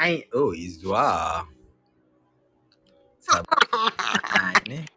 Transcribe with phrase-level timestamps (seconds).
[0.00, 1.44] I oh Izwa.
[3.20, 4.80] Sabar ni.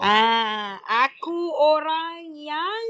[0.00, 2.88] Ah, aku orang yang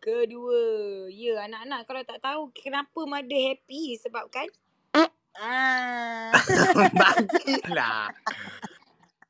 [0.00, 1.04] kedua.
[1.12, 4.48] Ya, anak-anak kalau tak tahu kenapa mother happy sebabkan
[5.36, 6.32] ah.
[6.96, 8.08] Bagilah.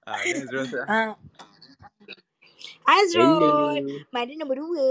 [0.07, 0.71] Ah, Azrul.
[0.87, 1.19] ah.
[2.87, 4.91] Azrul, mother nombor dua.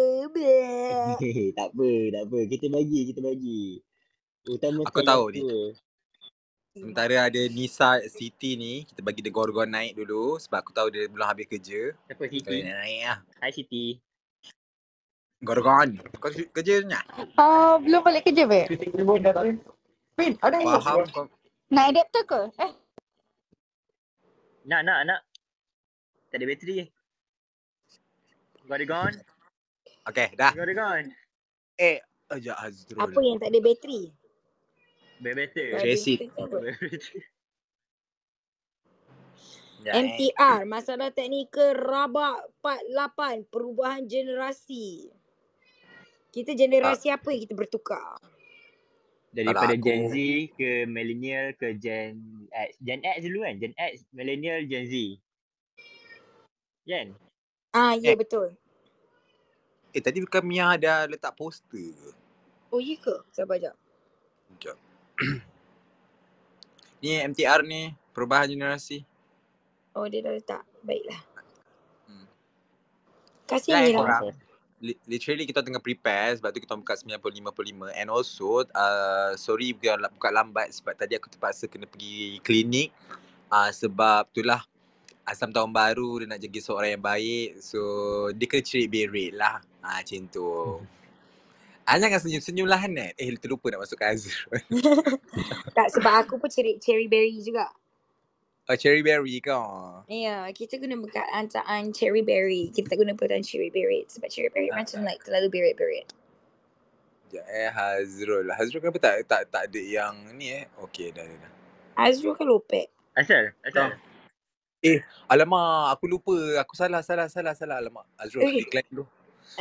[1.56, 2.40] Tak apa, tak apa.
[2.52, 3.80] Kita bagi, kita bagi.
[4.46, 5.42] Utama Aku tahu ni.
[6.76, 11.08] Sementara ada Nisa Siti ni, kita bagi dia gorgon naik dulu sebab aku tahu dia
[11.08, 11.96] belum habis kerja.
[12.06, 12.58] Siapa Kau Siti?
[12.62, 13.20] nak naik lah.
[13.42, 13.86] Hai Siti.
[15.42, 15.98] Gorgon.
[16.20, 16.94] Kau kerja ni?
[17.40, 18.68] Ah, belum balik kerja, Beb.
[20.16, 21.26] Bin, ada Faham kau?
[21.72, 22.42] Nak adapter ke?
[22.62, 22.72] Eh,
[24.66, 25.22] Nak, nak, nak.
[26.30, 26.78] Tak ada bateri.
[28.66, 29.16] Gone?
[30.06, 30.54] Okay, dah.
[30.54, 31.10] Gone?
[31.82, 31.98] Eh,
[32.30, 33.02] ajak Azrul.
[33.02, 34.14] Apa yang tak ada bateri?
[39.86, 40.06] Ya, eh.
[40.06, 45.10] MTR, masalah teknikal rabak 48, perubahan generasi.
[46.30, 48.22] Kita generasi apa yang kita bertukar?
[49.34, 50.16] Daripada Gen Z
[50.54, 52.70] ke millennial ke Gen X.
[52.80, 53.56] Gen X dulu kan?
[53.58, 54.94] Gen X, millennial, Gen Z.
[56.86, 57.08] Kan?
[57.74, 58.18] Ah, ya Eh.
[58.18, 58.54] betul.
[59.96, 62.14] Eh, tadi bukan Mia ada letak poster ke?
[62.70, 63.16] Oh, ya ke?
[63.32, 63.76] Sabar jap.
[64.52, 64.85] Sekejap.
[67.04, 69.04] ni MTR ni, perubahan generasi.
[69.96, 70.64] Oh, dia dah letak.
[70.84, 71.22] Baiklah.
[72.08, 72.28] Hmm.
[73.48, 74.22] Kasih ni eh, lah.
[75.08, 80.32] Literally kita tengah prepare sebab tu kita buka 90-55 and also uh, sorry bukan, bukan
[80.36, 82.92] lambat sebab tadi aku terpaksa kena pergi klinik
[83.50, 84.62] uh, sebab itulah
[85.26, 87.82] asam tahun baru dia nak jadi seorang yang baik so
[88.38, 90.46] dia kena cerit berit lah ha, macam tu
[91.86, 93.14] Ah, jangan senyum-senyum lah Hanet.
[93.14, 94.58] Eh, terlupa nak masukkan Azrul.
[95.78, 97.70] Tak, sebab aku pun cherry, cherry berry juga.
[98.66, 100.02] Oh, cherry berry kau.
[100.10, 102.74] Ya, kita guna perkataan cherry berry.
[102.74, 106.10] Kita tak guna perkataan cherry berry sebab cherry berry Ah, macam like terlalu berit-berit.
[107.30, 108.48] Sekejap eh, Hazrul.
[108.50, 110.66] Hazrul kenapa tak tak tak ada yang ni eh?
[110.82, 111.38] Okey, dah dah.
[111.38, 111.52] dah.
[112.02, 112.90] Azrul kan lopek.
[113.14, 113.54] Asal?
[113.62, 113.94] Asal?
[115.30, 116.34] Alamak, aku lupa.
[116.62, 117.78] Aku salah, salah, salah, salah.
[117.78, 118.06] Alamak.
[118.18, 118.66] Azrul, Eh.
[118.66, 119.06] decline dulu.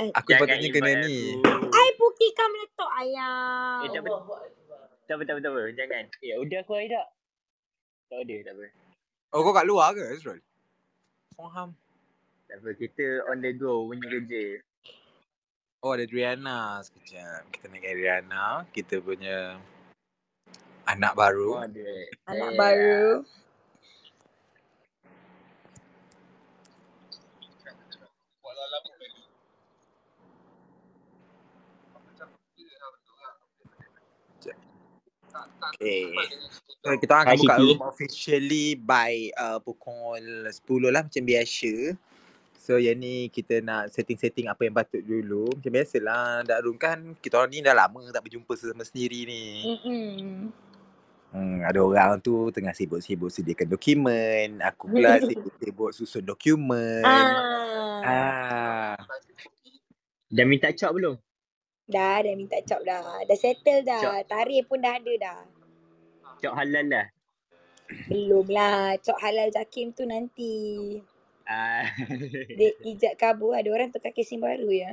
[0.00, 1.38] Eh, Aku sepatutnya kena ni.
[1.44, 2.03] aku.
[2.14, 3.82] Puki kau meletup ayam.
[3.82, 4.10] Eh, tak apa.
[5.04, 5.62] Tak apa, tak apa, tak apa.
[5.74, 6.04] Jangan.
[6.22, 7.06] Eh, udah aku air tak?
[8.06, 8.64] Tak ada, tak apa.
[9.34, 10.38] Oh, kau kat luar ke, Azrul?
[11.34, 11.74] Faham.
[12.46, 14.62] Tak apa, kita on the go punya kerja.
[15.82, 16.78] Oh, ada Adriana.
[16.80, 17.50] Sekejap.
[17.50, 18.44] Kita nak Adriana.
[18.70, 19.58] Kita punya
[20.86, 21.50] anak Oh, baru.
[21.60, 21.88] ada.
[22.30, 23.04] Anak Eh, baru.
[35.74, 36.12] Okay.
[36.84, 37.62] So, kita akan Hai, buka Siti.
[37.64, 41.96] room officially by uh, pukul 10 lah macam biasa.
[42.64, 45.52] So yang ni kita nak setting-setting apa yang patut dulu.
[45.52, 49.44] Macam biasalah dak room kan kita orang ni dah lama tak berjumpa sesama sendiri ni.
[49.68, 50.48] Mm-mm.
[51.34, 54.64] Hmm, ada orang tu tengah sibuk-sibuk sediakan dokumen.
[54.64, 57.04] Aku pula sibuk-sibuk susun dokumen.
[57.04, 58.00] Ah.
[58.00, 58.96] Ah.
[60.32, 61.14] Dah minta cop belum?
[61.84, 63.20] Dah, dah minta cop dah.
[63.28, 64.00] Dah settle dah.
[64.00, 64.24] Cop.
[64.28, 65.40] Tarikh pun dah ada dah.
[66.40, 67.06] Cop halal lah.
[68.08, 68.96] Belum lah.
[69.04, 70.98] Cop halal Jakim tu nanti.
[71.44, 71.84] Ah.
[72.58, 73.52] Dia ijat kabur.
[73.52, 74.92] Ada orang tukar casing baru ya.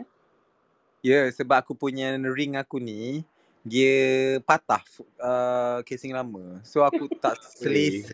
[1.01, 3.25] Ya, sebab aku punya ring aku ni
[3.61, 4.81] dia patah
[5.21, 6.61] uh, casing lama.
[6.65, 8.13] So aku tak selesa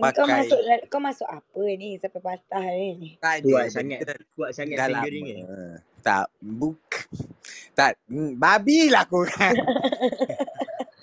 [0.00, 0.34] Kau pakai.
[0.40, 2.64] masuk kau masuk apa ni sampai patah
[2.96, 3.14] ni?
[3.20, 3.74] Tak Kuat ada.
[3.76, 3.98] sangat.
[4.02, 5.34] benda Kuat sangat Dah fingering ni.
[6.02, 6.82] Tak, buk.
[7.76, 9.54] Tak, mm, babi lah kau kan.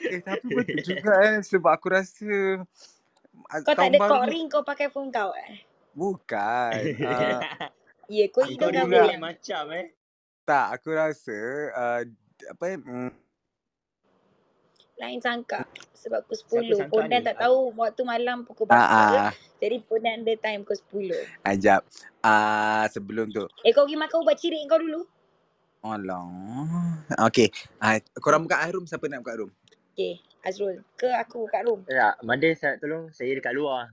[0.04, 1.40] eh, tapi betul juga eh.
[1.40, 2.30] Sebab aku rasa
[3.64, 5.64] Kau tak ada kok ring kau pakai phone kau eh?
[5.96, 6.72] Bukan.
[7.00, 7.40] Uh,
[8.10, 9.94] Ya, kau hidung Kau macam eh.
[10.44, 11.38] tak, aku rasa
[11.78, 12.02] uh,
[12.50, 13.10] apa eh, mm,
[15.00, 15.66] Lain sangka.
[15.96, 16.86] Sebab pukul Siapa 10.
[16.86, 17.26] sangka Pondan ni?
[17.26, 19.32] tak tahu waktu malam pukul ah, berapa.
[19.32, 21.48] ah, Jadi Pondan ada time pukul 10.
[21.48, 21.82] ajab.
[22.22, 23.46] Ah, sebelum tu.
[23.64, 25.04] Eh kau pergi makan ubat cirit kau dulu.
[25.84, 26.28] Alah.
[27.32, 27.50] Okay.
[27.80, 28.86] Ah, korang buka room.
[28.86, 29.52] Siapa nak buka room?
[29.96, 30.82] Okay, Azrul.
[30.98, 31.84] Ke aku kat room?
[31.88, 33.92] Tak, Mada saya tolong saya dekat luar.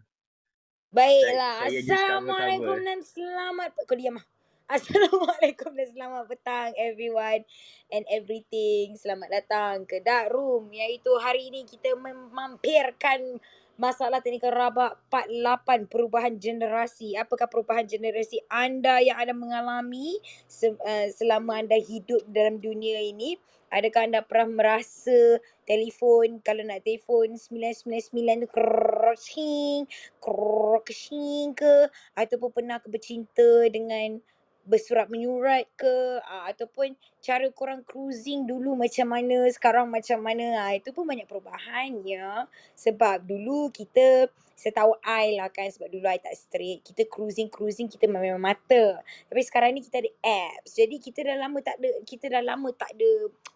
[0.94, 1.66] Baiklah.
[1.68, 3.70] Saya- saya Assalamualaikum dan selamat.
[3.86, 4.26] Kau diam lah.
[4.66, 7.46] Assalamualaikum dan selamat petang everyone
[7.86, 8.98] and everything.
[8.98, 13.38] Selamat datang ke Dark Room iaitu hari ini kita memampirkan
[13.78, 17.14] masalah teknikal rabak part 8 perubahan generasi.
[17.14, 20.18] Apakah perubahan generasi anda yang anda mengalami
[20.50, 23.38] se- uh, selama anda hidup dalam dunia ini?
[23.70, 28.10] Adakah anda pernah merasa telefon kalau nak telefon 999
[28.42, 29.86] tu kerocing,
[30.18, 31.86] kerocing ke
[32.18, 34.18] ataupun pernah ke bercinta dengan
[34.66, 40.66] bersurat menyurat ke uh, ataupun cara korang cruising dulu macam mana sekarang macam mana.
[40.66, 42.44] Uh, itu pun banyak perubahan ya.
[42.74, 47.86] Sebab dulu kita setahu I lah kan sebab dulu I tak straight kita cruising cruising
[47.86, 48.98] kita memang mata.
[49.30, 50.74] Tapi sekarang ni kita ada apps.
[50.74, 53.10] Jadi kita dah lama tak ada kita dah lama tak ada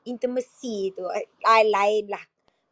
[0.06, 1.04] intimacy tu.
[1.42, 2.29] I lain lah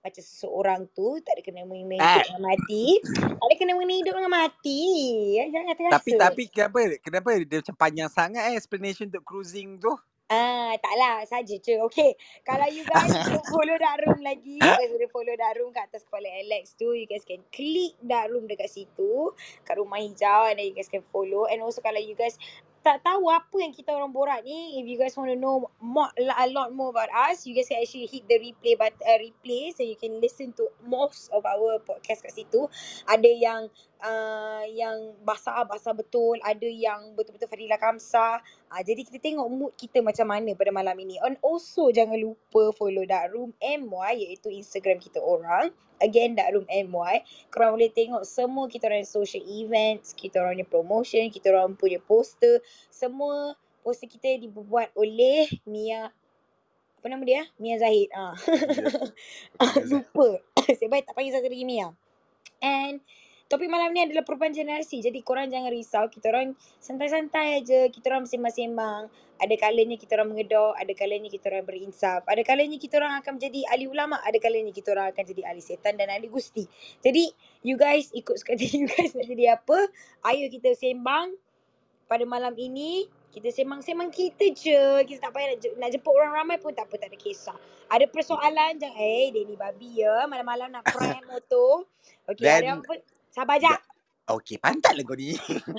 [0.08, 2.24] macam seseorang tu tak ada kena mengenai hidup Ah.
[2.24, 2.84] dengan mati
[3.20, 4.82] tak ada kena mengenai hidup dengan mati
[5.36, 9.78] ya, jangan terasa Tapi tapi kenapa kenapa dia macam panjang sangat eh explanation untuk cruising
[9.78, 9.92] tu?
[10.28, 11.80] Ah, taklah saja je.
[11.88, 12.12] Okay.
[12.44, 15.88] Kalau you guys belum follow Dark Room lagi, you guys boleh follow Dark Room kat
[15.88, 16.92] atas kepala Alex tu.
[16.92, 19.32] You guys can click Dark Room dekat situ.
[19.64, 21.48] Kat rumah hijau and then you guys can follow.
[21.48, 22.36] And also kalau you guys
[22.82, 26.08] tak tahu apa yang kita orang borak ni, if you guys want to know more,
[26.18, 29.74] a lot more about us, you guys can actually hit the replay but uh, replay
[29.74, 32.70] so you can listen to most of our podcast kat situ.
[33.10, 33.60] Ada yang
[34.02, 38.42] uh, yang basah-basah betul, ada yang betul-betul Fadila Kamsah.
[38.70, 41.18] Uh, jadi kita tengok mood kita macam mana pada malam ini.
[41.22, 45.74] And also jangan lupa follow Dark Room MY iaitu Instagram kita orang.
[45.98, 47.26] Again Dark Room MY.
[47.50, 51.98] Korang boleh tengok semua kita orang social events, kita orang punya promotion, kita orang punya
[51.98, 52.62] poster.
[52.90, 56.10] Semua poster kita dibuat oleh Mia
[56.98, 57.46] apa nama dia?
[57.62, 58.10] Mia Zahid.
[58.10, 58.34] Ah.
[59.90, 60.42] Lupa.
[60.78, 61.94] Saya baik tak panggil satu lagi Mia.
[62.58, 62.98] And
[63.48, 65.00] topik malam ni adalah perubahan generasi.
[65.00, 66.04] Jadi korang jangan risau.
[66.12, 67.88] Kita orang santai-santai aja.
[67.88, 69.08] Kita orang sembang-sembang.
[69.40, 70.76] Ada kalanya kita orang mengedor.
[70.76, 72.22] Ada kalanya kita orang berinsaf.
[72.28, 74.20] Ada kalanya kita orang akan menjadi ahli ulama.
[74.20, 76.68] Ada kalanya kita orang akan jadi ahli setan dan ahli gusti.
[77.00, 77.32] Jadi
[77.64, 79.78] you guys ikut suka hati you guys nak jadi apa.
[80.28, 81.32] Ayo kita sembang
[82.04, 83.08] pada malam ini.
[83.28, 85.08] Kita sembang-sembang kita je.
[85.08, 87.00] Kita tak payah nak, nak jemput orang ramai pun tak apa.
[87.00, 87.56] Tak ada kisah.
[87.88, 89.00] Ada persoalan jangan.
[89.00, 90.28] Eh, Denny babi ya.
[90.28, 91.88] Malam-malam nak prank motor.
[92.28, 93.17] Okay, ada Then- apa?
[93.28, 93.80] Sabar jap.
[94.28, 95.32] Okey, pantat lah kau ni.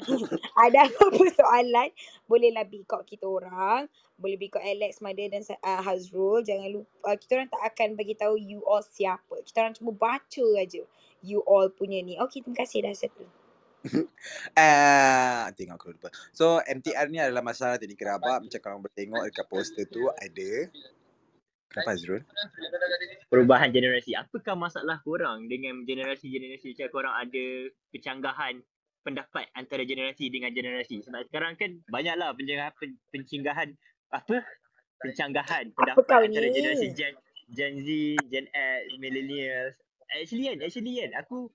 [0.65, 1.93] Ada apa soalan
[2.25, 3.85] bolehlah call kita orang.
[4.17, 6.41] Boleh call Alex, Mother dan uh, Hazrul.
[6.41, 9.45] Jangan lupa uh, kita orang tak akan bagi tahu you all siapa.
[9.45, 10.81] Kita orang cuma baca aja
[11.21, 12.17] you all punya ni.
[12.17, 13.21] Okay, terima kasih dah satu.
[14.57, 16.09] Uh, tengok aku lupa.
[16.33, 18.41] So MTR ni adalah masalah teknik kerabak.
[18.41, 20.51] Macam korang boleh tengok dekat poster tu ada.
[21.69, 22.21] Kenapa Azrul?
[23.29, 24.17] Perubahan generasi.
[24.17, 27.45] Apakah masalah korang dengan generasi-generasi macam korang ada
[27.93, 28.53] pencanggahan
[29.05, 31.05] pendapat antara generasi dengan generasi?
[31.05, 33.69] Sebab sekarang kan banyaklah pencanggahan, pen- pencinggahan
[34.09, 34.41] apa?
[34.97, 36.57] Pencanggahan pendapat kau antara ni?
[36.57, 37.13] generasi Gen,
[37.53, 37.87] Gen Z,
[38.33, 39.77] Gen X, Millennials.
[40.09, 41.53] Actually kan, actually kan, aku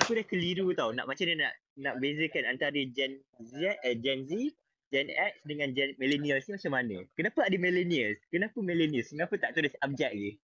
[0.00, 4.24] aku dah keliru tau nak macam mana nak nak bezakan antara Gen Z, eh, Gen
[4.24, 4.56] Z,
[4.90, 6.96] Gen X dengan Gen Millennials ni macam mana?
[7.14, 8.18] Kenapa ada Millennials?
[8.26, 9.14] Kenapa Millennials?
[9.14, 10.34] Kenapa tak tulis abjad je?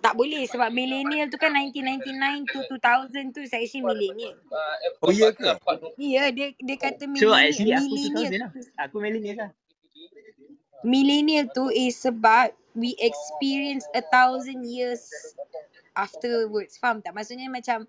[0.00, 4.32] Tak boleh sebab millennial tu kan 1999 to 2000 tu saya actually millennial.
[5.04, 5.44] Oh ya ke?
[6.00, 7.44] Ya, dia dia kata So millennial.
[7.44, 8.50] actually aku millennial 2000 lah.
[8.88, 9.50] Aku millennial lah.
[10.80, 15.04] millennial tu is sebab we experience a thousand years
[15.92, 16.80] afterwards.
[16.80, 17.12] Faham tak?
[17.12, 17.84] Maksudnya macam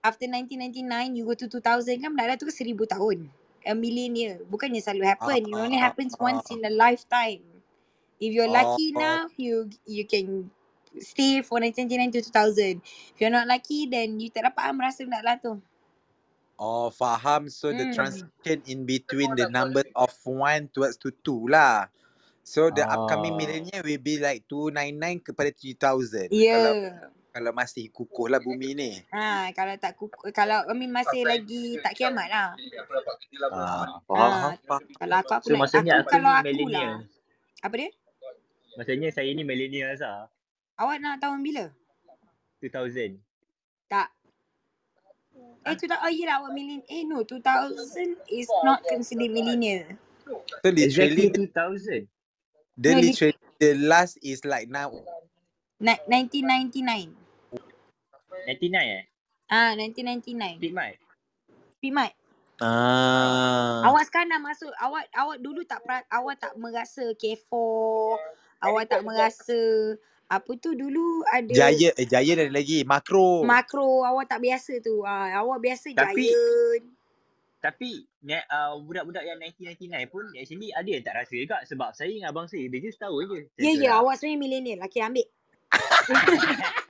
[0.00, 3.28] after 1999 you go to 2000 kan dah tu ke 1000 tahun.
[3.64, 4.44] A millennial.
[4.44, 5.40] Bukannya selalu happen.
[5.48, 7.42] It only Ah, happens ah, once in a lifetime.
[8.20, 8.96] If you're lucky Oh.
[8.96, 10.52] enough, you you can
[11.00, 12.80] stay for 1999 to 2000.
[12.84, 15.58] If you're not lucky, then you tak dapat merasa nak lah tu.
[16.58, 17.50] Oh, faham.
[17.50, 17.90] So the Hmm.
[17.90, 21.90] transition in between the number of one towards to two lah.
[22.44, 23.38] So the upcoming Ah.
[23.38, 26.30] millennial will be like 299 kepada 3000.
[26.30, 26.46] Ya.
[26.48, 27.10] Kalau Yeah.
[27.34, 28.90] Kalau masih kukuh lah bumi ni.
[29.10, 32.48] Ha, kalau tak kuku, kalau I mean masih lagi tak kiamat lah.
[33.50, 34.82] Ah, Faham, Ah, faham.
[34.94, 36.94] Kalau aku aku So nak maksudnya aku aku kalau aku millennial.
[36.94, 36.94] lah.
[37.66, 37.90] Apa dia?
[38.78, 40.30] Maksudnya saya ni millennials lah.
[40.78, 41.64] Awak nak tahun bila?
[42.62, 43.18] 2000.
[43.90, 44.08] Tak.
[45.66, 46.86] Eh tu tak oh yelah awak millennial.
[46.86, 49.90] Eh no 2000 is not considered millennial.
[50.62, 52.06] So literally Exactly 2000.
[52.78, 54.94] the No, li- literally the last is like now.
[55.82, 57.23] Na- 1999.
[58.44, 59.04] 99 eh?
[59.46, 60.58] Ah 1999.
[60.58, 60.96] Speed Mart.
[61.78, 62.12] Pimat.
[62.58, 63.82] Ah.
[63.84, 67.50] Awak sekarang dah masuk awak awak dulu tak pra, awak tak merasa K4.
[68.62, 69.60] Awak tak merasa
[70.24, 73.44] apa tu dulu ada Jaya eh Jaya ada lagi makro.
[73.44, 75.02] makro awak tak biasa tu.
[75.02, 76.84] Ah awak biasa Tapi- Giant.
[77.58, 77.90] Tapi
[78.22, 82.28] ne- uh, budak-budak yang 1999 pun actually ada yang tak rasa juga sebab saya dengan
[82.28, 83.48] abang saya dia just tahu je.
[83.56, 84.80] Ya ya awak sebenarnya millennial.
[84.84, 85.24] Okey ambil.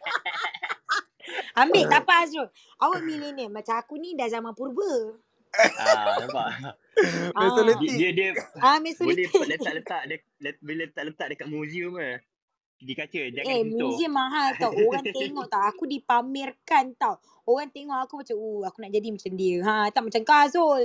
[1.54, 2.48] Ambil tak apa Azrul.
[2.78, 3.50] Awak millennial.
[3.50, 5.18] Macam aku ni dah zaman purba.
[5.54, 6.48] Ah, nampak.
[7.34, 7.90] Ah, Mesolithic.
[7.98, 9.34] Dia, dia, dia ah boleh Mesolithic.
[9.50, 12.22] letak-letak dia, let, boleh letak-letak dekat museum lah.
[12.78, 13.90] Di kaca, jangan Eh, sentuh.
[13.90, 14.70] museum mahal tau.
[14.70, 15.62] Orang tengok tau.
[15.74, 17.18] Aku dipamerkan tau.
[17.42, 19.56] Orang tengok aku macam, oh aku nak jadi macam dia.
[19.62, 20.82] Ha, tak macam kau Azul.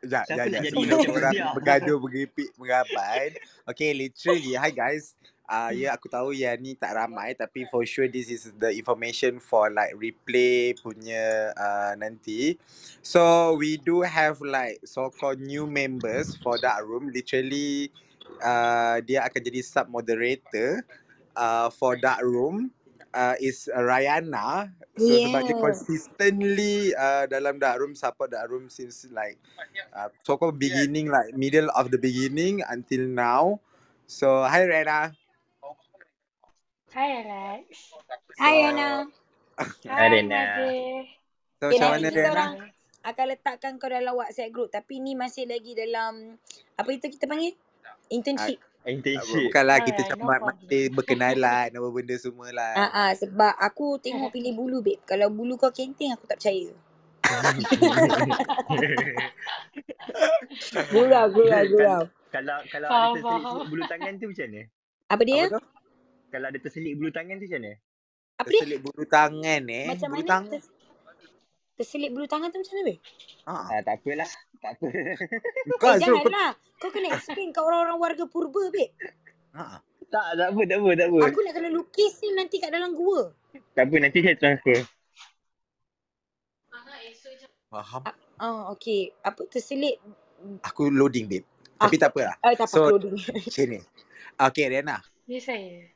[0.00, 0.62] Sekejap, sekejap, sekejap.
[0.64, 3.24] jadi Sebelum macam orang bergaduh, bergepik, merabai.
[3.68, 4.56] Okay, literally.
[4.56, 5.12] Hi guys.
[5.50, 9.42] Uh, ya, aku tahu yang ni tak ramai tapi for sure this is the information
[9.42, 12.54] for like replay punya uh, nanti.
[13.02, 17.10] So we do have like so-called new members for that room.
[17.10, 17.90] Literally
[18.38, 20.86] uh, dia akan jadi sub moderator
[21.34, 22.70] uh, for that room.
[23.10, 24.70] Uh, is Rayana.
[24.94, 25.66] So sebab dia Yeah.
[25.66, 29.34] consistently uh, dalam dark room support dark room since like
[29.90, 33.58] uh, so called beginning like middle of the beginning until now.
[34.06, 35.18] So hi Rayana.
[36.90, 37.94] Hi Alex.
[38.34, 39.06] Hai Ana.
[39.86, 40.42] Hai, Rena.
[41.62, 42.66] So Okay, macam mana kita orang
[43.06, 44.74] akan letakkan kau dalam WhatsApp group.
[44.74, 46.34] Tapi ni masih lagi dalam,
[46.74, 47.54] apa itu kita panggil?
[47.54, 48.58] Uh, Internship.
[48.82, 49.52] Internship.
[49.52, 52.74] bukanlah kita Alright, macam no masih berkenalan apa benda semua lah.
[52.74, 54.98] Ah, ah, sebab aku tengok pilih bulu babe.
[55.06, 56.74] Kalau bulu kau kenteng aku tak percaya.
[60.90, 62.02] Gurau, gurau, gurau.
[62.34, 63.62] kalau kalau ada faham.
[63.70, 64.66] bulu tangan tu macam mana?
[65.06, 65.46] Apa dia?
[65.46, 65.62] Apa tu?
[66.30, 67.72] Kalau ada terselit bulu tangan tu macam mana?
[68.38, 68.54] Apa dia?
[68.56, 69.86] Terselit bulu tangan eh.
[69.86, 70.30] Macam Bulu mana?
[70.30, 70.50] tangan.
[70.50, 70.62] Ter,
[71.74, 72.98] terselit bulu tangan tu macam mana babe?
[73.40, 73.52] Ha.
[73.52, 74.30] Ah, tak apalah.
[74.56, 74.86] Tak apa.
[75.80, 76.50] Kau Eh janganlah.
[76.76, 78.92] Kau kena explain kat orang-orang warga purba babe.
[79.50, 79.82] Ha.
[80.06, 81.18] tak, tak apa, tak apa, tak apa.
[81.26, 83.34] Aku nak kena lukis ni nanti kat dalam gua.
[83.74, 84.78] Tak apa, nanti saya transfer.
[87.70, 88.02] Faham.
[88.40, 89.14] Oh, okay.
[89.22, 90.02] Apa terselit?
[90.64, 91.46] Aku loading babe.
[91.76, 92.34] Tapi Aku, tak apalah.
[92.42, 93.14] eh, tak apa So loading.
[93.14, 93.78] macam ni.
[94.40, 94.96] Okay Riana.
[95.28, 95.86] Ya saya.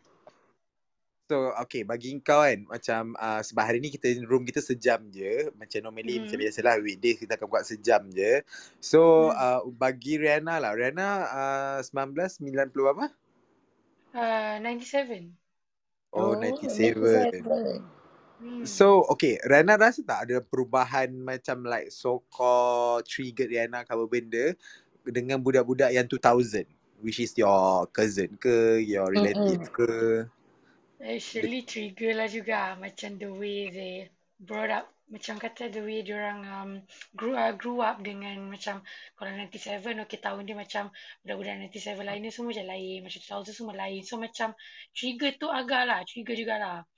[1.25, 5.49] So okay bagi kau kan macam uh, sebab hari ni kita room kita sejam je
[5.57, 6.29] macam normally Hmm.
[6.29, 8.45] macam biasalah weekdays kita akan buat sejam je.
[8.77, 9.41] So Hmm.
[9.41, 13.09] uh, bagi Riana lah Riana uh, 1990 apa?
[14.13, 15.33] Uh, 97.
[16.13, 17.41] Oh, Oh, 97.
[17.41, 17.81] 97.
[18.45, 18.65] Hmm.
[18.69, 24.53] So okay Riana rasa tak ada perubahan macam like so called trigger ke apa benda
[25.09, 26.69] dengan budak-budak yang 2000
[27.01, 29.73] which is your cousin ke your relative Mm-mm.
[29.73, 29.89] ke
[31.05, 33.95] Actually trigger lah juga macam the way they
[34.41, 36.71] brought up macam kata the way diorang um,
[37.13, 38.81] grew, uh, grew up dengan macam
[39.21, 40.89] kalau 97 okay tahun dia macam
[41.21, 44.01] budak-budak 97 lain ni semua je lain macam 2000 semua lain.
[44.01, 44.57] So macam
[44.97, 46.89] trigger tu agak lah trigger jugalah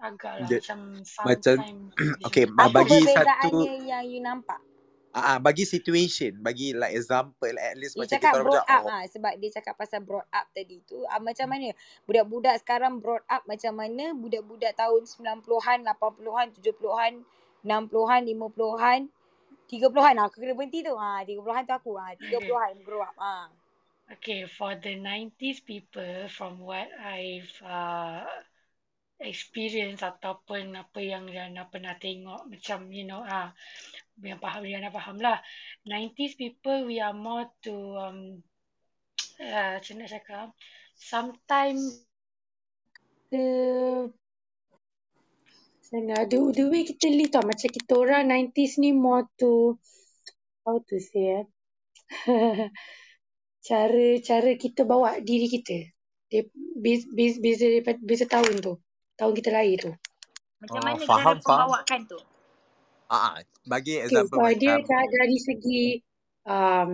[0.00, 1.56] agak lah macam macam
[2.28, 4.60] okay macam Apa bagi satu perbezaannya yang you nampak?
[5.10, 8.62] Ah, uh, bagi situation, bagi like example at least Dia macam kita cakap orang brought
[8.62, 11.02] macam up oh, ah sebab dia cakap pasal brought up tadi tu.
[11.10, 11.74] Ah, macam mana
[12.06, 17.10] budak-budak sekarang brought up macam mana budak-budak tahun 90-an, 80-an, 70-an,
[17.66, 19.00] 60-an, 50-an,
[19.70, 20.16] 30-an.
[20.26, 20.94] Aku kena berhenti tu.
[20.94, 21.92] Ah, 30-an tu aku.
[21.98, 23.14] Ah, 30-an grow up.
[23.18, 23.46] Ah.
[24.10, 28.26] Okay, for the 90s people, from what I've uh,
[29.20, 33.52] experienced ataupun apa yang Riana pernah tengok, macam, you know, ah,
[34.20, 35.40] yang faham, Riana faham lah.
[35.84, 38.18] 90s people, we are more to, um,
[39.40, 40.48] uh, macam nak cakap,
[40.96, 42.04] sometimes
[43.30, 43.46] the
[45.90, 46.30] Sangat.
[46.30, 47.42] The, the way kita live tau.
[47.42, 49.74] Macam kita orang 90s ni more to,
[50.62, 51.44] how to say eh.
[53.66, 55.90] cara cara kita bawa diri kita.
[56.30, 56.46] Dia
[56.78, 57.66] beza, beza, beza,
[57.98, 58.78] beza tahun tu.
[59.20, 59.92] Tahun kita lahir tu.
[60.64, 61.68] Macam Oh, mana faham, cara faham.
[61.68, 62.18] pembawakan tu?
[63.10, 63.36] ah, ah,
[63.68, 65.84] bagi Okay, example so dia macam da- dari segi
[66.48, 66.90] um,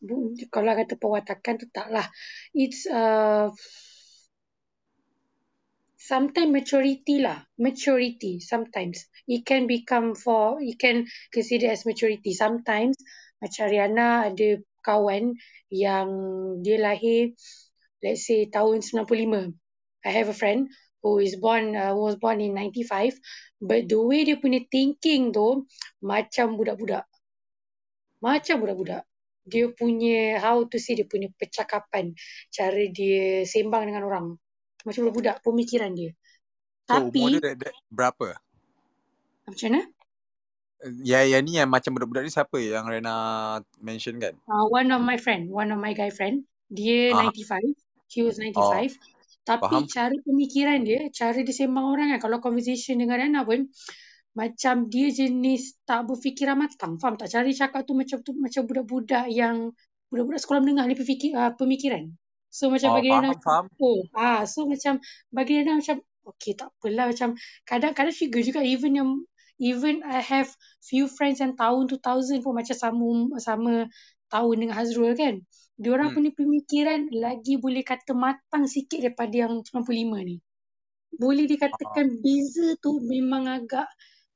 [0.00, 2.06] bu- kalau kata perwatakan tu taklah.
[2.56, 3.52] It's uh,
[6.00, 7.44] sometimes maturity lah.
[7.60, 9.04] Maturity sometimes.
[9.28, 12.32] It can become for, it can consider as maturity.
[12.32, 12.96] Sometimes
[13.40, 15.36] macam Riana ada kawan
[15.72, 16.08] yang
[16.64, 17.32] dia lahir
[18.04, 19.56] let's say tahun 95.
[20.04, 20.68] I have a friend
[21.04, 23.12] who is born uh, was born in 95
[23.60, 25.68] but the way dia punya thinking tu
[26.00, 27.04] macam budak-budak.
[28.24, 29.04] Macam budak-budak.
[29.44, 32.16] Dia punya how to say dia punya percakapan,
[32.48, 34.26] cara dia sembang dengan orang.
[34.88, 36.16] Macam budak-budak pemikiran dia.
[36.88, 38.40] so umur Tapi dia, dia berapa?
[39.44, 39.84] macam mana?
[41.04, 44.36] Ya yang ni yang macam budak-budak ni siapa yang Rena mention kan?
[44.48, 47.76] Uh, one of my friend, one of my guy friend, dia Ah, 95.
[48.08, 48.96] He was oh, 95.
[49.44, 49.84] Tapi faham.
[49.84, 53.68] cara pemikiran dia, cara dia sembang orang kan, kalau conversation dengan Rana pun,
[54.34, 56.96] macam dia jenis tak berfikiran matang.
[56.96, 57.28] Faham tak?
[57.28, 59.70] Cara dia cakap tu macam tu macam budak-budak yang,
[60.08, 62.08] budak-budak sekolah menengah ni berfikir, uh, pemikiran.
[62.48, 66.72] So macam Oh, bagi Rana faham, oh, ah, so macam bagi Rana macam, okay tak
[66.72, 67.36] apalah macam
[67.68, 69.10] kadang-kadang trigger juga even yang
[69.60, 70.50] even I have
[70.82, 73.06] few friends yang tahun 2000 pun macam sama
[73.38, 73.72] sama
[74.32, 75.42] tahun dengan Hazrul kan.
[75.74, 76.16] Diorang Hmm.
[76.22, 80.38] punya pemikiran lagi boleh kata matang sikit daripada yang 95 ni.
[81.14, 83.86] Boleh dikatakan beza tu memang agak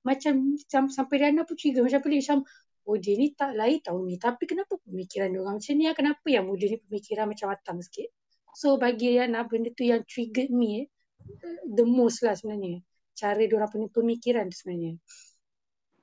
[0.03, 2.41] macam sam- sampai Riana pun trigger macam pelik macam
[2.89, 5.95] oh dia ni tak lain tahun ni tapi kenapa pemikiran dia orang macam ni ah?
[5.99, 8.09] kenapa yang muda ni pemikiran macam matang sikit.
[8.55, 12.83] So bagi Riana benda tu yang triggered me eh, the most lah sebenarnya.
[13.15, 14.95] Cara dia orang punya pemikiran tu sebenarnya.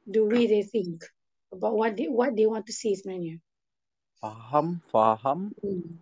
[0.05, 1.01] The way they think
[1.51, 3.41] about what they what they want to say sebenarnya.
[4.25, 5.53] Faham, faham.
[5.61, 6.01] Hmm.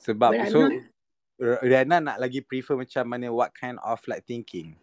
[0.00, 0.72] Sebab But so not
[1.36, 4.80] R- Riana nak lagi prefer macam mana what kind of like thinking?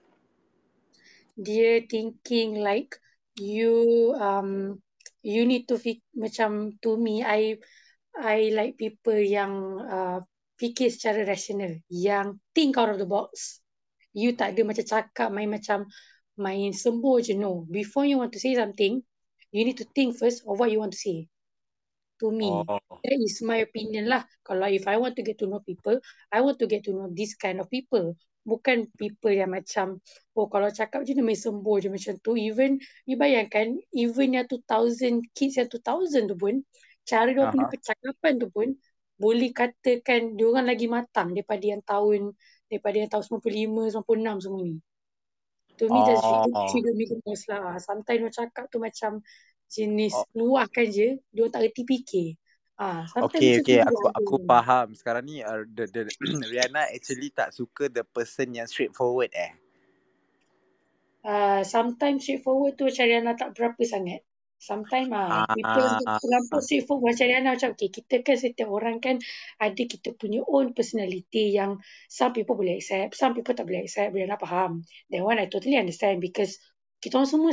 [1.39, 2.99] dia thinking like
[3.39, 4.75] you um
[5.23, 7.55] you need to fik macam to me I
[8.11, 10.19] I like people yang uh,
[10.59, 13.63] fikir secara rasional yang think out of the box
[14.11, 15.87] you tak ada macam cakap main macam
[16.35, 18.99] main sembur je no before you want to say something
[19.55, 21.31] you need to think first of what you want to say
[22.19, 22.99] to me Oh.
[23.03, 25.97] that is my opinion lah kalau if I want to get to know people
[26.29, 29.99] I want to get to know this kind of people bukan people yang macam
[30.35, 34.47] oh kalau cakap je dia main sembur je macam tu even you bayangkan even yang
[34.47, 36.63] 2000 kids yang 2000 tu pun
[37.05, 37.71] cara dia punya Aha.
[37.71, 38.67] percakapan tu pun
[39.19, 42.31] boleh katakan dia orang lagi matang daripada yang tahun
[42.71, 44.77] daripada yang tahun 95 96 semua ni
[45.75, 46.71] to me that's trigger, Oh.
[46.71, 49.19] trigger me the most lah sometimes dia cakap tu macam
[49.69, 50.25] jenis Oh.
[50.35, 52.27] luahkan je dia tak reti fikir
[52.79, 53.79] ah Okay, okay.
[53.83, 54.87] Aku ada aku faham.
[54.95, 56.01] Sekarang ni uh, the, the,
[56.51, 59.51] Riana actually tak suka the person yang straightforward eh.
[61.25, 64.21] uh, sometimes straightforward tu macam Riana tak berapa sangat.
[64.59, 68.99] Sometimes ah people yang Ah, terlampau straightforward macam Riana macam okay kita kan setiap orang
[68.99, 69.15] kan
[69.55, 71.79] ada kita punya own personality yang
[72.11, 74.11] some people boleh accept, some people tak boleh accept.
[74.11, 74.83] Riana faham.
[75.11, 76.59] That one I totally understand because
[76.99, 77.51] kita orang semua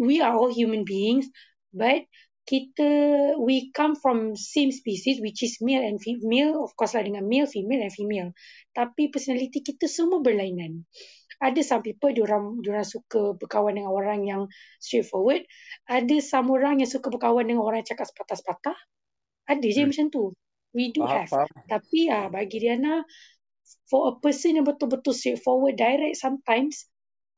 [0.00, 1.28] we are all human beings
[1.72, 2.04] but
[2.44, 2.88] kita
[3.40, 7.48] we come from same species which is male and female of course lah dengan male
[7.48, 8.30] female and female.
[8.76, 10.84] Tapi personality kita semua berlainan.
[11.40, 14.42] Ada some people diorang diorang suka berkawan dengan orang yang
[14.76, 15.48] straightforward.
[15.88, 18.76] Ada some orang yang suka berkawan dengan orang yang cakap sepatah-sepatah.
[19.48, 19.88] Ada je Hmm.
[19.88, 20.24] macam tu.
[20.76, 21.30] We do Faham, have.
[21.32, 21.48] faham.
[21.70, 23.08] tapi ah bagi Riana
[23.88, 26.90] for a person yang betul-betul straightforward direct sometimes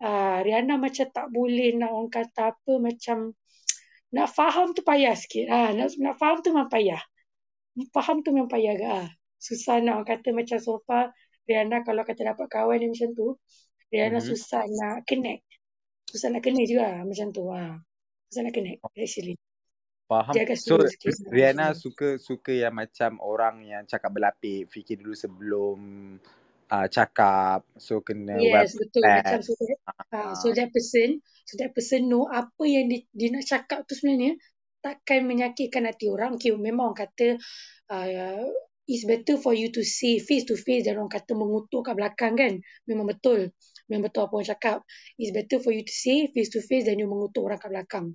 [0.03, 3.33] ah Riana macam tak boleh nak orang kata apa macam
[4.13, 5.49] nak faham tu payah sikit.
[5.49, 7.01] Ah nak nak faham tu memang payah.
[7.93, 11.13] Faham tu memang payah agak ah susah nak orang kata macam so far
[11.45, 13.37] Riana kalau kata dapat kawan yang macam tu
[13.93, 14.27] Riana Mhm.
[14.27, 15.45] susah nak connect.
[16.09, 17.79] Susah nak connect juga macam tu ah.
[18.31, 19.37] Susah nak connect actually.
[20.07, 20.35] Faham.
[20.55, 21.19] So sikit.
[21.35, 25.79] Riana suka suka yang macam orang yang cakap berlapik, fikir dulu sebelum
[26.71, 27.67] uh, cakap.
[27.79, 29.03] So kena Yes, betul.
[29.07, 29.45] Macam prepared.
[29.45, 29.79] so that,
[30.13, 31.09] uh, so that person,
[31.47, 34.39] so that person know apa yang dia, dia nak cakap tu sebenarnya
[34.83, 36.39] takkan menyakitkan hati orang.
[36.39, 37.29] Okay, memang orang kata
[37.91, 38.47] uh,
[38.87, 42.39] it's better for you to say face to face dan orang kata mengutuk kat belakang
[42.39, 42.63] kan.
[42.87, 43.51] Memang betul.
[43.91, 44.79] Memang betul apa orang cakap.
[45.19, 48.07] It's better for you to say face to face than you mengutuk orang kat belakang.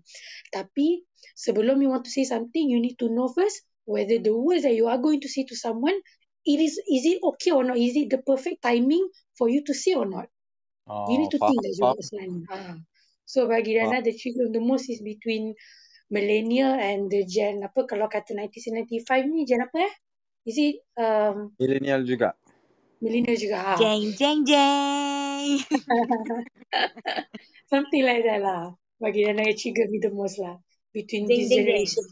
[0.51, 1.03] Tapi
[1.35, 4.77] sebelum you want to say something, you need to know first whether the words that
[4.77, 5.97] you are going to say to someone
[6.45, 7.77] it is is it okay or not?
[7.77, 10.27] Is it the perfect timing for you to say or not?
[10.87, 12.03] You Oh, need to faham, think that juga faham.
[12.03, 12.41] sebenarnya.
[12.51, 12.57] Ha.
[13.25, 13.91] So bagi Faham.
[13.95, 15.55] Rana, the trigger the most is between
[16.11, 19.93] millennial and the gen apa kalau kata 1995 ni gen apa eh?
[20.43, 22.33] Is it um, Millennial juga.
[22.99, 23.57] millennial juga?
[23.61, 23.73] Ha.
[23.77, 25.47] Jeng jeng jeng.
[27.71, 28.75] Something like that lah.
[28.99, 30.59] Bagi Rana yang trigger me the most lah.
[30.91, 31.65] Between Jeng this jeng.
[31.65, 32.05] generation.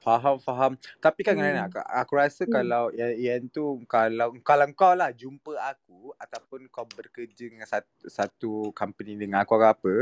[0.00, 0.72] Faham, faham.
[0.96, 1.68] Tapi kan Riana, Hmm.
[1.68, 2.52] aku, aku rasa Hmm.
[2.56, 8.08] kalau yang, yang tu kalau kalau kau lah jumpa aku ataupun kau bekerja dengan satu,
[8.08, 9.94] satu company dengan aku atau apa,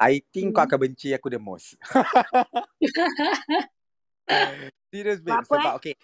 [0.00, 0.68] I think kau Hmm.
[0.72, 1.76] akan benci aku the most.
[4.88, 5.44] Serious babe.
[5.44, 5.76] Sebab apa Sebab eh?
[5.76, 5.94] okay.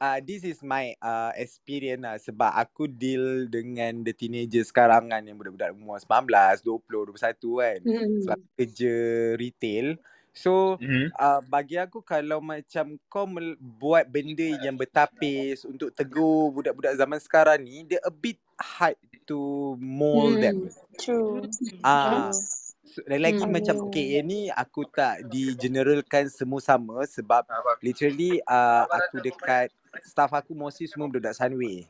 [0.00, 5.20] Uh, this is my uh, experience lah sebab aku deal dengan the teenager sekarang kan
[5.20, 7.80] yang budak-budak umur 19, 20, 21 kan.
[8.24, 8.48] Sebab Hmm.
[8.56, 8.94] kerja
[9.36, 9.86] retail.
[10.30, 11.10] So Mhm.
[11.12, 17.18] uh, bagi aku kalau macam kau mel- buat benda yang bertapis untuk tegur budak-budak zaman
[17.18, 18.94] sekarang ni, dia a bit hard
[19.26, 20.70] to mold them.
[20.70, 20.74] Hmm.
[20.96, 21.48] True.
[21.80, 22.44] Ah, True.
[22.84, 23.50] so, lagi Hmm.
[23.50, 27.42] macam okay yang ni aku tak di generalkan semua sama sebab
[27.80, 29.70] literally uh, aku dekat
[30.04, 31.88] staff aku mostly semua budak Sunway.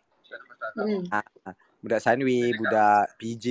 [0.73, 1.03] Hmm.
[1.11, 1.27] Ah,
[1.83, 3.47] budak Sunway, budak PJ.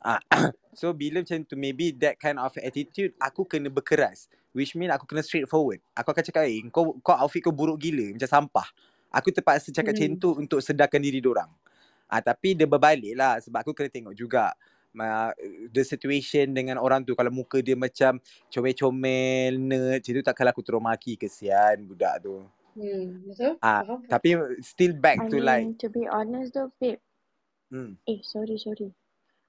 [0.00, 0.20] Ah,
[0.72, 4.26] so bila macam tu maybe that kind of attitude aku kena berkeras.
[4.56, 5.78] Which mean aku kena straightforward.
[5.94, 8.66] Aku akan cakap, eh kau, kau outfit kau buruk gila macam sampah.
[9.12, 10.22] Aku terpaksa cakap macam Hmm.
[10.22, 11.50] tu untuk sedarkan diri orang.
[12.10, 14.50] Ah tapi dia berbalik lah sebab aku kena tengok juga
[14.98, 15.30] uh,
[15.70, 18.18] the situation dengan orang tu kalau muka dia macam
[18.50, 22.42] comel-comel nerd macam tu takkanlah aku terus maki kesian budak tu.
[22.74, 23.58] Hmm, betul.
[23.62, 24.00] Ah Faham.
[24.10, 26.98] tapi still back I to like mean, to be honest though, babe.
[27.70, 27.94] hmm.
[28.10, 28.90] Eh, sorry, sorry.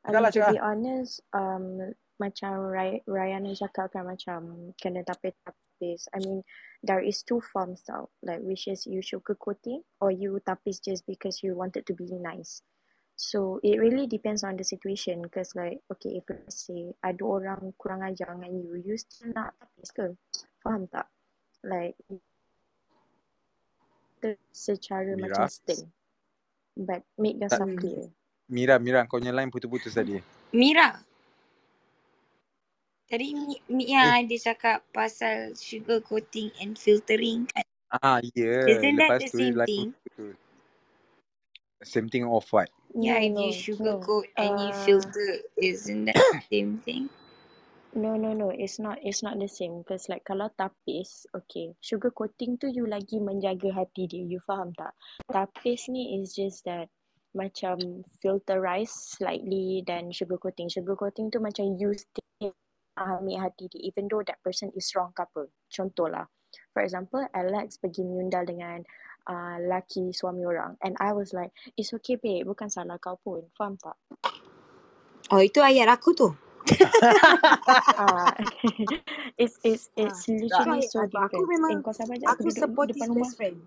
[0.01, 2.73] I mean, lah, to cakap be honest, um, macam
[3.05, 6.09] Rayana cakap kan macam kena tapis-tapis.
[6.13, 6.41] I mean,
[6.81, 8.09] there is two forms tau.
[8.21, 12.61] Like, which is you sugarcoating or you tapis just because you wanted to be nice.
[13.17, 15.21] So, it really depends on the situation.
[15.21, 19.53] Because like, okay, if let's say ada orang kurang ajar dengan you, you still nak
[19.61, 20.05] tapis ke?
[20.61, 21.09] Faham tak?
[21.61, 21.97] Like,
[24.53, 25.29] secara Mira?
[25.29, 25.89] macam stern.
[26.77, 28.09] But make yourself clear.
[28.51, 30.19] Mira Mira kau line putus-putus tadi.
[30.51, 30.99] Mira.
[33.07, 34.13] Tadi Mi, Mi Eh.
[34.13, 37.63] yang ada cakap pasal sugar coating and filtering kan.
[37.91, 38.67] Ah ya yeah.
[38.67, 39.95] Isn't that lepas the tu same thing?
[40.03, 40.35] putus.
[41.83, 42.69] Same thing of what?
[42.95, 44.03] Yeah, if you no, sugar no.
[44.03, 47.09] coat and you Uh, filter, isn't that the same thing?
[47.95, 48.51] No, no, no.
[48.51, 48.99] It's not.
[49.03, 49.83] It's not the same.
[49.83, 54.23] Because like kalau tapis, okay, sugar coating tu you lagi menjaga hati dia.
[54.23, 54.95] You faham tak?
[55.27, 56.87] Tapis ni is just that
[57.37, 60.69] macam filterize slightly dan sugar coating.
[60.71, 62.53] Sugar coating tu macam you still
[62.99, 63.81] ambil hati dia.
[63.87, 65.47] Even though that person is wrong couple.
[65.71, 66.27] Contoh lah.
[66.75, 68.81] For example, Alex pergi menyundal dengan
[69.29, 70.75] uh, laki suami orang.
[70.83, 72.47] And I was like, it's okay babe.
[72.47, 73.47] Bukan salah kau pun.
[73.55, 73.97] Faham tak?
[75.31, 76.29] Oh, itu ayat aku tu.
[77.99, 78.33] Ah,
[79.41, 81.17] it's it's Ah, it's itu literally so aku.
[81.19, 81.49] Aku different.
[81.49, 81.79] memang, Eh,
[82.27, 83.31] aku Aku duduk support depan his rumah.
[83.31, 83.61] best friend.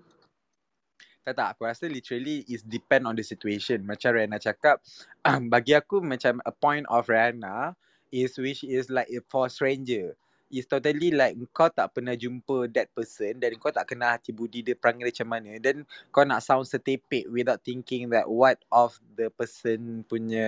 [1.24, 3.80] Tak tak, aku rasa literally is depend on the situation.
[3.88, 4.84] Macam Rihanna cakap,
[5.52, 7.72] bagi aku macam a point of Rihanna
[8.12, 10.12] is which is like for stranger.
[10.52, 14.60] Is totally like kau tak pernah jumpa that person dan kau tak kenal hati budi
[14.60, 15.82] dia perangai macam mana dan
[16.12, 20.46] kau nak sound setepek without thinking that what of the person punya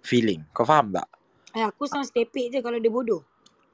[0.00, 0.42] feeling.
[0.56, 1.06] Kau faham tak?
[1.52, 3.20] Eh, aku sound stepek je kalau dia bodoh.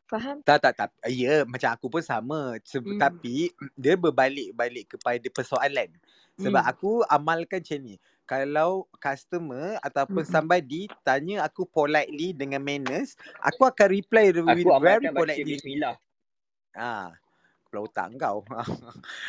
[0.09, 0.41] Faham?
[0.41, 0.91] Tak tak tak.
[1.05, 2.57] Ya, yeah, macam aku pun sama.
[2.65, 2.97] Se- Hmm.
[2.97, 5.93] Tapi dia berbalik-balik kepada persoalan.
[6.41, 6.71] Sebab Hmm.
[6.73, 7.95] aku amalkan macam ni.
[8.25, 10.33] Kalau customer ataupun Hmm.
[10.33, 15.45] somebody tanya aku politely dengan manners, aku akan reply with Aku very amalkan baca politely.
[15.45, 15.95] bismillah.
[16.77, 17.13] Ah,
[17.69, 18.39] kepala otak kau.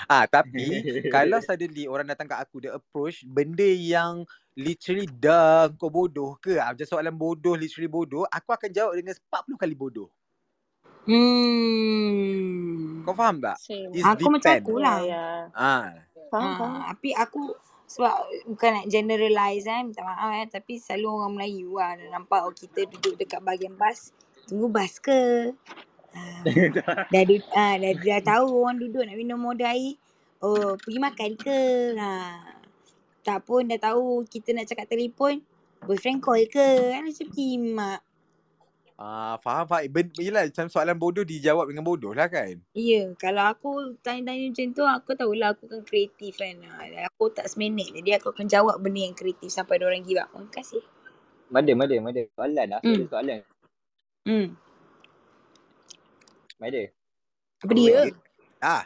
[0.08, 0.65] ah, tapi
[1.12, 4.24] kalau suddenly orang datang kat aku dia approach benda yang
[4.56, 6.56] literally dah kau bodoh ke?
[6.60, 10.08] Ah, macam soalan bodoh, literally bodoh, aku akan jawab dengan 40 kali bodoh.
[11.08, 13.02] Hmm.
[13.06, 13.58] Kau faham tak?
[13.60, 13.92] Same.
[13.94, 14.64] It's Aku macam depend.
[14.64, 14.98] aku Ya, lah.
[15.04, 15.24] ya.
[15.54, 15.86] Ah.
[16.30, 16.82] Faham, faham.
[16.84, 17.42] Ah, tapi aku
[17.90, 18.14] sebab
[18.46, 22.54] bukan nak generalize kan, minta maaf eh, tapi selalu orang Melayu lah dah nampak oh,
[22.54, 24.14] kita duduk dekat bahagian bas,
[24.46, 25.54] tunggu bas ke?
[26.14, 26.46] Ah,
[27.14, 29.98] dah, du, ah, dah, dah tahu orang duduk nak minum modal air,
[30.46, 31.60] oh pergi makan ke?
[31.98, 32.10] Ha.
[33.26, 35.42] Tak pun dah tahu kita nak cakap telefon,
[35.82, 36.94] boyfriend call ke?
[36.94, 38.00] Kan macam kimak.
[39.00, 39.88] Ah, faham faham.
[39.88, 42.60] Ben, yelah macam soalan bodoh dijawab dengan bodoh lah kan.
[42.76, 46.60] Ya, yeah, kalau aku tanya-tanya macam tu, aku tahulah aku kan kreatif kan.
[46.68, 50.28] Ah, Aku tak seminit, jadi aku akan jawab benda yang kreatif sampai orang give up.
[50.36, 50.84] Terima kasih.
[51.48, 52.22] Mada, mada, mada.
[52.36, 52.82] Soalan lah.
[52.84, 53.40] Ada soalan.
[54.28, 54.48] Hmm.
[56.60, 56.84] Mada.
[57.64, 58.00] Apa dia?
[58.60, 58.84] Ah,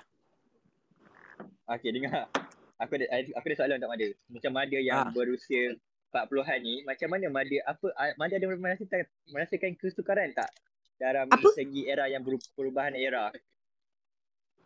[1.63, 2.29] Okay, dengar.
[2.77, 4.07] Aku ada aku ada soalan untuk Mada.
[4.29, 5.09] Macam Mada yang Ah.
[5.09, 5.73] berusia
[6.13, 10.53] 40-an ni, macam mana Mada apa ah, Mada ada merasakan merasakan kesukaran tak
[10.95, 11.49] dalam Apa?
[11.51, 12.21] segi era yang
[12.53, 13.33] perubahan era?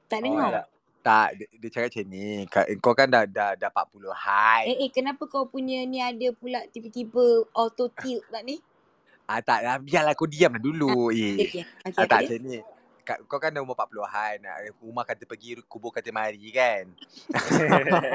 [0.06, 0.52] Tak Oh, dengar.
[0.54, 0.66] tak.
[1.00, 2.28] tak dia, dia cakap macam ni.
[2.46, 4.66] Ka- Kau kan dah dah dah 40 high.
[4.68, 8.60] Eh, eh, kenapa kau punya ni ada pula tiba-tiba auto tilt tak ni?
[9.24, 11.12] Ah tak lah, biarlah kau diam lah dulu.
[11.12, 11.36] Okay, Eh.
[11.42, 11.64] okay.
[11.86, 12.28] Okay, Ah, tak dia?
[12.28, 12.60] macam ni.
[13.02, 14.38] Ka- Kau kan dah umur 40-an.
[14.44, 16.92] ah, Rumah kata pergi, kubur kata mari kan.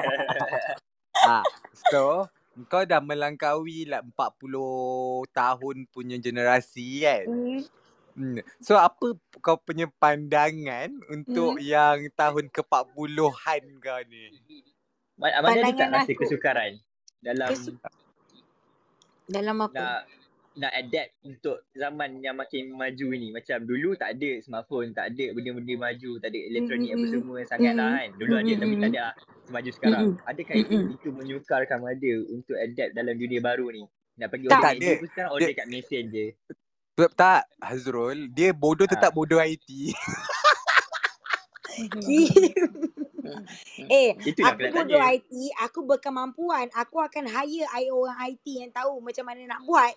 [1.29, 1.45] ah,
[1.89, 2.29] so
[2.67, 4.61] kau dah melangkaui lah 40
[5.31, 7.25] tahun punya generasi kan.
[8.13, 8.37] Hmm.
[8.59, 11.65] So apa kau punya pandangan untuk Hmm.
[11.65, 14.25] yang tahun ke-40-an kau ni?
[15.17, 16.73] Mada Mada ada tak Pandangan rasa kesukaran
[17.19, 17.81] dalam Kesu-
[19.25, 19.73] Dalam apa?
[19.73, 20.01] nak
[20.55, 23.29] nak adapt untuk zaman yang makin maju ni.
[23.31, 27.13] Macam dulu tak ada smartphone, tak ada benda-benda maju, tak ada elektronik apa Mm-mm.
[27.15, 28.09] semua sangat lah kan.
[28.15, 30.03] Dulu ada tapi tak ada lah semaju sekarang.
[30.13, 30.29] Mm-mm.
[30.29, 30.95] Adakah itu Mm-mm.
[30.95, 33.83] itu menyukarkan Mada untuk adapt dalam dunia baru ni?
[34.15, 34.53] Nak pergi Tak.
[34.53, 34.91] order Tak ada.
[34.93, 36.27] pun sekarang Dia- order kat mesin je.
[36.93, 38.93] Sebab tak Hazrul, dia bodoh Ah.
[38.93, 39.65] tetap bodoh IT.
[43.89, 45.01] eh, Itulah aku bodoh.
[45.01, 46.69] IT, aku berkemampuan.
[46.75, 49.95] Aku akan hire IO orang IT yang tahu macam mana nak buat.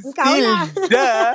[0.00, 0.66] Still lah.
[0.90, 1.32] dah.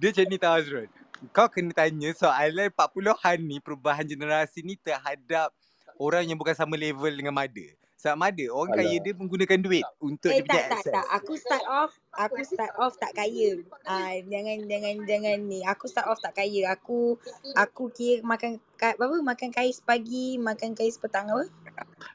[0.00, 0.88] dia macam ni tau Hazrul.
[1.32, 5.54] Kau kena tanya soalan 40-an ni perubahan generasi ni terhadap
[5.96, 7.64] orang yang bukan sama level dengan Mada.
[8.04, 9.00] Sama ada orang kaya Alah.
[9.00, 10.92] dia menggunakan duit untuk Eh dia tak tak access.
[10.92, 13.64] tak aku start off aku start off tak kaya.
[13.88, 15.64] Ah jangan jangan jangan ni.
[15.64, 16.68] Aku start off tak kaya.
[16.76, 17.16] Aku
[17.56, 21.48] aku kira makan ka, apa makan kais pagi, makan kais petang apa?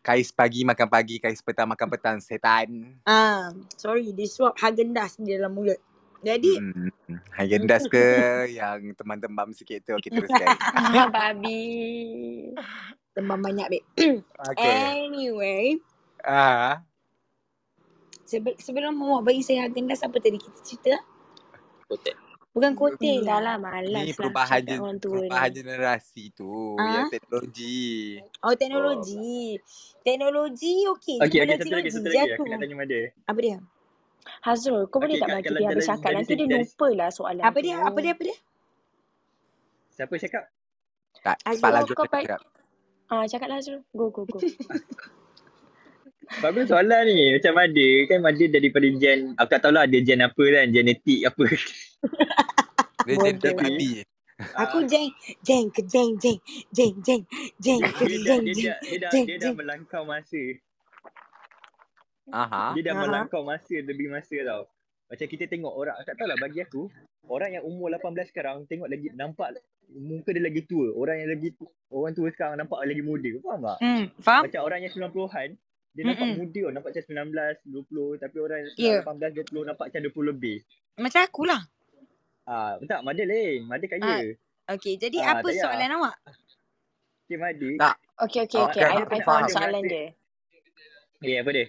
[0.05, 3.01] Kais pagi makan pagi, kais petang makan petang, setan.
[3.01, 5.81] Ah sorry dia suap Haagen-Dazs di dalam mulut.
[6.21, 6.93] Jadi Hmm.
[7.33, 8.05] Haagen-Dazs ke
[8.61, 10.53] yang teman-teman sikit tu kita teruskan.
[11.17, 11.65] Babi.
[13.19, 13.85] tembam banyak babe.
[14.39, 15.03] Okay.
[15.03, 15.83] Anyway,
[16.23, 16.79] Ah,
[18.23, 20.95] sebe- sebelum Muhammad bagi saya Haagen-Dazs apa tadi kita cerita?
[21.91, 22.15] Kotak.
[22.49, 23.41] Bukan kotel Hmm, dah lah.
[23.45, 25.55] lah malas ni lah perubahan cakap orang tua perubahan ni.
[25.59, 26.87] generasi tu, Ah?
[26.89, 27.89] yang teknologi.
[28.39, 29.59] Oh teknologi.
[30.01, 31.17] Teknologi okey.
[31.19, 32.29] Okey, Teknologi satu lagi, satu lagi.
[32.31, 32.99] Aku nak tanya Mada.
[33.27, 33.57] Apa dia?
[34.39, 36.11] Hazrul, kau boleh Okey, tak bagi dia habis cakap?
[36.15, 37.75] Nanti dia lupa lah soalan Apa dia?
[37.83, 38.11] Apa dia?
[38.15, 38.37] Apa dia?
[39.99, 40.43] Siapa cakap?
[41.19, 42.39] Tak, cepat lah kau Azul
[43.09, 43.49] baik- cakap.
[43.49, 43.81] Ah, cakaplah Hazrul.
[43.97, 44.37] Go, go, go.
[46.45, 47.33] Bagus soalan ni.
[47.33, 47.89] Macam Mada.
[48.05, 50.69] Kan Mada daripada gen, aku tak tahulah dia gen apa kan.
[50.69, 51.45] Genetik apa.
[53.09, 53.65] Dia gentle Bodoh.
[53.65, 53.91] babi.
[54.55, 55.11] Aku jeng
[55.43, 56.39] jeng ke jeng jeng
[56.71, 57.21] jeng jeng
[57.59, 58.71] jeng ke jeng dia, jeng.
[58.71, 59.55] dah, dia, dah, jeng, dia dah jeng.
[59.57, 60.43] melangkau masa.
[62.31, 62.71] Aha.
[62.77, 63.01] Dia dah Aha.
[63.03, 64.63] melangkau masa lebih masa tau.
[65.09, 66.87] Macam kita tengok orang, tak tahulah bagi aku,
[67.27, 69.57] orang yang umur 18 sekarang tengok lagi nampak
[69.89, 70.93] muka dia lagi tua.
[70.93, 73.29] Orang yang lagi tu, orang tua sekarang nampak lagi muda.
[73.41, 73.77] Faham tak?
[73.81, 74.41] Hmm, faham?
[74.45, 75.49] Macam orang yang 90-an,
[75.89, 76.37] dia nampak Mm-mm.
[76.39, 76.71] muda tau.
[76.71, 78.21] Nampak macam 19, 20.
[78.21, 78.97] Tapi orang yang Ya.
[79.01, 80.57] 18, 20 nampak macam 20 lebih.
[80.95, 81.61] Macam aku lah.
[82.45, 83.65] Ah, tak, Mada lain.
[83.65, 84.33] Mada kaya.
[84.69, 85.63] Okey, jadi Ah, apa tak payah.
[85.65, 86.15] soalan awak?
[87.25, 87.69] Okay, Mada.
[87.79, 87.95] Tak.
[88.19, 88.79] Okay, okay, Ah, okay.
[88.79, 89.41] kan, I, aku I faham.
[89.41, 90.05] Dia soalan dia.
[91.19, 91.65] Eh, apa dia?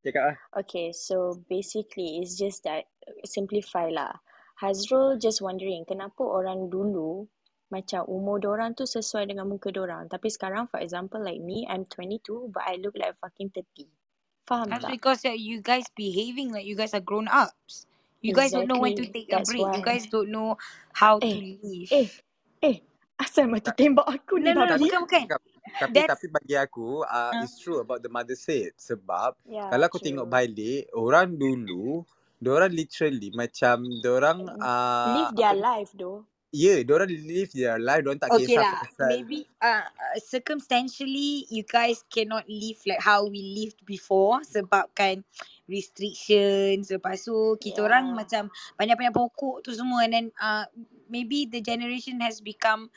[0.00, 0.36] Cakap lah.
[0.56, 2.88] Okay, so basically it's just that
[3.24, 4.16] simplify lah.
[4.58, 7.30] Hazrul just wondering kenapa orang dulu
[7.68, 10.08] macam umur orang tu sesuai dengan muka orang.
[10.08, 13.86] Tapi sekarang for example like me, I'm 22 but I look like fucking 30.
[14.48, 14.92] Faham That's tak?
[14.96, 17.84] because uh, you guys behaving like you guys are grown ups.
[18.18, 19.14] You guys don't know when to Exactly.
[19.14, 19.62] take a That's break.
[19.62, 19.88] You why.
[19.94, 20.56] guys don't know
[20.90, 21.90] how to Eh, live.
[21.94, 22.08] Eh,
[22.64, 22.76] eh,
[23.14, 25.22] asal mata tembak aku No, ni no, no, bukan, bukan.
[25.68, 27.44] Tapi That's- tapi bagi aku uh, Ah.
[27.44, 30.08] it's true about the mother said sebab Yeah, kalau kau true.
[30.10, 32.02] tengok balik orang dulu
[32.38, 36.26] Diorang literally macam diorang uh, Live their life though.
[36.50, 40.16] Ya, yeah, diorang live their life, diorang tak Okay kisah lah, pasal maybe uh, uh,
[40.18, 45.22] circumstantially you guys cannot live like how we lived before sebabkan
[45.68, 47.86] restrictions lepas tu kita Yeah.
[47.86, 50.64] orang macam banyak-banyak pokok tu semua and then uh,
[51.12, 52.88] maybe the generation has become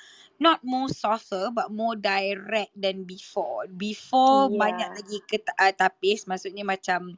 [0.41, 3.69] not more softer but more direct than before.
[3.69, 4.57] Before Yeah.
[4.57, 7.13] banyak lagi ket- uh, tapis maksudnya macam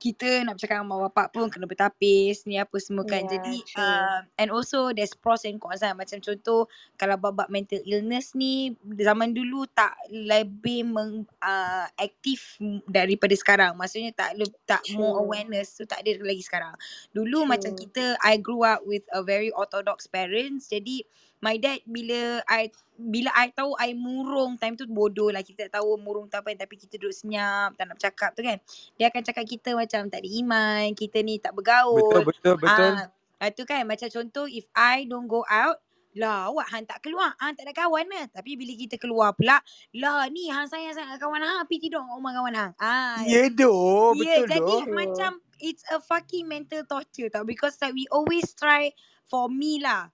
[0.00, 3.24] kita nak bercakap dengan mak bapak pun kena bertapis ni apa semua kan.
[3.24, 3.80] Yeah, Jadi true.
[3.80, 5.96] uh, and also there's pros and cons lah.
[5.96, 6.68] Macam contoh
[7.00, 13.72] kalau bab mental illness ni zaman dulu tak lebih meng, uh, aktif daripada sekarang.
[13.76, 14.36] Maksudnya tak
[14.68, 15.24] tak more True.
[15.24, 16.76] awareness tu tak ada lagi sekarang.
[17.16, 17.80] Dulu macam True.
[17.88, 20.68] kita I grew up with a very orthodox parents.
[20.68, 21.04] Jadi
[21.40, 22.68] my dad bila I
[23.00, 25.40] bila I tahu I murung time tu bodoh lah.
[25.40, 28.60] Kita tak tahu murung tu apa tapi kita duduk senyap tak nak bercakap tu kan.
[29.00, 32.20] Dia akan cakap kita macam tak ada iman kita ni tak bergaul.
[32.20, 32.92] Betul, betul, betul.
[32.92, 33.08] Ah,
[33.40, 33.82] ah, tu kan.
[33.88, 35.80] Macam contoh if I don't go out
[36.12, 37.32] lah awak hang tak keluar.
[37.40, 39.64] Hang tak ada kawan lah tapi bila kita keluar pula
[39.96, 44.12] lah ni hang sayang sangat kawan hang pergi tidur rumah kawan hang ah Ya doh,
[44.18, 44.80] yeah, betul jadi doh.
[44.84, 44.92] True.
[44.92, 45.30] macam
[45.62, 47.48] it's a fucking mental torture tau.
[47.48, 48.92] Because like we always try
[49.24, 50.12] for me lah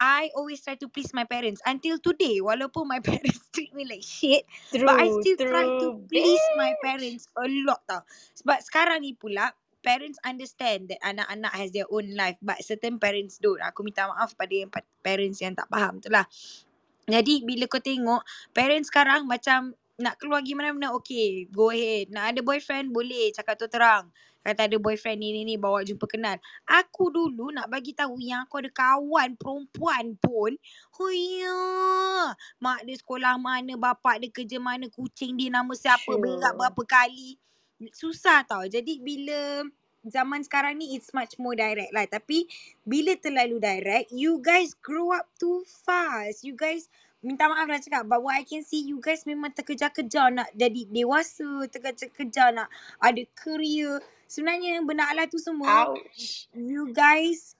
[0.00, 4.02] I always try to please my parents until today walaupun my parents treat me like
[4.02, 4.42] shit
[4.74, 6.06] True, But I still try to true.
[6.10, 8.02] please my parents a lot tau.
[8.36, 13.38] Sebab sekarang ni pula parents understand that anak-anak has their own life but certain parents
[13.40, 13.62] don't.
[13.64, 16.26] Aku minta maaf pada yang pa- parents yang tak faham tu lah.
[17.08, 18.20] Jadi bila kau tengok
[18.52, 22.08] parents sekarang macam nak keluar pergi mana-mana okay go ahead.
[22.14, 24.06] Nak ada boyfriend boleh cakap tu terang.
[24.38, 26.38] Kata ada boyfriend ni ni ni bawa jumpa kenal.
[26.64, 30.54] Aku dulu nak bagi tahu yang aku ada kawan perempuan pun.
[30.96, 32.32] Huya.
[32.62, 36.56] Mak dia sekolah mana, bapak dia kerja mana, kucing dia nama siapa, berak Sure.
[36.56, 37.30] berapa kali.
[37.92, 38.64] Susah tau.
[38.64, 39.66] Jadi bila
[40.06, 42.06] zaman sekarang ni it's much more direct lah.
[42.06, 42.46] Tapi
[42.86, 46.46] bila terlalu direct, you guys grow up too fast.
[46.46, 46.86] You guys
[47.22, 50.86] minta maaf nak cakap but what I can see you guys memang terkejar-kejar nak jadi
[50.86, 52.70] dewasa, terkejar-kejar nak
[53.02, 53.98] ada career.
[54.28, 56.52] Sebenarnya benda Allah tu semua Ouch.
[56.52, 57.56] you guys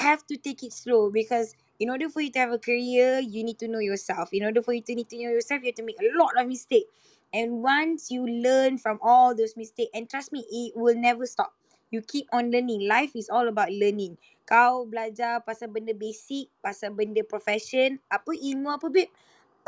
[0.00, 3.44] have to take it slow because in order for you to have a career, you
[3.44, 4.30] need to know yourself.
[4.32, 6.34] In order for you to need to know yourself, you have to make a lot
[6.34, 6.86] of mistake.
[7.32, 11.54] And once you learn from all those mistakes, and trust me, it will never stop.
[11.90, 12.88] You keep on learning.
[12.88, 14.18] Life is all about learning.
[14.48, 19.12] Kau belajar pasal benda basic, pasal benda profession, apa ilmu apa babe?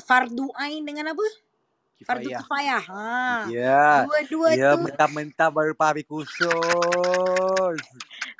[0.00, 1.26] Fardu ain dengan apa?
[2.00, 2.80] Fardu Kifayah.
[2.88, 3.44] Ha.
[3.52, 4.08] Ya.
[4.08, 6.48] Dua-dua Ya tu mentah-mentah baru pahami khusus.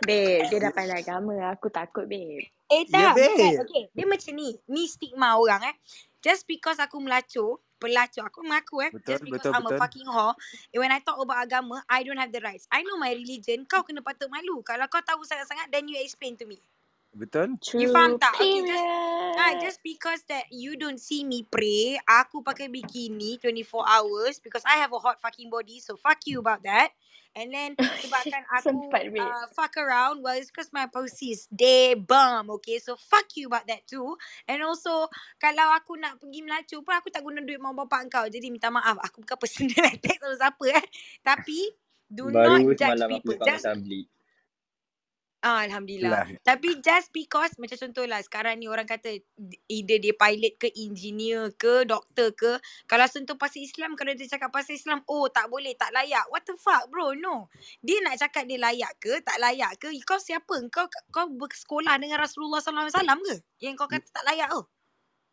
[0.01, 1.37] Babe, dia dah pandai agama.
[1.53, 2.49] Aku takut, babe.
[2.73, 3.37] Eh Ya tak, bukan.
[3.37, 3.61] babe.
[3.69, 4.57] Okay, dia macam ni.
[4.65, 5.77] Ni stigma orang eh.
[6.25, 8.29] Just because aku melacur, pelacur.
[8.29, 8.91] Aku mengaku eh.
[8.93, 9.79] Betul, just because betul, I'm betul.
[9.79, 10.37] a fucking whore.
[10.77, 12.69] When I talk about agama, I don't have the rights.
[12.69, 13.65] I know my religion.
[13.65, 14.61] Kau kena patut malu.
[14.61, 16.61] Kalau kau tahu sangat-sangat, then you explain to me.
[17.11, 17.59] Betul?
[17.59, 17.83] True.
[17.83, 18.39] You faham tak?
[18.39, 19.21] Okay, just Period.
[19.41, 24.63] Ah, just because that you don't see me pray, aku pakai bikini 24 hours because
[24.69, 25.81] I have a hot fucking body.
[25.81, 26.93] So fuck you about that.
[27.31, 31.95] And then sebabkan aku Sempat, uh, fuck around, well it's because my pussy is day
[31.95, 32.51] bomb.
[32.59, 34.19] Okay, so fuck you about that too.
[34.51, 35.07] And also
[35.39, 38.27] kalau aku nak pergi melacur pun aku tak guna duit mak bapak kau.
[38.27, 40.87] Jadi minta maaf, aku bukan personal attack sama siapa eh.
[41.23, 41.59] Tapi
[42.11, 43.47] do not Baru judge semalam aku people.
[43.47, 43.67] Just.
[45.41, 46.13] Ah, Alhamdulillah.
[46.13, 46.27] Lah.
[46.45, 49.25] Tapi just because macam contohlah sekarang ni orang kata
[49.73, 54.53] either dia pilot ke engineer ke doktor ke kalau sentuh pasal Islam kalau dia cakap
[54.53, 56.29] pasal Islam oh tak boleh tak layak.
[56.29, 57.17] What the fuck bro?
[57.17, 57.49] No.
[57.81, 59.89] Dia nak cakap dia layak ke tak layak ke?
[60.05, 60.61] Kau siapa?
[60.69, 63.41] Kau kau bersekolah dengan Rasulullah wasallam ke?
[63.65, 64.61] Yang kau kata tak layak tu.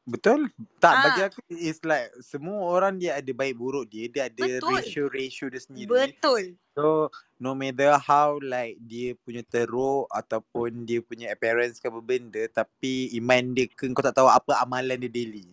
[0.07, 0.47] Betul?
[0.79, 4.07] Tak, bagi Ah, aku it's like semua orang dia ada baik buruk dia.
[4.07, 5.91] Dia ada ratio-ratio dia sendiri.
[5.91, 6.55] Betul.
[6.79, 7.11] So
[7.43, 13.11] no matter how like dia punya teruk ataupun dia punya appearance ke apa benda tapi
[13.19, 15.43] iman dia ke kau tak tahu apa amalan dia daily.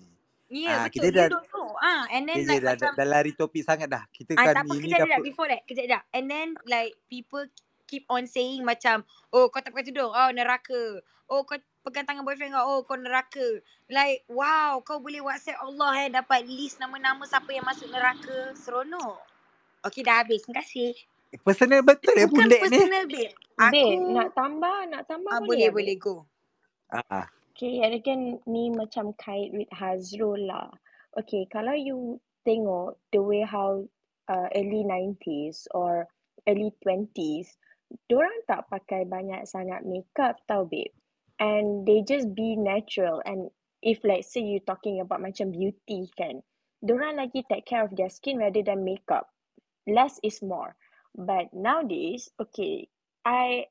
[0.46, 0.94] Ya, yeah, Ah betul.
[0.94, 1.68] kita You dah don't know.
[1.82, 4.06] Ah, and then dia, like dah, dah, macam dah lari topik sangat dah.
[4.14, 6.02] Kita Ah, kan tak apa, ini dah Before that, kejap kejap.
[6.14, 7.42] And then like people
[7.90, 9.02] keep on saying macam,
[9.34, 11.02] oh kau tak pakai tudung, oh neraka.
[11.26, 13.60] Oh kau pegang tangan boyfriend kau, oh kau neraka.
[13.92, 18.56] Like, wow, kau boleh WhatsApp Allah eh dapat list nama-nama siapa yang masuk neraka.
[18.56, 19.20] Seronok.
[19.84, 20.48] Okay, dah habis.
[20.48, 20.96] Terima kasih.
[21.44, 22.78] personal betul ya Bukan bundek ni.
[22.80, 23.32] personal, babe.
[23.54, 25.76] Babe, Aku, nak tambah, nak tambah ah, boleh boleh, babe?
[25.76, 26.16] boleh, go.
[26.88, 27.26] Ah, ah.
[27.54, 30.74] Okay, and again, ni macam kait with Hazrul lah.
[31.14, 33.84] Okay, kalau you tengok the way how
[34.26, 36.10] uh, early 90s or
[36.50, 37.54] early 20s,
[38.10, 40.90] diorang tak pakai banyak sangat makeup tau, babe.
[41.38, 43.22] And they just be natural.
[43.24, 43.50] And
[43.82, 46.40] if let's say you talking about macam beauty kan,
[46.80, 49.28] diorang lagi take care of their skin rather than makeup.
[49.84, 50.76] Less is more.
[51.14, 52.88] But nowadays, okay,
[53.24, 53.68] I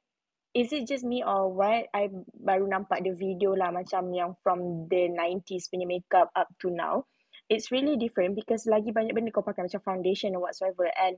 [0.53, 1.89] is it just me or what?
[1.91, 6.69] I baru nampak the video lah macam yang from the 90s punya makeup up to
[6.69, 7.09] now.
[7.49, 10.87] It's really different because lagi banyak benda kau pakai macam foundation or whatsoever.
[10.95, 11.17] And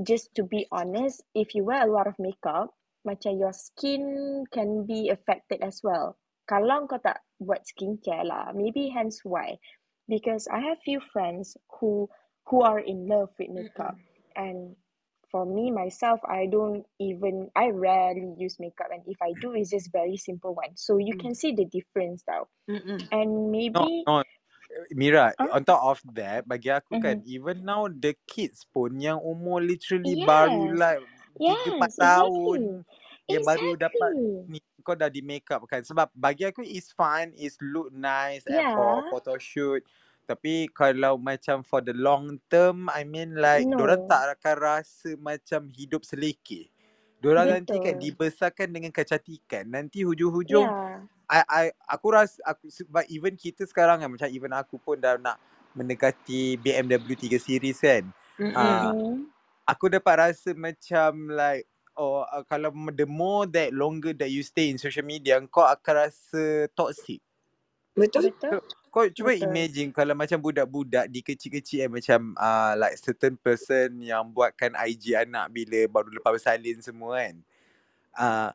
[0.00, 2.75] just to be honest, if you wear a lot of makeup,
[3.06, 6.18] macam your skin can be affected as well.
[6.50, 9.58] Kalau kau tak buat skincare lah, maybe hence why.
[10.10, 12.10] Because I have few friends who
[12.46, 13.94] who are in love with makeup.
[13.98, 14.34] Mm-mm.
[14.38, 14.58] And
[15.30, 19.70] for me myself i don't even i rarely use makeup and if i do it's
[19.70, 21.20] just very simple one so you Mm.
[21.20, 23.02] can see the difference tau Mm-mm.
[23.10, 24.22] and No, maybe no.
[24.92, 25.56] Mira, huh?
[25.56, 27.32] on top of that, bagi aku kan, mm-hmm.
[27.32, 32.60] even now the kids pun yang umur literally baru yes like 3 yes 4 tahun.
[32.82, 34.12] Exactly yang baru dapat
[34.46, 35.82] ni kau dah di make up kan.
[35.82, 39.10] Sebab bagi aku is fun is look nice and for yeah.
[39.10, 39.82] photo shoot
[40.26, 43.78] tapi kalau macam for the long term I mean like no.
[44.10, 46.66] tak akan rasa macam hidup selekeh.
[47.22, 48.02] Diorang nanti kan betul.
[48.10, 49.64] dibesarkan dengan kecantikan.
[49.70, 51.02] Nanti hujung-hujung yeah.
[51.26, 55.18] I, I aku rasa aku sebab even kita sekarang kan macam even aku pun dah
[55.18, 55.38] nak
[55.74, 58.04] mendekati BMW 3 series kan.
[58.36, 58.52] Mm-mm.
[58.52, 59.35] uh, mm-hmm.
[59.66, 61.66] Aku dapat rasa macam like
[61.98, 66.06] oh uh, kalau the more that longer that you stay in social media kau akan
[66.06, 67.18] rasa toxic.
[67.96, 68.30] Betul?
[68.92, 69.44] kau cuba betul.
[69.52, 75.12] imagine kalau macam budak-budak di kecil-kecil eh, macam uh, like certain person yang buatkan IG
[75.12, 77.36] anak bila baru lepas bersalin semua kan.
[78.16, 78.50] Uh,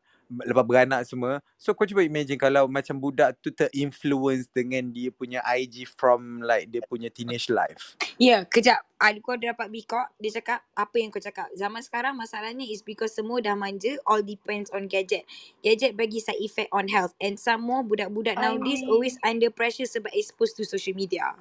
[0.47, 5.43] lepas beranak semua so kau cuba imagine kalau macam budak tu terinfluence dengan dia punya
[5.43, 8.79] IG from like dia punya teenage life Ya, kejap.
[8.95, 10.07] Ah, kau dapat bikok.
[10.23, 11.51] Dia cakap, apa yang kau cakap?
[11.57, 13.99] Zaman sekarang masalahnya is because semua dah manja.
[14.07, 15.27] All depends on gadget.
[15.65, 17.11] Gadget bagi side effect on health.
[17.19, 21.35] And some more budak-budak I nowadays always under pressure sebab exposed to social media.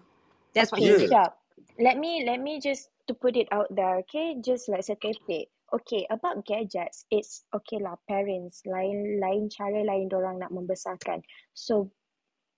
[0.57, 1.11] That's what he yeah said.
[1.11, 1.31] sekejap
[1.81, 6.07] let me let me just to put it out there okay just like setepek okay
[6.11, 11.23] about gadgets it's okay lah parents lain lain cara lain orang nak membesarkan.
[11.55, 11.91] So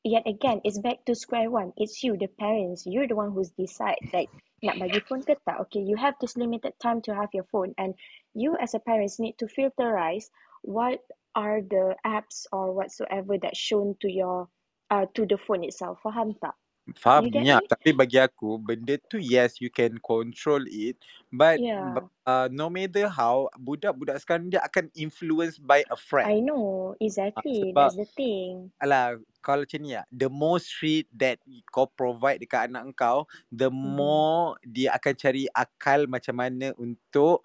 [0.03, 1.73] yet again it's back to square one.
[1.77, 2.85] It's you the parents.
[2.87, 4.31] You're the one who's decide like
[4.63, 5.61] nak bagi phone ke tak.
[5.69, 7.95] Okay you have this limited time to have your phone and
[8.33, 10.31] you as a parents need to filterize
[10.63, 11.03] what
[11.35, 14.49] are the apps or whatsoever that shown to your
[14.93, 15.99] uh, to the phone itself.
[16.05, 16.55] Faham tak
[16.99, 20.99] Faham You get ya, tapi bagi aku benda tu yes you can control it
[21.31, 22.09] but Yeah.
[22.27, 26.39] uh, no matter how budak-budak sekarang dia akan influenced by a I friend.
[26.41, 26.95] know.
[27.39, 27.73] Uh, Exactly.
[27.73, 28.73] sebab That's the thing.
[28.83, 31.39] alah kalau macam ni lah, the more street that
[31.73, 34.25] kau provide dekat anak kau, the Mhm.
[34.27, 37.43] more dia akan cari akal macam mana untuk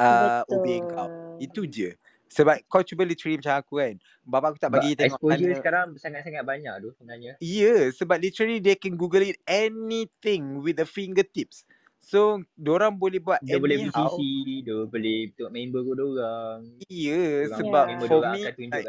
[0.00, 1.10] uh, obey kau.
[1.40, 1.96] Itu je.
[2.30, 3.94] Sebab kau cuba literally macam aku kan.
[4.22, 7.32] Bapak aku tak bagi tengok exposure mana sekarang sangat-sangat banyak tu sebenarnya.
[7.42, 11.66] Ya, sebab literally they can google it anything with the fingertips.
[12.00, 13.90] So, orang boleh buat Dia boleh.
[13.90, 14.18] BTC,
[14.64, 16.58] dia boleh tengok member kau orang.
[16.88, 18.00] Ya, Orang sebab Yeah.
[18.08, 18.86] for me, like,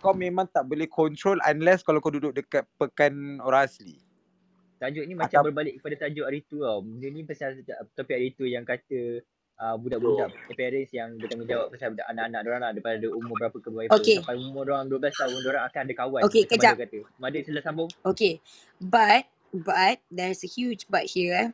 [0.00, 4.00] kau memang tak boleh control unless kalau kau duduk dekat pekan orang asli.
[4.80, 6.80] Tajuk ni macam Atau berbalik kepada tajuk hari tu tau.
[6.80, 7.60] Benda ni pasal
[7.92, 9.20] topik hari tu yang kata
[9.60, 13.92] uh, budak-budak parents yang bertanggungjawab pasal budak anak-anak diorang lah daripada umur berapa ke berapa.
[13.94, 14.16] Okay.
[14.24, 16.20] Sampai umur diorang 12 tahun diorang akan ada kawan.
[16.26, 16.74] Okay, macam kejap.
[16.80, 16.98] Kata.
[17.20, 17.90] Mada sila sambung.
[18.02, 18.40] Okay,
[18.80, 21.36] but but there's a huge but here.
[21.36, 21.48] eh.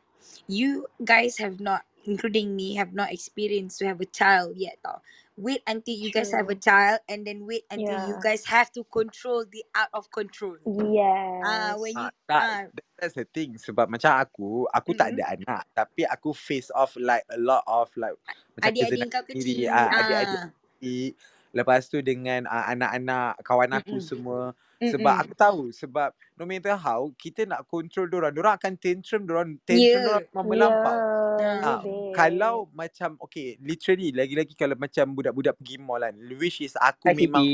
[0.47, 4.79] You guys have not, including me, have not experienced to have a child yet.
[4.83, 4.99] Tau.
[5.37, 8.25] Wait until you guys have a child, and then wait until you Yeah.
[8.25, 10.57] guys have to control the out of control.
[10.65, 11.77] Ah, Yes.
[11.77, 13.55] when you Ah, tak, ah, that- that's the thing.
[13.57, 15.63] Sebab macam aku, aku tak mm, ada anak.
[15.73, 18.17] Tapi aku face off like a lot of like
[18.57, 19.69] macam adik-adik kau kecil.
[19.69, 21.13] Ah, adik-adik Ah, kecil.
[21.55, 24.39] Lepas tu dengan uh, anak-anak kawan aku mm-mm, semua.
[24.83, 25.21] Sebab mm-mm.
[25.25, 25.61] aku tahu.
[25.73, 28.33] Sebab no matter how, kita nak control diorang.
[28.35, 29.21] Diorang akan tantrum.
[29.25, 30.21] Diorang, tantrum Yeah.
[30.33, 30.97] memang melampau.
[31.37, 32.13] Yeah, Ah, Ah, babe.
[32.17, 37.13] kalau macam okay literally lagi-lagi kalau macam budak-budak pergi mall kan which is aku Hai
[37.13, 37.45] memang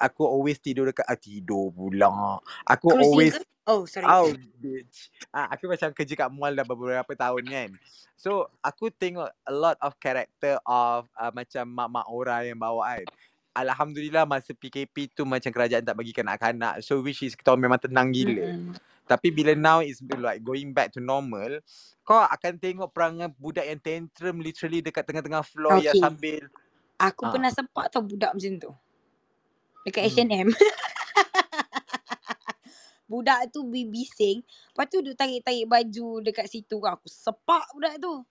[0.00, 3.38] aku always tidur dekat ah, tidur pula aku Cruising always ke?
[3.66, 4.06] Oh, sorry.
[4.06, 7.70] out bitch ah, aku macam kerja kat mall dah beberapa tahun kan
[8.14, 13.08] so aku tengok a lot of character of uh, macam mak-mak orang yang bawa kan
[13.54, 18.10] Alhamdulillah masa PKP tu macam kerajaan tak bagi kanak-kanak so which is kita memang tenang
[18.10, 18.74] gila Mm-mm.
[19.04, 21.60] tapi bila now is like going back to normal,
[22.08, 26.00] kau akan tengok perangai budak yang tantrum literally dekat tengah-tengah floor yang Okay.
[26.00, 26.40] sambil
[26.96, 28.70] Aku ah pernah sempat tau budak macam tu.
[29.84, 30.48] Dekat H&M.
[30.48, 30.56] hmm.
[33.10, 34.42] budak tu bi- bising.
[34.44, 36.96] Lepas tu duk tarik-tarik baju dekat situ kan.
[36.98, 38.24] Aku sepak budak tu.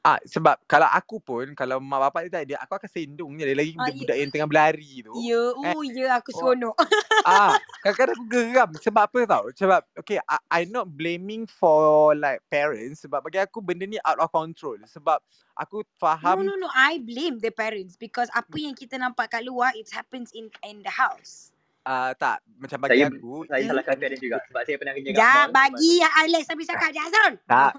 [0.00, 3.44] Ah sebab kalau aku pun kalau mak bapak dia tak ada, aku akan sendung je.
[3.52, 5.28] Lagi Ah, ya, budak yang tengah berlari tu.
[5.28, 6.76] ya, Eh, oh ya aku oh, seronok.
[7.26, 9.44] ah kadang-kadang aku geram sebab apa tau?
[9.54, 14.20] Sebab okay I, I not blaming for like parents sebab bagi aku benda ni out
[14.20, 15.20] of control sebab
[15.58, 15.84] aku
[16.22, 16.68] No, faham no, no.
[16.74, 20.82] I blame the parents because apa yang kita nampak kat luar, it happens in in
[20.84, 21.54] the house.
[21.82, 23.70] Ah tak macam bagi Saya aku saya Hmm?
[23.72, 25.40] salahkan parents juga sebab saya pernah kerja kat Jap, mall.
[25.40, 27.34] Lepas bagi yang Alex habis cakap je Azrul.
[27.42, 27.72] tak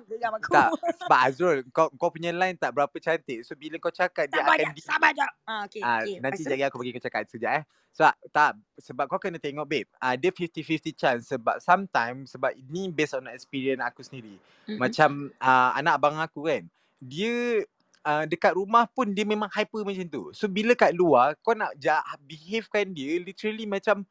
[0.56, 4.42] tak sebab Azrul kau kau punya line tak berapa cantik so bila kau cakap dia
[4.42, 5.32] akan jap, di sabar jap.
[5.44, 6.18] Ah, okay, Ah, okay.
[6.18, 7.66] nanti jadi aku bagi kau cakap sekejap eh.
[7.92, 9.90] Sebab tak sebab kau kena tengok babe.
[9.98, 14.40] Ah dia 50-50 chance sebab sometimes sebab ini based on experience aku sendiri.
[14.66, 14.80] Mm-mm.
[14.80, 16.64] Macam ah, anak abang aku kan.
[16.98, 17.62] Dia
[18.06, 20.24] uh, dekat rumah pun dia memang hyper macam tu.
[20.34, 24.04] So bila kat luar kau nak ja- behavekan dia literally macam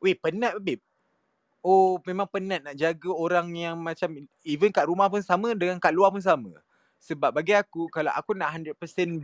[0.00, 0.82] weh penat babe.
[1.60, 5.92] Oh memang penat nak jaga orang yang macam even kat rumah pun sama dengan kat
[5.92, 6.52] luar pun sama.
[6.96, 8.72] Sebab bagi aku kalau aku nak 100%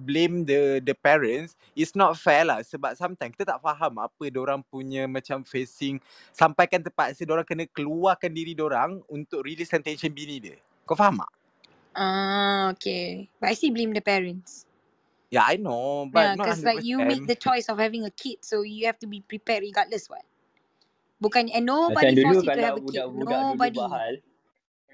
[0.04, 4.60] blame the the parents it's not fair lah sebab sometimes kita tak faham apa orang
[4.60, 5.96] punya macam facing
[6.36, 10.56] sampaikan terpaksa orang kena keluarkan diri orang untuk release tension bini dia.
[10.84, 11.41] Kau faham tak?
[11.92, 13.28] Ah, okay.
[13.40, 14.64] But I still blame the parents.
[15.32, 17.28] Yeah, I know but Yeah, because like you make 100%.
[17.28, 20.24] the choice of having a kid, so you have to be prepared regardless what.
[21.22, 23.00] Bukan and Macam nobody dulu force you to have a kid.
[23.06, 23.80] dulu Nobody.
[23.88, 24.14] hal,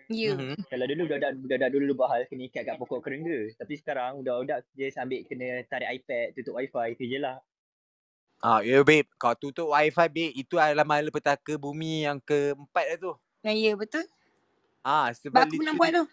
[0.09, 0.35] You.
[0.35, 0.57] Mhm.
[0.71, 3.39] kalau dulu budak-budak budak-budak dulu buat hal kena ikat kat pokok kerengga.
[3.59, 7.39] Tapi sekarang budak-budak je sambil kena tarik iPad, tutup wifi tu je lah.
[8.39, 13.13] Ah, ya babe, kau tutup wifi babe, itu adalah malapetaka bumi yang keempat dah tu.
[13.43, 14.07] Ya, yeah, betul.
[14.87, 16.05] Ah, Sebab sebab aku pernah buat tu.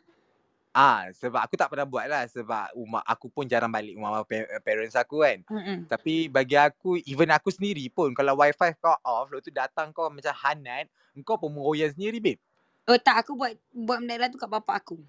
[0.76, 4.60] Ah, sebab aku tak pernah buat lah sebab rumah aku pun jarang balik rumah pa-
[4.60, 5.40] parents aku kan.
[5.48, 5.88] Mm-mm.
[5.88, 10.12] Tapi bagi aku, even aku sendiri pun kalau wifi kau off, lepas tu datang kau
[10.12, 10.92] macam hanat,
[11.24, 12.44] kau pun meroyan sendiri babe.
[12.92, 15.00] Oh tak, aku buat buat benda tu kat bapak aku.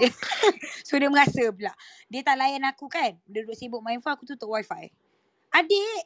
[0.88, 1.76] so dia merasa pula.
[2.08, 3.20] Dia tak layan aku kan.
[3.28, 4.88] Dia duduk sibuk main phone, aku tutup wifi.
[5.52, 6.02] Adik,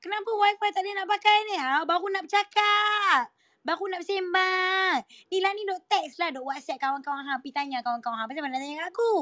[0.00, 1.54] kenapa wifi tak ada nak pakai ni?
[1.60, 1.84] Ha?
[1.84, 3.28] Baru nak bercakap.
[3.62, 5.06] Baru nak bersembang.
[5.30, 7.38] Ni lah ni duk text lah, duk whatsapp kawan-kawan hang.
[7.38, 8.26] Pergi tanya kawan-kawan hang.
[8.26, 9.12] Pasal mana tanya kat aku?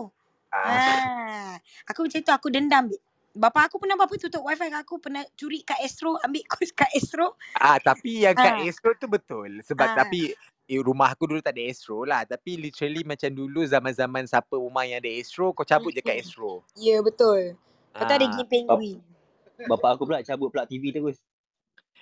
[0.51, 1.53] Ah, Ah,
[1.86, 2.88] aku macam tu, aku dendam.
[3.30, 4.99] Bapa aku pernah apa tutup wifi kat aku.
[4.99, 7.36] Pernah curi kat Astro, ambil kos kat Astro.
[7.55, 9.61] ah tapi yang kat Ah, Astro tu betul.
[9.62, 9.97] Sebab ah.
[10.03, 10.34] tapi
[10.66, 12.24] eh, rumah aku dulu tak ada Astro lah.
[12.24, 16.18] Tapi literally macam dulu zaman-zaman siapa rumah yang ada Astro, kau cabut je kat.
[16.18, 16.64] Astro.
[16.74, 17.55] Ya, betul.
[17.93, 18.30] Lepas tu ada Ah.
[18.32, 18.99] game Bap- penguin.
[19.61, 21.20] Bapak aku pula cabut plug TV terus.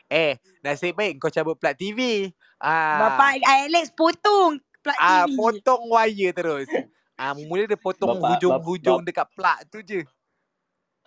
[0.08, 2.32] Eh, nasib baik kau cabut plug TV.
[2.56, 3.12] Ah.
[3.12, 5.36] Bapak Alex potong plug Ah, TV.
[5.36, 6.66] potong wire terus.
[7.12, 10.00] Ah, mula dia potong Bapak- hujung-hujung bap- dekat plug tu je.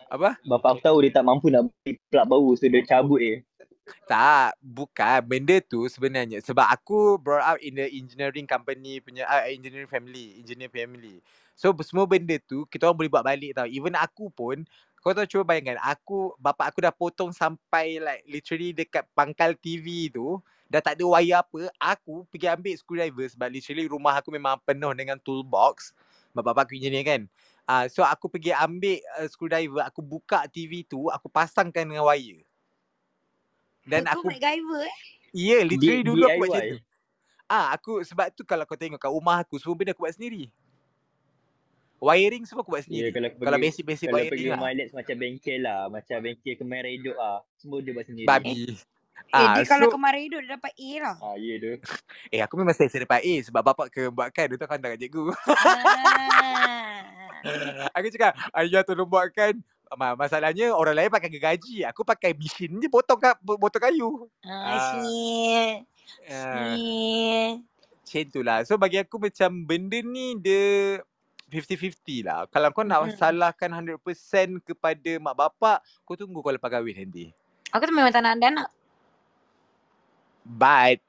[0.06, 0.38] Apa?
[0.42, 3.36] Bapak aku tahu dia tak mampu nak beli plug baru so dia cabut je.
[4.06, 5.20] Tak, bukan.
[5.26, 10.38] Benda tu sebenarnya sebab aku brought up in the engineering company punya uh, engineering family,
[10.38, 11.20] engineer family.
[11.56, 13.66] So semua benda tu kita orang boleh buat balik tau.
[13.66, 14.62] Even aku pun
[15.02, 20.14] kau tahu cuba bayangkan aku bapak aku dah potong sampai like literally dekat pangkal TV
[20.14, 20.38] tu
[20.70, 24.94] dah tak ada wire apa aku pergi ambil screwdriver sebab literally rumah aku memang penuh
[24.94, 25.92] dengan toolbox
[26.32, 27.22] sebab bapak aku engineer kan
[27.66, 32.46] uh, so aku pergi ambil uh, screwdriver aku buka TV tu aku pasangkan dengan wire
[33.90, 34.98] dan aku MacGyver eh.
[35.32, 36.78] Ya, yeah, literally D- dulu aku buat macam tu.
[37.52, 40.52] Ah, aku sebab tu kalau kau tengok kat rumah aku semua benda aku buat sendiri.
[42.02, 43.10] Wiring semua aku buat Ya, sendiri.
[43.12, 44.58] kalau kalau pergi- basic-basic Kalau wiring pergi lah.
[44.58, 45.82] rumah Alex macam bengkel lah.
[45.88, 47.40] Macam bengkel kemarin hidup ah.
[47.56, 48.26] Semua dia buat sendiri.
[48.26, 48.74] Babi.
[49.24, 51.16] Eh, Ah, dia kalau so, kemarin hidup dia dapat A lah.
[51.22, 51.72] Ah, ya tu.
[52.34, 55.24] eh aku memang saya dapat A sebab bapak ke buatkan dia tu kan dengan cikgu.
[57.42, 57.90] Ah.
[57.92, 59.58] aku cakap, ayah tolong buatkan.
[59.92, 61.82] Ma- Masalahnya orang lain pakai gergaji.
[61.84, 63.18] Aku pakai mesin je potong
[63.58, 64.30] potong kayu.
[64.40, 64.78] Ah, Ah.
[64.96, 65.78] shit.
[66.28, 67.58] Ah,
[68.02, 68.62] macam tu lah.
[68.62, 71.00] So bagi aku macam benda ni dia
[71.52, 72.48] 50-50 lah.
[72.48, 73.20] Kalau kau nak Mm-mm.
[73.20, 77.36] salahkan 100% kepada mak bapak, kau tunggu kau lepas kahwin nanti.
[77.76, 78.72] Aku tu memang tak nak anak.
[80.48, 81.04] But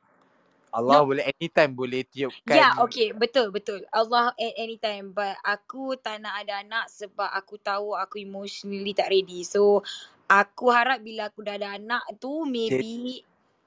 [0.72, 1.09] Allah No.
[1.09, 2.57] boleh anytime boleh tiupkan.
[2.57, 3.12] Ya, okay.
[3.12, 3.84] Betul, betul.
[3.93, 5.12] Allah at any time.
[5.12, 9.45] But aku tak nak ada anak sebab aku tahu aku emotionally tak ready.
[9.45, 9.84] So,
[10.26, 13.22] aku harap bila aku dah ada anak tu, maybe...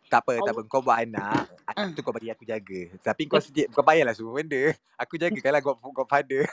[0.05, 0.61] Tak apa, tak apa.
[0.69, 1.89] Kau buat anak, anak Ah.
[1.91, 2.81] tu kau bagi aku jaga.
[3.01, 4.71] Tapi kau sedih, kau bayarlah semua benda.
[5.01, 6.45] Aku jaga kalau God, Godfather.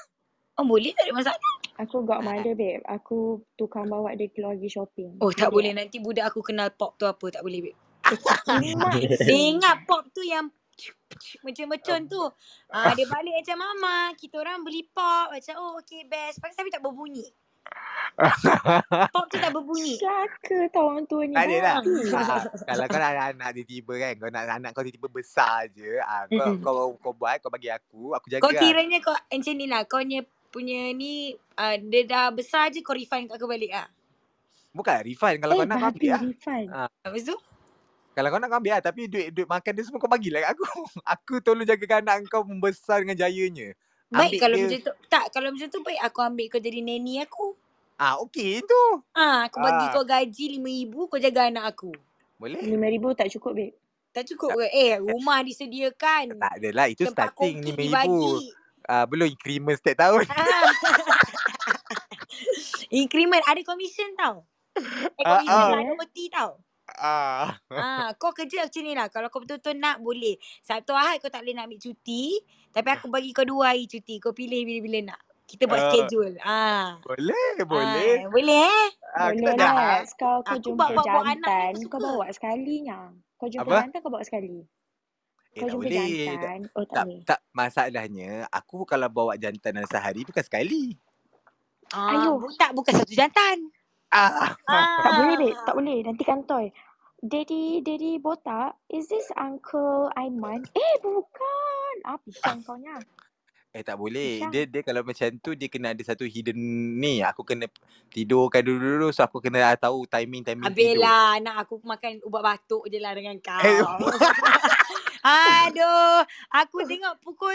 [0.57, 1.53] Oh, boleh tak ada masalah?
[1.81, 2.85] Aku godmother babe.
[2.85, 5.17] Aku tukang bawa dia keluar pergi shopping.
[5.25, 5.73] Oh, tak boleh.
[5.73, 5.89] tak?
[5.89, 7.25] Nanti budak aku kenal pop tu apa.
[7.33, 7.79] Tak boleh, babe.
[9.25, 10.53] Dia ingat pop tu yang
[11.41, 12.23] macam-macam tu.
[12.69, 14.13] Ah, dia balik macam mama.
[14.13, 15.33] Kita orang beli pop.
[15.33, 16.37] Macam, oh, okay, best.
[16.43, 17.25] Tapi tak berbunyi.
[19.15, 19.97] Pop tu tak berbunyi.
[19.97, 21.35] Celaka tau orang tua ni.
[21.35, 21.75] Tak ada lah.
[22.13, 25.97] Ah, kalau kau nak ada anak tiba-tiba kan, kau nak anak kau tiba-tiba besar je,
[26.05, 26.61] ah, kau, Mm-mm.
[26.61, 29.81] kau, kau buat, kau bagi aku, aku jaga Kau kiranya kau macam ni lah.
[29.89, 30.21] Kau punya,
[30.53, 33.89] punya ni, uh, dia dah besar je kau refund kat aku balik lah.
[34.73, 36.21] Bukan refund, kalau Eh, kau nak kau ambil lah.
[36.21, 36.67] refund.
[37.09, 37.37] Lepas tu?
[38.13, 40.51] Kalau kau nak kau ambil lah, tapi duit duit makan dia semua kau bagilah kat
[40.53, 40.65] aku.
[41.17, 43.73] Aku tolong jagakan anak kau membesar dengan jayanya.
[44.13, 44.65] Baik Ambil kalau dia.
[44.67, 44.93] macam tu.
[45.09, 47.47] Tak, kalau macam tu baik aku ambil kau jadi nanny aku.
[47.95, 48.85] Ah, okey tu.
[49.11, 49.91] Ah, aku bagi Ah.
[49.91, 51.93] kau gaji RM5,000 kau jaga anak aku.
[52.37, 52.59] Boleh?
[52.59, 53.75] RM5,000 tak cukup babe.
[54.13, 54.67] Tak cukup ke?
[54.69, 56.37] Eh, rumah disediakan.
[56.37, 57.81] Tak adalah, itu Tempat starting kongkit RM5,000.
[57.81, 58.29] dibagi.
[58.85, 60.25] Ah, belum increment setiap tahun.
[60.29, 60.37] Ah.
[62.93, 64.45] Increment ada commission tau.
[64.75, 64.83] Eh,
[65.23, 65.71] Ah, commission ah.
[65.71, 66.51] tak ada OT tau.
[66.93, 67.57] Ah.
[67.69, 69.07] Ah, kau kerja macam ni lah.
[69.07, 70.35] Kalau kau betul-betul nak, boleh.
[70.61, 72.37] Sabtu Ahad kau tak boleh nak ambil cuti.
[72.69, 74.19] Tapi aku bagi kau dua hari cuti.
[74.19, 75.21] Kau pilih bila-bila nak.
[75.45, 75.89] Kita buat Ah.
[75.89, 76.35] schedule.
[76.41, 76.89] Ah.
[77.01, 78.15] Boleh, boleh.
[78.19, 78.89] Ah, boleh eh?
[79.13, 80.01] Ah, Boleh lah.
[80.13, 81.97] Kau kau Aku jumpa bawa- bawa anak jantan, kau suka.
[82.01, 82.99] bawa sekalinya.
[83.37, 83.79] Kau jumpa Apa?
[83.83, 84.59] jantan kau bawa sekali.
[85.53, 86.09] Eh, Kau tak jumpa boleh.
[86.25, 86.61] Jantan.
[86.73, 87.21] Oh tak tak, boleh.
[87.27, 90.97] tak, masalahnya aku kalau bawa jantan dalam sehari bukan sekali.
[91.93, 92.41] Ah, Ayuh.
[92.57, 93.69] tak, bukan satu jantan.
[94.13, 94.53] Ah.
[94.69, 95.01] Ah.
[95.01, 95.99] Tak boleh babe, tak boleh.
[96.05, 96.67] Nanti kantoi.
[97.23, 100.67] Daddy, Daddy botak, is this Uncle Aiman?
[100.75, 101.95] Eh bukan.
[102.05, 102.99] Ah pisang kau nya.
[103.73, 104.43] Eh tak boleh.
[104.43, 104.53] Pisang.
[104.53, 106.59] Dia dia kalau macam tu dia kena ada satu hidden
[106.99, 107.23] ni.
[107.23, 107.71] Aku kena
[108.13, 111.01] tidurkan dulu-dulu so aku kena tahu timing-timing Habis tidur.
[111.01, 113.63] lah nak aku makan ubat batuk je lah dengan kau.
[113.65, 113.81] Eh.
[115.71, 116.27] Aduh.
[116.59, 117.55] Aku tengok pukul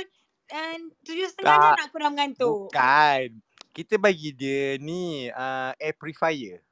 [0.55, 2.72] uh, tujuh setengah nak aku dah mengantuk.
[2.72, 3.45] Bukan.
[3.78, 6.65] Kita bagi dia ni uh, air purifier.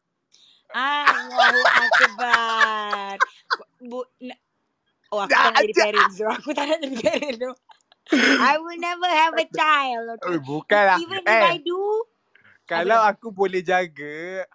[0.74, 3.16] Allahu Akbar.
[3.78, 4.42] Bu, na-
[5.14, 6.26] oh aku tak nak jadi parents tu.
[6.26, 7.52] Aku tak nak jadi parents tu.
[8.50, 10.18] I will never have a child.
[10.18, 10.42] Okay.
[10.42, 10.98] bukanlah.
[10.98, 11.78] Even if Eh, I do,
[12.66, 14.46] kalau aku boleh jaga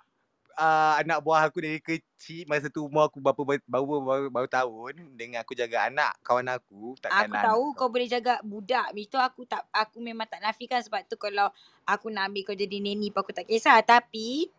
[0.61, 4.48] uh, anak buah aku dari kecil masa tu umur aku berapa baru baru, baru, baru
[4.52, 8.92] tahun dengan aku jaga anak kawan aku takkan Aku tahu kau boleh jaga budak.
[8.92, 11.48] Itu aku tak aku memang tak nafikan sebab tu kalau
[11.88, 13.80] aku nak ambil kau jadi neni pun aku tak kisah.
[13.80, 14.52] Tapi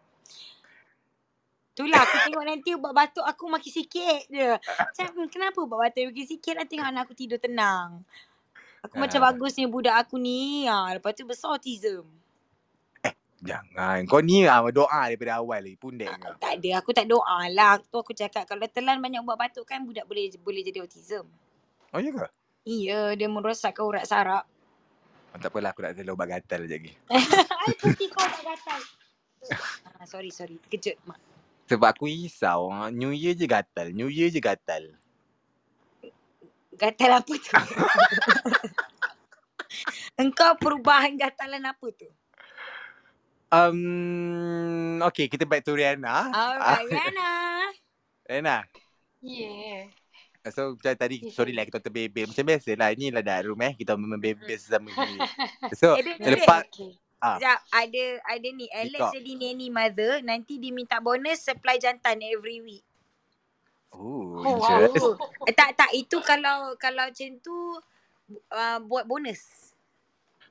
[1.72, 4.50] Itulah aku tengok nanti ubat batuk aku makin sikit je.
[4.60, 8.04] Macam "Hmm, kenapa ubat batuk makin sikit nak tengok anak aku tidur tenang.
[8.84, 9.32] Aku macam Ah.
[9.32, 10.68] bagusnya budak aku ni.
[10.68, 12.04] Ha, lepas tu besar autism.
[13.42, 14.06] Jangan.
[14.06, 15.78] Kau ni uh, doa daripada awal lagi.
[15.82, 16.38] Pundek kau.
[16.38, 16.70] Tak ada.
[16.78, 17.82] Aku tak doa lah.
[17.82, 21.26] Tu aku cakap kalau telan banyak ubat batuk kan budak boleh boleh jadi autism.
[21.92, 22.30] Oh ya ke?
[22.62, 24.46] Iya, dia merosakkan urat saraf.
[25.34, 26.94] Oh, tak apalah aku nak tell ubat gatal lagi.
[27.10, 28.82] I putih kau tak gatal.
[29.98, 30.62] ah, sorry, sorry.
[30.70, 31.18] Terkejut, Mak.
[31.66, 32.70] Sebab aku risau.
[32.94, 33.90] New Year je gatal.
[33.96, 34.94] New Year je gatal.
[36.78, 37.50] Gatal apa tu?
[40.22, 42.12] Engkau perubahan gatalan apa tu?
[43.52, 46.32] Um, okay, kita back to Rihanna.
[46.32, 47.30] Alright, Rihanna.
[48.32, 48.58] Rihanna.
[49.20, 49.92] Yeah.
[50.50, 53.94] So macam tadi sorry lah kita terbebel Macam biasa lah Inilah dah room eh Kita
[53.94, 55.22] membebel sesama gini
[55.78, 56.98] So Eh, lepas Okay.
[57.22, 62.18] ah, Sekejap, ada ada ni Alex jadi nanny mother, nanti dia minta bonus supply jantan
[62.26, 62.82] every week.
[63.94, 64.82] Oh, Oh, wow.
[65.46, 67.54] Eh, tak tak itu kalau kalau macam tu
[68.50, 69.70] uh, buat bonus.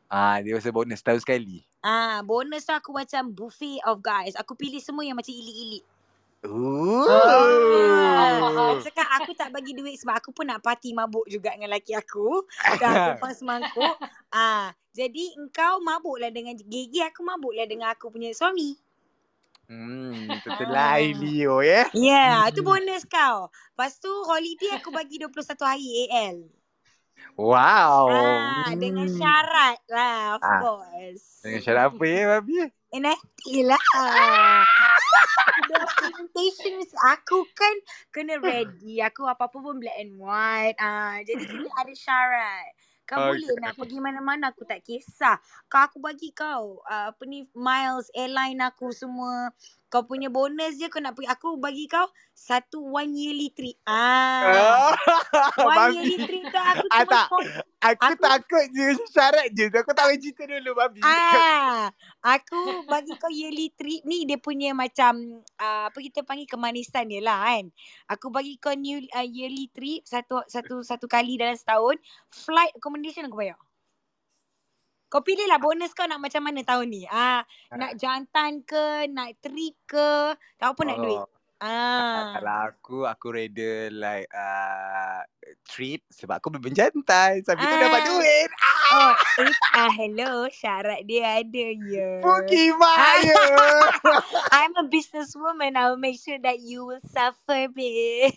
[0.07, 1.67] Ah, dia rasa bonus tahun sekali.
[1.81, 4.37] Ah, bonus tu aku macam buffet of guys.
[4.37, 5.85] Aku pilih semua yang macam ilik-ilik.
[6.49, 7.05] Ooh.
[7.05, 11.73] Ah, aku cakap aku tak bagi duit sebab aku pun nak party mabuk juga dengan
[11.73, 12.45] laki aku.
[12.81, 13.97] Dah tumpang semangkuk.
[14.33, 18.77] Ah, jadi engkau mabuklah dengan gigi aku mabuklah dengan aku punya suami.
[19.71, 20.41] Hmm, Ah.
[20.43, 21.87] tertelai Leo ya.
[21.93, 23.49] Ya, yeah, itu bonus kau.
[23.49, 26.60] Lepas tu holiday aku bagi 21 hari AL.
[27.35, 28.11] Wow.
[28.11, 29.17] Ah, dengan Hmm.
[29.17, 30.61] syarat lah, of Ah.
[30.61, 31.41] course.
[31.41, 32.57] Dengan syarat apa ya, Babi?
[32.91, 33.81] Eh, nanti lah.
[35.63, 36.75] Documentation
[37.07, 37.75] aku kan
[38.11, 39.01] kena ready.
[39.01, 40.77] Aku apa-apa pun black and white.
[40.77, 42.71] Ah, jadi kena ada syarat.
[43.05, 43.43] Kau Okay.
[43.43, 45.35] boleh nak pergi mana-mana aku tak kisah.
[45.67, 49.51] Kau aku bagi kau uh, apa ni miles airline aku semua.
[49.91, 53.75] Kau punya bonus je kau nak pergi aku bagi kau satu one yearly trip.
[53.83, 54.95] Ah.
[55.61, 55.95] One Babi.
[55.99, 57.27] yearly trip tu aku Ah, tak.
[57.83, 59.67] Aku, Aku- takut je syarat je.
[59.67, 61.03] Aku tak boleh cerita dulu, Babi.
[61.03, 61.91] Ah,
[62.23, 65.19] aku bagi kau yearly trip ni dia punya macam
[65.59, 67.67] uh, apa kita panggil kemanisan dia lah kan.
[68.09, 71.99] Aku bagi kau new uh, yearly trip satu satu satu kali dalam setahun.
[72.31, 73.59] Flight accommodation aku bayar.
[75.11, 77.03] Kau pilih lah bonus kau nak macam mana tahun ni.
[77.11, 77.43] Ah,
[77.75, 81.23] nak jantan ke, nak trip ke, tak apa nak duit.
[81.61, 82.41] Ah.
[82.41, 85.21] Kalau aku, aku rather like uh,
[85.69, 87.45] trip sebab aku berbenjantan.
[87.45, 87.83] Sambil tu Ah.
[87.85, 88.49] dapat duit.
[88.91, 92.19] Oh, eh, ah hello, syarat dia ada ya.
[92.19, 93.39] Puki Maya.
[94.57, 95.79] I'm a businesswoman.
[95.79, 98.35] I'll make sure that you will suffer, babe.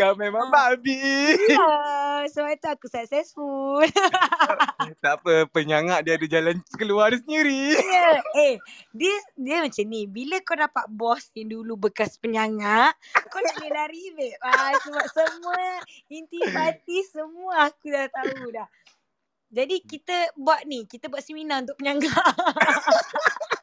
[0.00, 1.36] Kau memang babi.
[1.52, 3.84] yeah, sebab tu aku successful.
[5.04, 7.76] tak apa, penyangak dia ada jalan keluar dia sendiri.
[7.76, 8.16] yeah.
[8.32, 8.54] Eh,
[8.96, 10.08] dia dia macam ni.
[10.08, 12.92] Bila kau dapat bos yang dulu bekas penyangak,
[13.32, 14.36] kau nak boleh lari, babe.
[14.44, 15.80] Ah, sebab semua
[16.12, 18.68] intipati semua aku dah tahu dah.
[19.48, 22.12] Jadi kita buat ni, kita buat seminar untuk penyangga.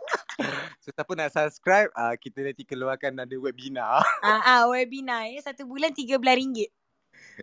[0.84, 4.04] So, siapa nak subscribe, uh, kita nanti keluarkan ada webinar.
[4.26, 5.40] ah, ah, webinar ya.
[5.40, 6.68] Satu bulan RM13.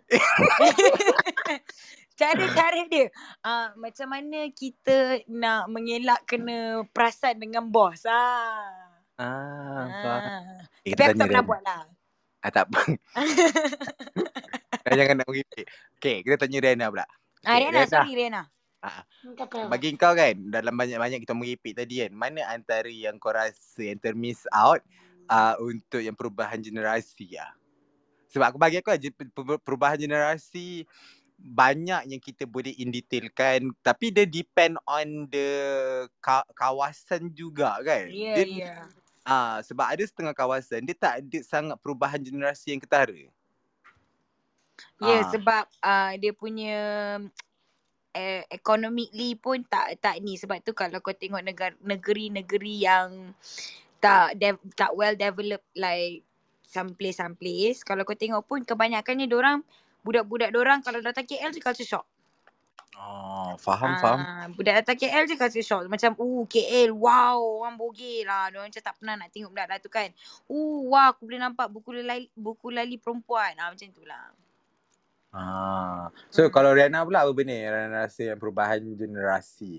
[2.19, 3.09] Cara-cara dia.
[3.41, 8.05] Ah, macam mana kita nak mengelak kena perasan dengan bos.
[8.05, 8.90] Ah.
[9.19, 10.21] Ah, faham.
[10.23, 10.61] ah.
[10.83, 11.81] Eh, Tapi aku tak pernah buat lah.
[12.41, 12.81] Ah, tak apa.
[14.81, 15.65] Dah jangan nak meripik.
[16.01, 17.05] Okay, kita tanya Riana pula.
[17.05, 17.09] Ah,
[17.45, 17.89] Okay, Riana, Riana.
[17.89, 18.43] sorry Riana.
[18.81, 19.69] Apa.
[19.69, 24.01] Bagi kau kan, dalam banyak-banyak kita meripik tadi kan, mana antara yang kau rasa yang
[24.01, 24.81] termiss out
[25.29, 27.53] uh, untuk yang perubahan generasi lah?
[28.33, 29.05] Sebab aku bagi aku aja
[29.61, 30.87] perubahan generasi
[31.41, 35.49] banyak yang kita boleh indetailkan tapi dia depend on the
[36.21, 38.07] ka- kawasan juga kan.
[38.07, 38.75] Ya, dia, ya.
[39.21, 43.13] Ah, sebab ada setengah kawasan dia tak ada sangat perubahan generasi yang ketara.
[44.97, 45.29] Ya, Ah.
[45.29, 46.79] sebab uh, dia punya
[48.17, 53.31] eh, economically pun tak tak ni sebab tu kalau kau tengok negara negeri-negeri yang
[54.01, 56.25] tak de- tak well developed like
[56.65, 59.61] some place some place kalau kau tengok pun kebanyakannya orang
[60.01, 62.05] budak-budak orang kalau datang KL je culture shock.
[62.97, 64.21] Oh, faham faham.
[64.21, 65.83] Ah, budak datang KL je culture shock.
[65.89, 68.51] Macam, uh, KL, wow, orang bogel lah.
[68.51, 70.09] Diorang macam tak pernah nak tengok budak tu kan.
[70.51, 73.53] Uh, wah, aku boleh nampak buku lali, buku lali perempuan.
[73.57, 74.29] Ah, macam tu lah.
[75.31, 76.11] Ah.
[76.33, 76.55] So Hmm.
[76.55, 79.73] kalau Riana pula apa benda Riana rasa yang perubahan generasi?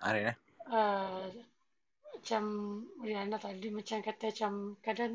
[0.00, 0.36] Ah, Riana?
[0.68, 1.24] uh,
[2.14, 2.42] macam
[3.04, 4.52] Rihanna tadi macam kata macam
[4.86, 5.12] kadang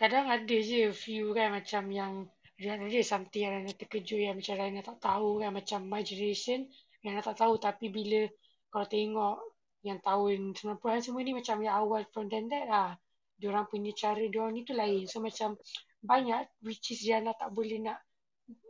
[0.00, 2.12] kadang ada je few kan macam yang
[2.60, 6.68] Rihanna ada something yang Rihanna terkejut yang macam Rihanna tak tahu kan macam my generation
[7.00, 8.28] Rihanna tak tahu tapi bila
[8.68, 9.36] kalau tengok
[9.80, 12.92] yang tahun 90-an semua ni macam yang awal from then that lah
[13.40, 15.56] diorang punya cara diorang ni tu lain so macam
[16.04, 17.98] banyak which is Rihanna tak boleh nak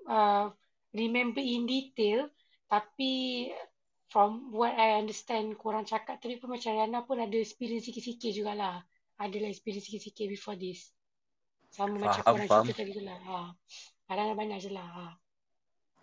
[0.07, 0.55] uh,
[0.95, 2.31] remember in detail
[2.71, 3.51] tapi
[4.11, 8.83] from what I understand korang cakap tadi pun macam Rihanna pun ada experience sikit-sikit jugalah.
[9.19, 10.91] Adalah experience sikit-sikit before this.
[11.71, 12.65] Sama macam Faham, korang faham.
[12.67, 13.19] cerita tadi tu lah.
[13.23, 13.39] Ha.
[14.11, 14.89] Kadang banyak je lah.
[14.91, 15.07] Ha.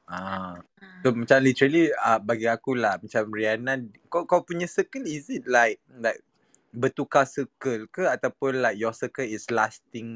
[0.07, 0.55] Ah.
[1.03, 5.43] So macam literally uh, bagi aku lah macam Rihanna kau kau punya circle is it
[5.43, 6.23] like like
[6.71, 10.07] bertukar circle ke ataupun like your circle is lasting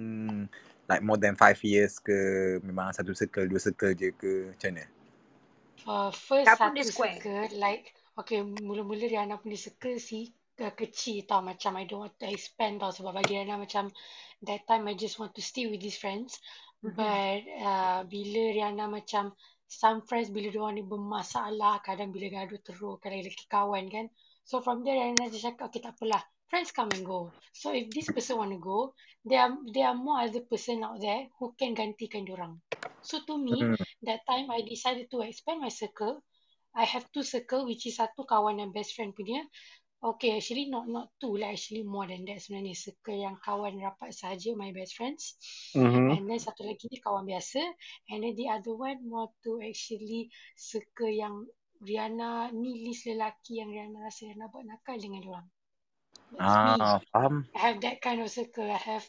[0.87, 2.15] like more than five years ke
[2.63, 4.87] memang satu circle dua circle je ke macam mana?
[5.83, 11.73] Uh, first satu circle like okay mula-mula Rihanna punya circle si uh, kecil tau macam
[11.81, 13.89] I don't want to expand tau sebab bagi Rihanna macam
[14.45, 16.37] that time I just want to stay with these friends
[16.85, 16.93] Mhm.
[16.93, 19.33] but uh, bila Rihanna macam
[19.65, 24.05] some friends bila diorang ni bermasalah kadang bila gaduh teruk kadang lelaki kawan kan
[24.45, 27.89] so from there Rihanna just cakap okay tak apalah friends come and go so if
[27.89, 28.93] this person want to go
[29.25, 32.59] there are there are more other person out there who can gantikan diorang
[33.01, 33.79] so to me Hmm.
[34.05, 36.21] that time I decided to expand my circle.
[36.71, 39.43] I have two circle which is satu kawan dan best friend punya.
[40.01, 42.73] Okay, actually not not two lah, actually more than that sebenarnya.
[42.73, 45.37] Circle yang kawan rapat saja, my best friends.
[45.77, 46.17] Mm-hmm.
[46.17, 47.61] And then satu lagi ni kawan biasa.
[48.09, 51.45] And then the other one more to actually circle yang
[51.85, 55.41] Rihanna ni list lelaki yang Rihanna rasa Rihanna buat nakal dengan me.
[56.39, 57.43] Ah, faham.
[57.51, 58.63] I have that kind of circle.
[58.63, 59.03] I have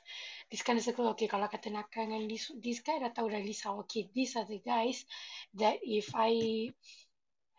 [0.51, 1.07] this kind of circle.
[1.14, 3.78] Okay, kalau kata nakal dengan this, this guy dah tahu dah list how.
[3.86, 5.07] Okay, these are the guys
[5.55, 6.68] that if I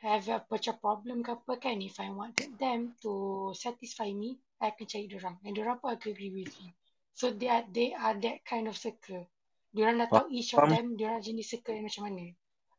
[0.03, 4.75] have a macam problem ke apa kan, if I wanted them to satisfy me, I
[4.75, 5.35] akan cari diorang.
[5.47, 6.75] And diorang pun akan agree with me.
[7.15, 9.23] So they are, they are that kind of circle.
[9.71, 12.25] Diorang dah tahu each of them, diorang jenis circle yang macam mana.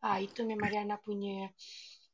[0.05, 1.49] Ah, itu memang Rihanna punya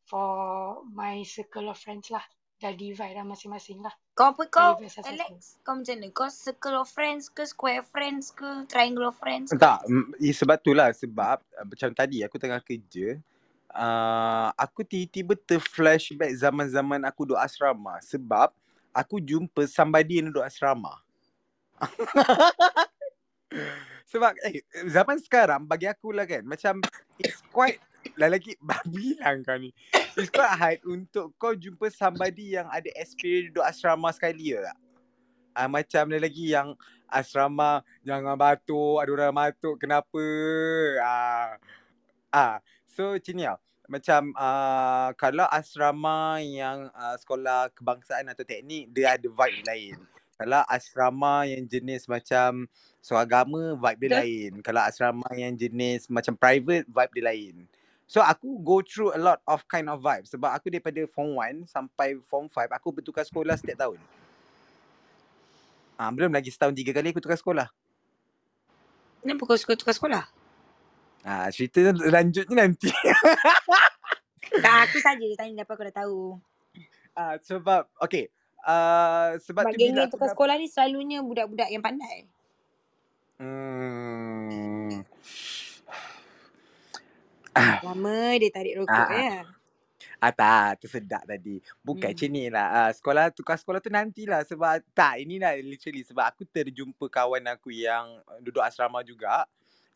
[0.07, 2.23] for my circle of friends lah.
[2.61, 3.91] Dah divide dah masing-masing lah.
[4.15, 5.59] Kau apa kau, Alex?
[5.65, 6.09] Kau macam mana?
[6.13, 9.59] Kau circle of friends ke, square friends ke, triangle of friends ke?
[9.59, 13.17] Tak, mm, sebab tu lah sebab uh, macam tadi aku tengah kerja
[13.75, 18.51] uh, aku tiba-tiba terflashback zaman-zaman aku duduk asrama sebab
[18.91, 20.99] aku jumpa somebody yang duduk asrama.
[24.11, 26.83] sebab eh zaman sekarang bagi aku lah kan macam
[27.19, 27.79] it's quite
[28.19, 28.59] lagi
[28.93, 29.71] bilang kau ni.
[30.19, 34.79] It's quite hard untuk kau jumpa somebody yang ada experience duduk asrama sekali ya tak?
[35.51, 36.79] Uh, macam ada lagi yang
[37.11, 40.23] asrama jangan batuk, ada orang batuk kenapa?
[41.03, 41.59] Ah.
[42.31, 43.59] Ah, so macam ni tau.
[43.91, 49.97] Macam uh, kalau asrama yang uh, sekolah kebangsaan atau teknik dia ada vibe lain.
[50.39, 52.71] Kalau asrama yang jenis macam
[53.03, 54.53] suagama vibe dia lain.
[54.63, 57.55] Kalau asrama yang jenis macam private vibe dia lain.
[58.11, 61.67] So aku go through a lot of kind of vibe sebab aku daripada form 1
[61.71, 64.03] sampai form 5 aku bertukar sekolah setiap tahun.
[65.95, 67.69] Ah, belum lagi setahun tiga kali aku tukar sekolah.
[69.21, 70.40] Kenapa kau suka tukar sekolah?
[71.21, 72.89] Ah, cerita lanjutnya nanti.
[74.51, 76.23] Tak, aku saja je tanya dapat aku dah tahu.
[77.15, 78.27] Ah, sebab okay.
[78.67, 82.27] Uh, sebab Sebab tu bila tukar sekolah ni selalunya budak-budak yang pandai.
[83.39, 85.07] Hmm.
[87.57, 89.47] Lama dia tarik rokok Ah, ya.
[90.21, 91.63] Ah tak, tersedak tadi.
[91.81, 92.19] Bukan Hmm.
[92.19, 92.69] macam ni lah.
[92.69, 94.45] Ah, sekolah, tukar sekolah tu nantilah.
[94.45, 96.05] Sebab tak, inilah literally.
[96.05, 99.49] Sebab aku terjumpa kawan aku yang duduk asrama juga.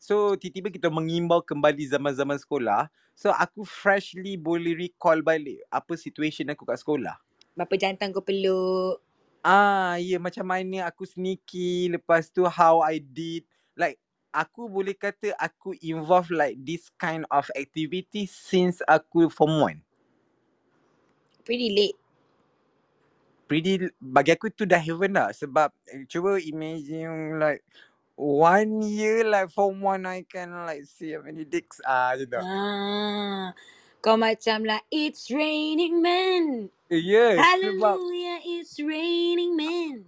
[0.05, 2.93] So, tiba-tiba kita mengimbau kembali zaman-zaman sekolah.
[3.17, 7.17] So, aku freshly boleh recall balik apa situation aku kat sekolah.
[7.57, 9.01] Berapa jantan kau peluk.
[9.41, 11.89] Ah, ya yeah, macam mana aku sneaky.
[11.89, 13.49] Lepas tu how I did.
[13.73, 13.97] Like,
[14.29, 19.81] aku boleh kata aku involve like this kind of activity since aku form 1.
[21.41, 21.97] Pretty late.
[23.45, 27.61] pretty bagi aku tu dah heaven lah sebab eh, cuba imagine like
[28.17, 32.61] one year like form one I can like see how many dicks ah macam tu.
[32.63, 33.53] Ah.
[34.03, 36.69] Kau macam lah, it's raining men.
[36.91, 40.05] Yes, sebab Hallelujah, it's raining men.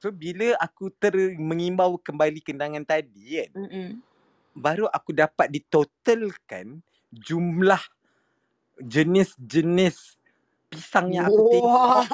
[0.00, 4.02] so bila aku ter mengimbau kembali kenangan tadi kan, Mm-mm.
[4.56, 6.80] baru aku dapat ditotalkan
[7.12, 7.80] jumlah
[8.80, 10.16] jenis-jenis
[10.72, 12.06] pisang yang aku tengok Wow.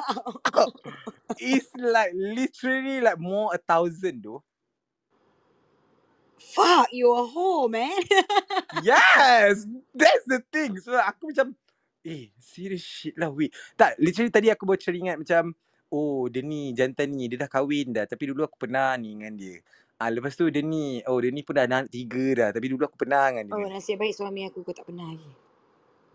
[1.39, 4.39] is like literally like more a thousand tu.
[6.39, 7.99] Fuck, you a hoe, man.
[8.85, 10.79] Yes, that's the thing.
[10.79, 11.51] So aku macam,
[12.01, 13.51] eh, serious shit lah wait.
[13.75, 15.51] Tak, literally tadi aku baru teringat macam,
[15.91, 18.07] oh dia ni jantan ni, dia dah kahwin dah.
[18.07, 19.59] Tapi dulu aku pernah ni dengan dia.
[19.99, 22.49] Ah, lepas tu dia ni, oh dia ni pun dah anak tiga dah.
[22.55, 23.75] Tapi dulu aku pernah dengan Oh, dia.
[23.75, 25.31] nasib baik suami aku kau tak pernah lagi.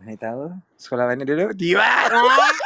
[0.01, 0.45] Mana tahu?
[0.81, 1.53] Sekolah mana dulu?
[1.53, 1.85] Tiba.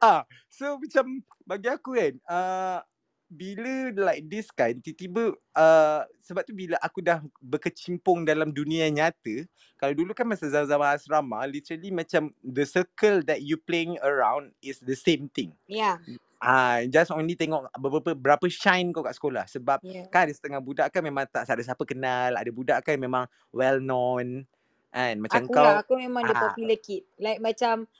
[0.00, 2.80] Ah, so macam bagi aku kan, uh,
[3.28, 9.44] bila like this kan, tiba-tiba uh, sebab tu bila aku dah berkecimpung dalam dunia nyata,
[9.76, 14.80] kalau dulu kan masa zaman-zaman asrama, literally macam the circle that you playing around is
[14.80, 15.52] the same thing.
[15.68, 16.00] Ya,
[16.38, 20.06] Ah, just only tengok berapa berapa shine kau kat sekolah sebab ya.
[20.06, 23.82] kan ada setengah budak kan memang tak ada siapa kenal, ada budak kan memang well
[23.82, 24.46] known
[24.94, 27.02] kan macam Aku kau lah, aku memang the ah popular kid.
[27.18, 27.90] Like macam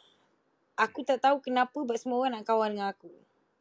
[0.79, 3.11] aku tak tahu kenapa but semua orang nak kawan dengan aku.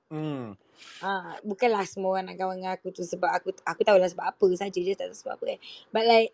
[0.08, 0.56] Hmm.
[1.04, 4.46] Ah, bukanlah semua orang nak kawan dengan aku tu sebab aku aku tahulah sebab apa
[4.56, 5.60] saja je tak tahu sebab apa kan.
[5.92, 6.30] But like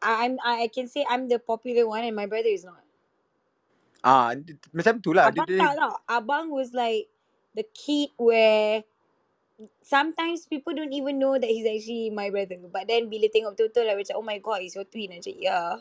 [0.00, 2.82] I'm I can say I'm the popular one and my brother is not.
[4.00, 4.32] Ah,
[4.72, 5.28] macam tu lah.
[5.28, 5.92] Abang dia, tak tau.
[6.08, 7.08] Abang was like
[7.52, 8.84] the kid where
[9.84, 12.56] sometimes people don't even know that he's actually my brother.
[12.68, 15.12] But then bila tengok betul-betul like macam oh my god he's your twin.
[15.12, 15.80] Macam yeah.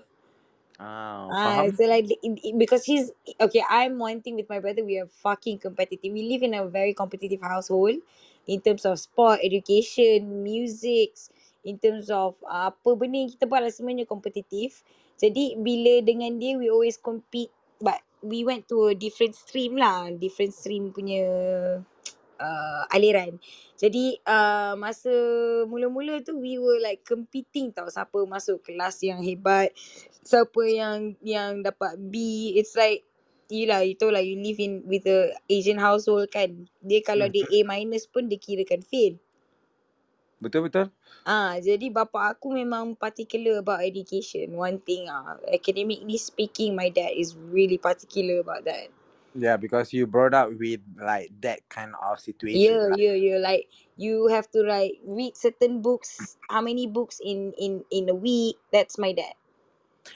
[0.79, 1.77] Ah, Ah, faham.
[1.77, 2.09] so like
[2.57, 3.61] because he's okay.
[3.69, 4.81] I'm one thing with my brother.
[4.81, 6.09] We are fucking competitive.
[6.13, 8.01] We live in a very competitive household
[8.49, 11.13] in terms of sport, education, music,
[11.61, 14.81] in terms of uh, apa benda yang kita buat lah semuanya kompetitif.
[15.21, 20.09] Jadi bila dengan dia we always compete but we went to a different stream lah,
[20.15, 21.25] different stream punya
[22.39, 23.37] uh, aliran.
[23.75, 25.11] Jadi uh, masa
[25.67, 29.71] mula-mula tu we were like competing tau siapa masuk kelas yang hebat,
[30.23, 32.15] siapa yang yang dapat B.
[32.55, 33.05] It's like
[33.49, 36.69] Yelah, you tahu lah you live in with a Asian household kan.
[36.85, 37.33] Dia kalau Hmm.
[37.33, 39.17] dia A minus pun dia kirakan fail.
[40.39, 40.87] Betul betul.
[41.25, 44.53] Ah, jadi bapa aku memang particular about education.
[44.53, 48.93] One thing ah, academically speaking, my dad is really particular about that.
[49.35, 52.79] Yeah, because you brought up with like that kind of situation.
[52.79, 52.99] Yeah, Right?
[52.99, 53.37] yeah, yeah.
[53.39, 56.37] Like you have to like read certain books.
[56.49, 58.57] How many books in in in a week?
[58.73, 59.37] That's my dad.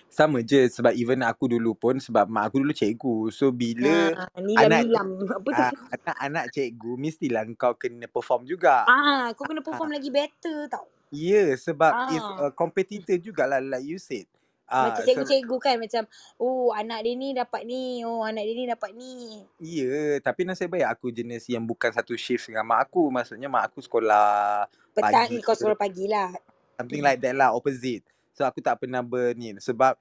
[0.09, 3.15] Sama je sebab even aku dulu pun sebab mak aku dulu cikgu.
[3.33, 5.07] So bila Ah, anak nilam-nilam.
[5.29, 5.65] Apa tu?
[5.65, 8.89] ah, anak-anak cikgu mestilah kau kena perform juga.
[8.89, 10.87] Ah, kau kena Ah, perform lagi better tau.
[11.13, 12.37] Ya, yeah, sebab it's Ah.
[12.37, 14.27] a competitor jugalah like you said.
[14.63, 16.03] Ah, Macam cikgu-cikgu kan macam
[16.39, 19.43] oh anak dia ni dapat ni, oh anak dia ni dapat ni.
[19.59, 23.11] Ya, yeah, tapi nasib baik aku jenis yang bukan satu shift dengan mak aku.
[23.11, 24.63] Maksudnya mak aku sekolah
[24.95, 26.31] Petang pagi kau sekolah pagi lah.
[26.79, 28.07] something like that lah opposite.
[28.33, 29.99] So aku tak pernah berni sebab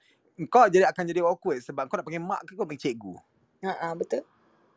[0.49, 3.15] kau jadi akan jadi awkward sebab kau nak panggil mak ke kau panggil cikgu.
[3.67, 4.23] Ha ah, betul.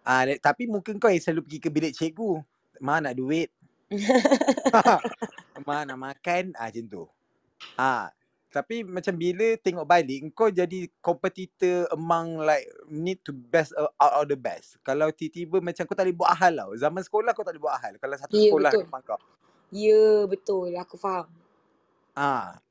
[0.05, 2.41] Ah, uh, tapi mungkin kau yang selalu pergi ke bilik cikgu.
[2.81, 3.53] Ma nak duit.
[5.65, 6.57] Ma nak makan.
[6.57, 7.03] Ah macam tu.
[7.79, 8.11] Ah,
[8.55, 14.23] tapi macam bila tengok balik kau jadi competitor among like need to best uh, out
[14.23, 14.79] of the best.
[14.79, 16.71] Kalau tiba-tiba macam kau tak boleh buat hal tau.
[16.79, 17.93] Zaman sekolah kau tak boleh buat hal.
[17.99, 18.83] Kalau satu Ya sekolah betul.
[19.03, 19.19] kau.
[19.75, 20.71] Ya betul.
[20.79, 21.27] Aku faham.
[22.15, 22.63] Ah,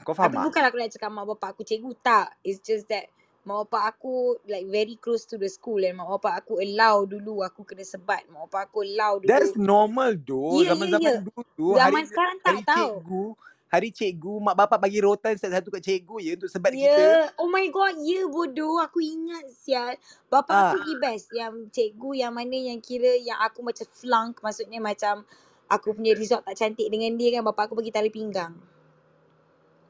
[0.00, 0.44] kau faham Tapi tak?
[0.48, 2.32] bukanlah aku nak cakap mak bapak aku cikgu tak.
[2.40, 3.12] It's just that
[3.44, 7.44] mak bapak aku like very close to the school and mak bapak aku allow dulu
[7.44, 8.24] aku kena sebat.
[8.32, 9.60] Mak bapak aku allow That's dulu.
[9.60, 10.64] normal though.
[10.64, 11.20] Ya, ya, Zaman-zaman ya.
[11.20, 12.92] dulu hari Zaman sekarang tak hari tahu.
[13.04, 13.24] cikgu,
[13.68, 16.88] hari cikgu mak bapak bagi rotan satu-satu kat cikgu je untuk sebat kita.
[16.88, 18.80] Ya, oh my god, ya bodoh.
[18.80, 20.00] Aku ingat sial.
[20.32, 21.28] Bapak Ah, aku the best.
[21.36, 24.40] Yang cikgu yang mana yang kira yang aku macam flunk.
[24.40, 25.28] Maksudnya macam
[25.68, 27.44] aku punya result tak cantik dengan dia kan.
[27.44, 28.56] Bapak aku bagi tali pinggang.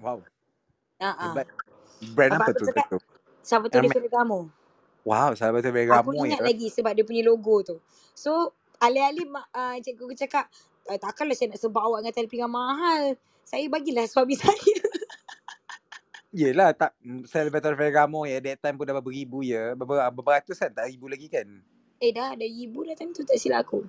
[0.03, 0.22] wow,
[0.99, 1.31] Ha ah.
[1.31, 1.47] hebat.
[2.14, 2.99] Brand Bapak apa aku tu cakap, tu?
[3.79, 3.91] Amet.
[3.95, 4.41] Ferragamo.
[5.07, 6.47] Wow, sahabat Aku Ferragamo ingat ya.
[6.51, 7.79] lagi sebab dia punya logo tu.
[8.14, 10.51] So, alih-alih uh, cikgu aku cakap,
[10.91, 13.18] "Eh, takkanlah saya nak sebab awak dengan tali pinggang mahal.
[13.49, 14.76] Saya bagilah suami saya.
[16.32, 16.92] Yelah tak
[17.26, 19.72] Salvatore Ferragamo ya that time pun dah berapa ribu ya.
[19.74, 20.70] Berapa berapa ratus kan?
[20.72, 21.49] Tak ribu lagi kan?
[21.99, 23.82] Eh dah, ada ibu dah time tu tak silap aku.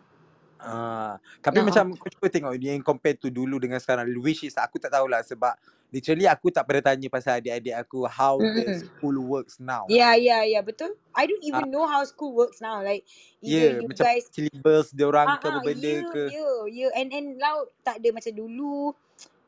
[0.60, 1.84] Ah, tapi Ha ah.
[1.84, 5.24] macam kau cuba tengok yang compare tu dulu dengan sekarang which is aku tak tahulah
[5.24, 5.54] sebab
[5.94, 8.74] literally aku tak pernah tanya pasal adik-adik aku how the Mm-mm.
[8.74, 9.92] school works now.
[9.92, 10.96] Ya, ya, ya, betul.
[11.14, 12.82] I don't Ah, even know how school works now.
[12.82, 13.06] Like,
[13.42, 16.26] either yeah, you macam guys syllabus dia orang Ah ke apa ah, benda ya, ke.
[16.32, 16.88] ya, ya.
[16.98, 18.92] And and now tak ada macam dulu.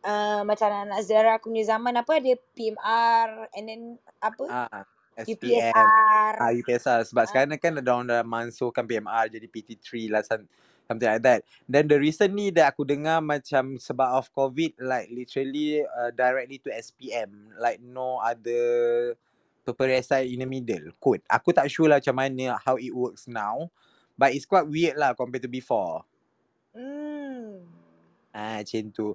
[0.02, 3.82] Uh, macam anak saudara aku punya zaman apa ada PMR and then
[4.18, 4.82] apa Ah,
[5.14, 5.70] SPM.
[5.70, 6.36] UPSR.
[6.41, 10.49] Ah, UPSR sebab Ah, sekarang kan ada orang dah masukkan PMR jadi PT3 lah some-
[10.89, 11.45] something like that.
[11.70, 16.58] Then the recent ni that aku dengar macam sebab of COVID like literally uh, directly
[16.66, 19.14] to SPM like no other
[19.62, 21.22] peperiksaan in the middle kot.
[21.30, 23.70] Aku tak sure lah macam mana how it works now
[24.18, 26.02] but it's quite weird lah compared to before.
[26.74, 27.70] Hmm.
[28.34, 29.14] Ah macam tu.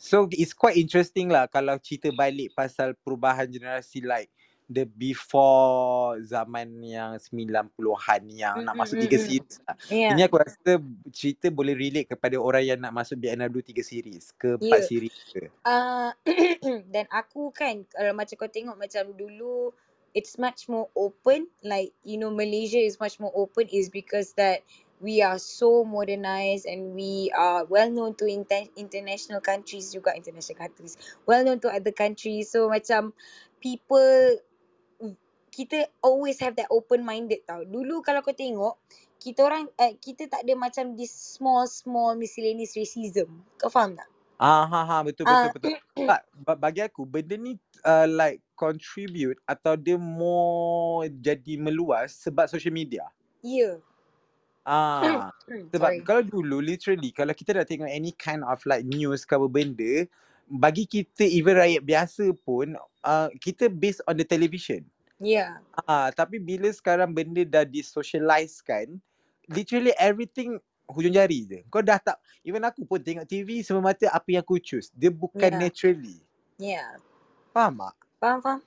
[0.00, 4.32] So it's quite interesting lah kalau cerita balik pasal perubahan generasi like
[4.64, 9.28] the before zaman yang 90-an yang nak Mm, masuk mm, tiga mm, mm.
[9.28, 9.76] series lah.
[9.92, 10.10] Yeah.
[10.16, 10.72] Ini aku rasa
[11.12, 14.88] cerita boleh relate kepada orang yang nak masuk BNW tiga series ke empat Yeah.
[14.88, 15.42] series ke.
[15.68, 16.10] Uh,
[16.96, 19.68] dan aku kan kalau macam kau tengok macam dulu
[20.16, 24.64] it's much more open like you know Malaysia is much more open is because that
[25.00, 30.60] we are so modernized and we are well known to inter- international countries juga international
[30.60, 30.94] countries
[31.24, 33.16] well known to other countries so macam
[33.60, 34.36] people
[35.50, 38.78] kita always have that open minded tau dulu kalau kau tengok
[39.20, 44.08] kita orang eh, kita tak ada macam this small small miscellaneous racism kau faham tak
[44.40, 45.76] Ah, ha, ha, betul, Ah, betul, betul.
[46.08, 52.48] But, but bagi aku, benda ni uh, like contribute atau dia more jadi meluas sebab
[52.48, 53.04] social media.
[53.44, 53.80] ya.
[54.64, 55.32] Ah,
[55.72, 56.04] sebab Sorry.
[56.04, 60.04] kalau dulu literally kalau kita nak tengok any kind of like news ke apa benda,
[60.50, 64.84] bagi kita even rakyat biasa pun uh, kita based on the television.
[65.20, 65.60] Ya.
[65.86, 69.00] Ah, tapi bila sekarang benda dah disocialize kan,
[69.48, 70.58] literally everything
[70.90, 71.58] hujung jari je.
[71.70, 74.90] Kau dah tak, even aku pun tengok TV semata apa yang aku choose.
[74.92, 75.60] Dia bukan Ya.
[75.62, 76.18] naturally.
[76.58, 76.98] Ya.
[77.54, 77.96] Faham tak?
[78.18, 78.60] Faham, faham.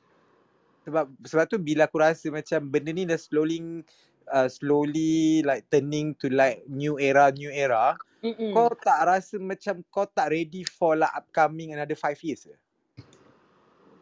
[0.84, 3.84] Sebab sebab tu bila aku rasa macam benda ni dah slowly
[4.32, 8.54] uh, slowly like turning to like new era new era, Mm-mm.
[8.54, 12.56] kau tak rasa macam kau tak ready for like upcoming another five years ke?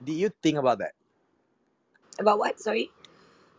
[0.01, 0.93] Did you think about that?
[2.19, 2.59] About what?
[2.59, 2.89] Sorry.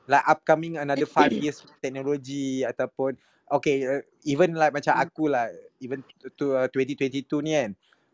[0.08, 3.14] like upcoming another five years teknologi ataupun
[3.46, 5.08] okay uh, even like macam Hmm.
[5.08, 5.46] aku lah
[5.78, 6.02] even
[6.34, 7.70] to uh, 2022 ni kan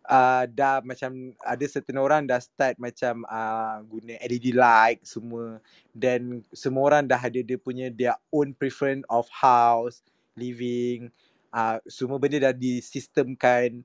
[0.09, 5.61] uh, dah macam ada certain orang dah start macam uh, guna LED light semua
[5.92, 10.00] dan semua orang dah ada dia punya their own preference of house
[10.34, 11.12] living
[11.52, 13.84] uh, semua benda dah disistemkan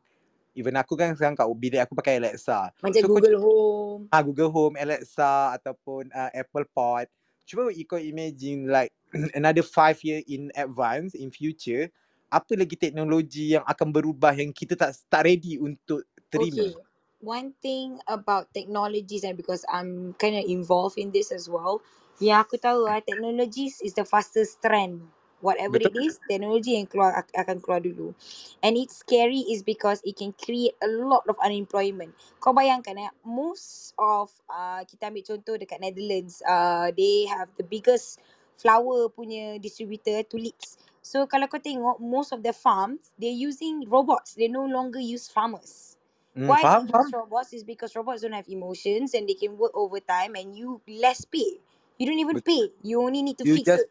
[0.53, 4.01] even aku kan sekarang kat bilik aku pakai Alexa Macam So, Google Home.
[4.13, 7.09] ah Google Home, Alexa ataupun uh, Apple Pod.
[7.43, 8.93] Cuba kau imagine like
[9.37, 11.89] another five year in advance in future,
[12.29, 16.65] apa lagi teknologi yang akan berubah yang kita tak tak ready untuk terima.
[16.65, 16.75] Okay.
[17.21, 21.81] One thing about technologies and because I'm kind of involved in this as well,
[22.21, 25.05] yang aku tahu ah technologies is the fastest trend.
[25.43, 25.97] Whatever it Betul.
[25.97, 28.15] is, teknologi yang keluar ak- akan keluar dulu.
[28.63, 32.15] And it's scary is because it can create a lot of unemployment.
[32.39, 37.65] Kau bayangkan eh, most of uh, kita ambil contoh dekat Netherlands, uh, they have the
[37.67, 38.21] biggest
[38.59, 40.79] flower punya distributor tulips.
[41.03, 44.35] So kalau kau tengok most of the farms, they're using robots.
[44.39, 45.92] They no longer use farmers.
[46.35, 47.13] Hmm, Why faham, faham.
[47.13, 51.25] robots is because robots don't have emotions and they can work overtime and you less
[51.25, 51.61] pay.
[51.99, 52.71] You don't even pay.
[52.83, 53.89] You only need to You fix just it.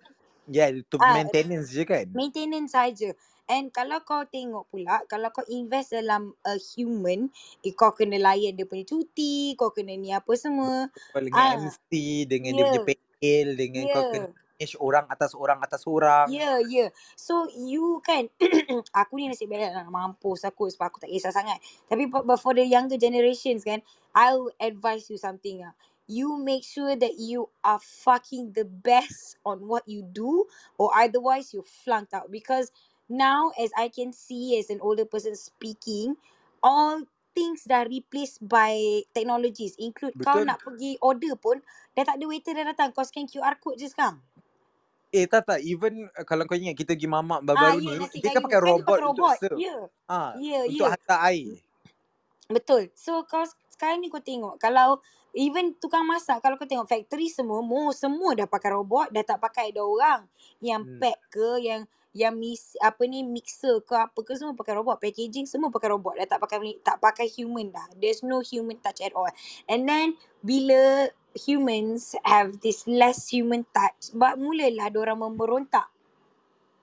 [0.49, 2.09] yeah, to Ah, maintenance je kan.
[2.15, 3.15] maintenance saja.
[3.51, 7.31] And kalau kau tengok pula, kalau kau invest dalam a human,
[7.67, 10.89] eh, kau kena layan dia punya cuti, kau kena ni apa semua.
[11.13, 14.33] Kau dengan Ah, MC, dengan dia punya yeah, PL, dengan kau kena yeah.
[14.63, 16.31] Manage orang atas orang atas orang.
[16.31, 16.71] Ya, yeah, ya.
[16.71, 16.89] Yeah.
[17.19, 18.31] So you kan
[19.03, 21.59] aku ni nasib baik nak mampus aku sebab aku tak kisah sangat.
[21.91, 23.83] Tapi but, for the younger generations kan,
[24.15, 25.75] I'll advise you something ah.
[26.07, 31.55] You make sure that you are fucking the best on what you do or otherwise
[31.55, 32.75] you flunked out because
[33.07, 36.19] now as I can see as an older person speaking,
[36.61, 38.77] all things dah replaced by
[39.17, 40.49] technologies include kau Betul.
[40.53, 41.65] nak pergi order pun
[41.97, 44.21] dah tak ada waiter dah datang kau scan QR code je sekarang.
[45.13, 47.93] Eh tak tak even uh, kalau kau ingat kita pergi mamak Ah, baru-baru ya ni
[48.01, 49.37] nasi dia kan pakai Kan robot pakai untuk robot.
[49.37, 49.59] serve.
[49.61, 49.77] Ya.
[50.09, 50.93] Ah, Ya, untuk ya.
[50.97, 51.53] hantar air.
[52.49, 52.83] Betul.
[52.97, 57.61] So kau sekarang ni kau tengok kalau even tukang masak kalau kau tengok factory semua
[57.61, 60.21] mo semua dah pakai robot, dah tak pakai ada orang
[60.61, 60.97] yang Hmm.
[60.97, 65.49] pack ke yang yang mis apa ni mixer ke apa ke semua pakai robot packaging
[65.49, 69.17] semua pakai robot dah tak pakai tak pakai human dah there's no human touch at
[69.17, 69.25] all
[69.65, 70.13] and then
[70.45, 75.89] bila humans have this less human touch but mulalah orang memberontak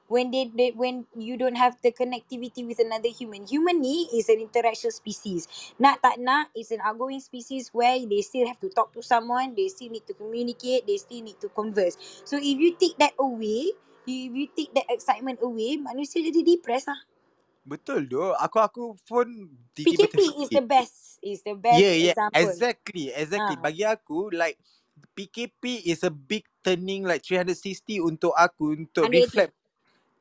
[0.09, 3.45] when they, they when you don't have the connectivity with another human.
[3.45, 5.47] Human ni is an interactional species.
[5.77, 9.53] Nak tak nak is an outgoing species where they still have to talk to someone,
[9.53, 11.95] they still need to communicate, they still need to converse.
[12.25, 13.77] So if you take that away,
[14.09, 16.99] if you take that excitement away, manusia jadi depressed lah.
[17.70, 18.17] Betul tu.
[18.41, 19.30] Aku aku pun
[19.78, 22.34] PKP is the best, is the best Yeah, yeah, example.
[22.34, 23.53] exactly, exactly.
[23.53, 23.61] Ah.
[23.61, 24.57] Bagi aku like
[25.13, 29.13] PKP is a big turning like 360 untuk aku untuk 180.
[29.13, 29.53] reflect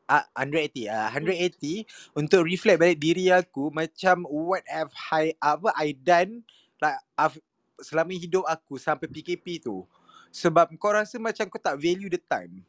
[0.08, 1.36] ah 180 ah Hmm.
[1.36, 1.84] 180
[2.16, 6.44] untuk reflect balik diri aku macam what have I apa I done
[6.80, 7.40] like I've,
[7.80, 9.84] selama hidup aku sampai PKP tu.
[10.32, 12.60] Sebab kau rasa macam kau tak value the time.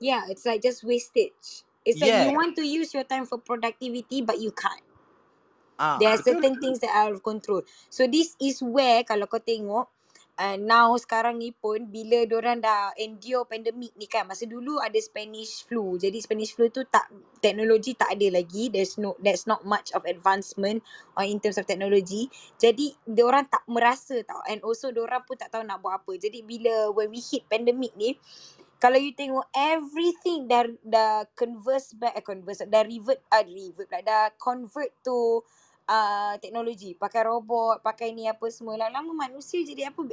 [0.00, 1.64] Yeah, it's like just wastage.
[1.84, 2.34] It's like you Yeah.
[2.34, 4.84] want to use your time for productivity but you can't.
[5.78, 6.42] Ah, There are betul.
[6.42, 7.62] certain things that are out of control.
[7.90, 9.92] So this is where kalau kau tengok
[10.40, 14.96] uh, now sekarang ni pun bila orang dah endure pandemic ni kan masa dulu ada
[15.02, 16.00] Spanish flu.
[16.00, 17.12] Jadi Spanish flu tu tak
[17.44, 18.72] teknologi tak ada lagi.
[18.72, 20.80] There's no there's not much of advancement
[21.20, 22.32] or in terms of technology.
[22.56, 26.16] Jadi orang tak merasa tau and also orang pun tak tahu nak buat apa.
[26.16, 28.16] Jadi bila when we hit pandemic ni
[28.80, 34.02] kalau you tengok everything dah dah converse back eh, converse dah revert ah revert lah
[34.02, 35.44] dah convert to
[35.92, 40.10] uh, teknologi pakai robot pakai ni apa semua lama-lama manusia jadi apa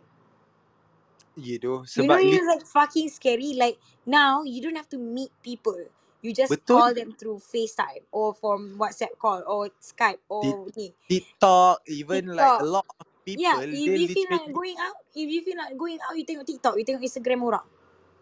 [1.37, 1.57] Ya
[1.95, 5.31] you know sebab li- it's like fucking scary like now you don't have to meet
[5.41, 5.79] people
[6.21, 6.67] You just Betul.
[6.67, 10.93] call them through FaceTime or from WhatsApp call or Skype or ni.
[11.09, 12.67] TikTok, even like a TikTok.
[12.67, 15.99] lot of people, Yeah, if you feel like going out, if you feel like going
[16.03, 17.65] out, you tengok TikTok, you tengok Instagram orang.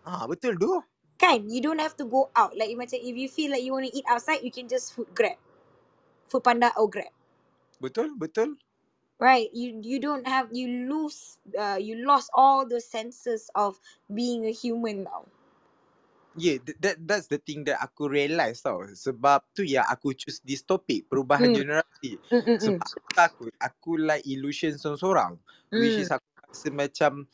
[0.05, 0.71] Ah betul tu.
[1.19, 2.57] Kan, you don't have to go out.
[2.59, 5.07] Like macam if you feel like you want to eat outside, you can just food
[5.15, 5.39] grab.
[6.29, 7.13] Food panda or grab.
[7.79, 8.57] Betul, betul.
[9.19, 13.79] Right, you you don't have you lose uh you lost all the senses of
[14.13, 15.25] being a human now.
[16.35, 18.87] Yeah, that, that that's the thing that aku realise tau.
[18.87, 21.53] Sebab tu ya aku choose this topic, perubahan Hmm.
[21.53, 22.23] generasi.
[22.31, 22.79] Mm mm mm.
[22.79, 25.35] Sebab aku takut, aku like illusion seorang-seorang.
[25.75, 26.15] Which is Mm.
[26.15, 27.27] aku rasa macam,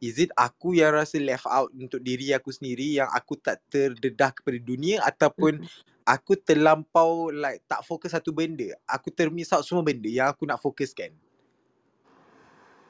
[0.00, 4.30] is it aku yang rasa left out untuk diri aku sendiri yang aku tak terdedah
[4.32, 5.68] kepada dunia ataupun Mm.
[6.06, 8.76] aku terlampau like tak fokus satu benda.
[8.86, 11.10] Aku termiss out semua benda yang aku nak fokuskan.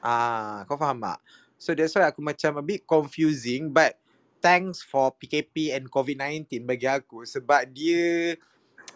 [0.05, 1.19] Ah, kau faham tak?
[1.57, 3.97] So that's why aku macam a bit confusing but
[4.37, 8.37] thanks for PKP and COVID-19 bagi aku sebab dia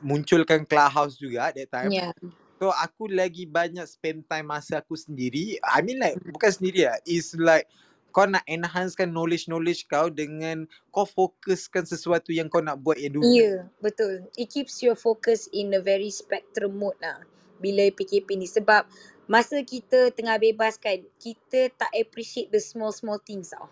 [0.01, 1.89] munculkan Clubhouse juga that time.
[1.89, 2.14] Yeah.
[2.62, 5.57] So aku lagi banyak spend time masa aku sendiri.
[5.66, 6.97] I mean like bukan sendiri lah.
[7.09, 7.66] It's like
[8.12, 13.26] kau nak enhancekan knowledge-knowledge kau dengan kau fokuskan sesuatu yang kau nak buat yang dulu.
[13.32, 14.28] Yeah, betul.
[14.36, 17.24] It keeps your focus in a very spectrum mode lah
[17.62, 18.89] bila PKP ni sebab
[19.30, 23.70] masa kita tengah bebas kan, kita tak appreciate the small small things tau.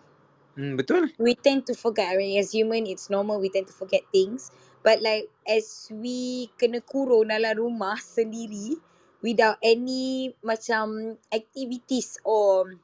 [0.60, 1.12] Hmm, betul?
[1.18, 2.12] We tend to forget.
[2.12, 4.52] I mean, as human, it's normal we tend to forget things.
[4.84, 8.80] But like as we kena kurung dalam rumah sendiri
[9.20, 12.80] without any macam activities or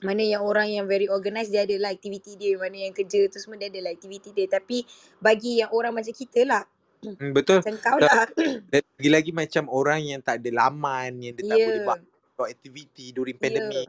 [0.00, 3.36] mana yang orang yang very organised dia ada lah aktiviti dia mana yang kerja tu
[3.36, 4.84] semua dia ada lah aktiviti dia tapi
[5.20, 6.64] bagi yang orang macam kita lah
[7.00, 7.64] Hmm, betul.
[7.64, 8.28] macam kau lah
[8.68, 13.36] lagi-lagi macam orang yang tak ada laman, yang dia tak boleh buat, yeah aktiviti during
[13.36, 13.88] yeah pandemic.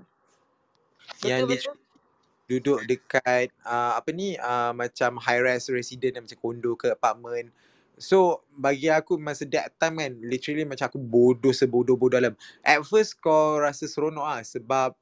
[1.24, 1.76] Yang betul dia betul
[2.52, 7.48] duduk dekat uh, apa ni uh, macam high rise resident macam kondo ke apartment.
[7.96, 12.36] So bagi aku masa that time kan literally macam aku bodoh sebodoh-bodoh dalam.
[12.60, 15.00] At first kau rasa seronok ah sebab uh,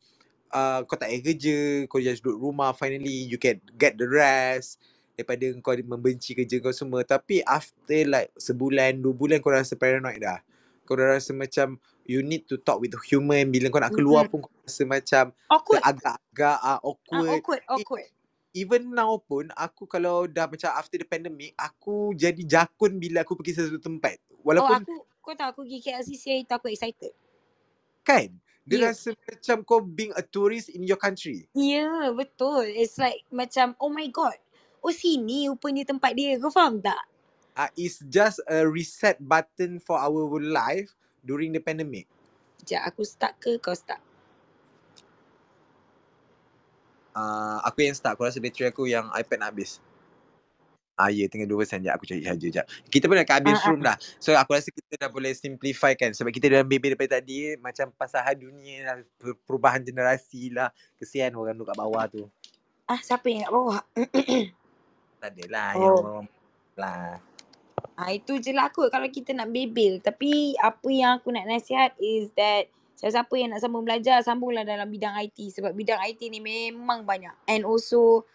[0.86, 4.82] kau tak payah kerja, kau just duduk rumah finally you can get the rest
[5.14, 7.06] daripada kau membenci kerja kau semua.
[7.06, 10.40] Tapi after like sebulan, dua bulan kau rasa paranoid dah.
[10.84, 11.78] Kau dah rasa macam
[12.10, 13.54] you need to talk with human.
[13.54, 14.42] Bila kau nak keluar Mm-mm.
[14.42, 15.24] pun kau rasa macam
[15.54, 17.40] awkward agak-agak uh, awkward.
[17.40, 18.08] awkward E- awkward
[18.54, 23.38] even now pun aku kalau dah macam after the pandemic aku jadi jakun bila aku
[23.38, 27.14] pergi sesuatu tempat oh walaupun aku kau tahu aku pergi KLCC hari tu aku excited
[28.02, 28.34] kan
[28.70, 31.50] dia yeah rasa macam kau being a tourist in your country.
[31.58, 32.70] Yeah betul.
[32.70, 34.38] It's like macam oh my god.
[34.86, 36.38] Oh sini rupanya tempat dia.
[36.38, 37.02] Kau faham tak?
[37.58, 40.94] Uh, it's just a reset button for our life
[41.26, 42.06] during the pandemic.
[42.62, 44.00] Sekejap aku start ke kau start?
[47.18, 48.16] Uh, aku yang start.
[48.16, 49.82] Aku rasa bateri aku yang iPad nak habis
[51.00, 52.66] Ah ya tengah 2% je aku cari saja jap.
[52.92, 53.72] Kita pun dah kat habis ah.
[53.72, 53.96] room dah.
[54.20, 57.88] So aku rasa kita dah boleh simplify kan sebab kita dalam baby daripada tadi macam
[57.96, 60.68] pasal hal dunia lah, per- perubahan generasi lah.
[61.00, 62.28] Kesian orang duduk kat bawah tu.
[62.90, 63.80] ah siapa yang kat bawah
[65.24, 66.28] Tak adalah yang oh orang
[66.76, 67.16] lah.
[67.96, 70.04] Ah itu je lah kot kalau kita nak bebel.
[70.04, 72.68] Tapi apa yang aku nak nasihat is that
[73.00, 75.56] siapa-siapa yang nak sambung belajar, sambunglah dalam bidang IT.
[75.56, 77.32] Sebab bidang IT ni memang banyak.
[77.48, 78.28] And also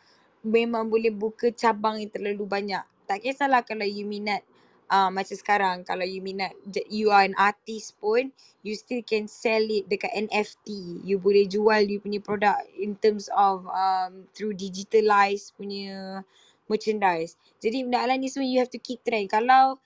[0.44, 2.84] memang boleh buka cabang yang terlalu banyak.
[3.08, 4.44] Tak kisahlah kalau you minat
[4.92, 5.76] uh, macam sekarang.
[5.82, 6.52] Kalau you minat,
[6.88, 8.30] you are an artist pun,
[8.60, 11.00] you still can sell it dekat NFT.
[11.04, 16.22] You boleh jual you punya produk in terms of um, through digitalized punya
[16.68, 17.36] merchandise.
[17.60, 19.28] Jadi benda ni semua you have to keep trend.
[19.28, 19.80] Kalau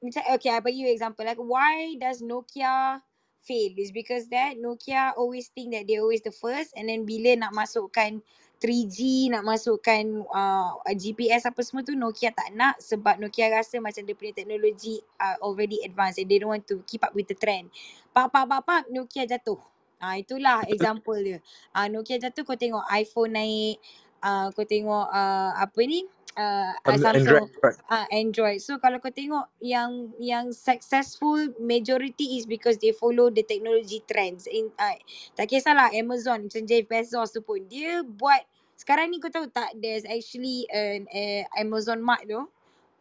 [0.00, 3.04] macam okay, I bagi you example like why does Nokia
[3.42, 3.72] fail?
[3.76, 7.52] Is because that Nokia always think that they always the first and then bila nak
[7.52, 8.24] masukkan
[8.60, 14.04] 3G, nak masukkan uh, GPS apa semua tu Nokia tak nak sebab Nokia rasa macam
[14.04, 17.34] dia punya teknologi uh, already advanced and they don't want to keep up with the
[17.34, 17.72] trend.
[18.12, 19.56] Pak pak pak pak Nokia jatuh.
[19.96, 21.40] Ah itulah example dia.
[21.72, 23.80] Ah Nokia jatuh kau tengok iPhone naik,
[24.20, 26.04] ah kau tengok uh, apa ni?
[26.38, 27.74] Uh, uh, Um, Samsung Android.
[27.90, 28.58] ah Android.
[28.62, 34.46] So kalau kau tengok yang yang successful majority is because they follow the technology trends.
[34.46, 34.96] In uh,
[35.34, 38.46] tak kisahlah Amazon macam Jeff Bezos tu pun dia buat
[38.78, 42.46] sekarang ni kau tahu tak there's actually an uh, Amazon Mart tu.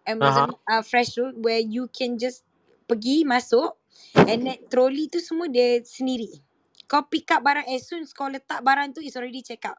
[0.10, 2.42] Amazon uh, Fresh tu where you can just
[2.90, 3.78] pergi masuk
[4.18, 6.34] and then trolley tu semua dia sendiri.
[6.90, 9.78] Kau pick up barang as soon as kau letak barang tu is already check out.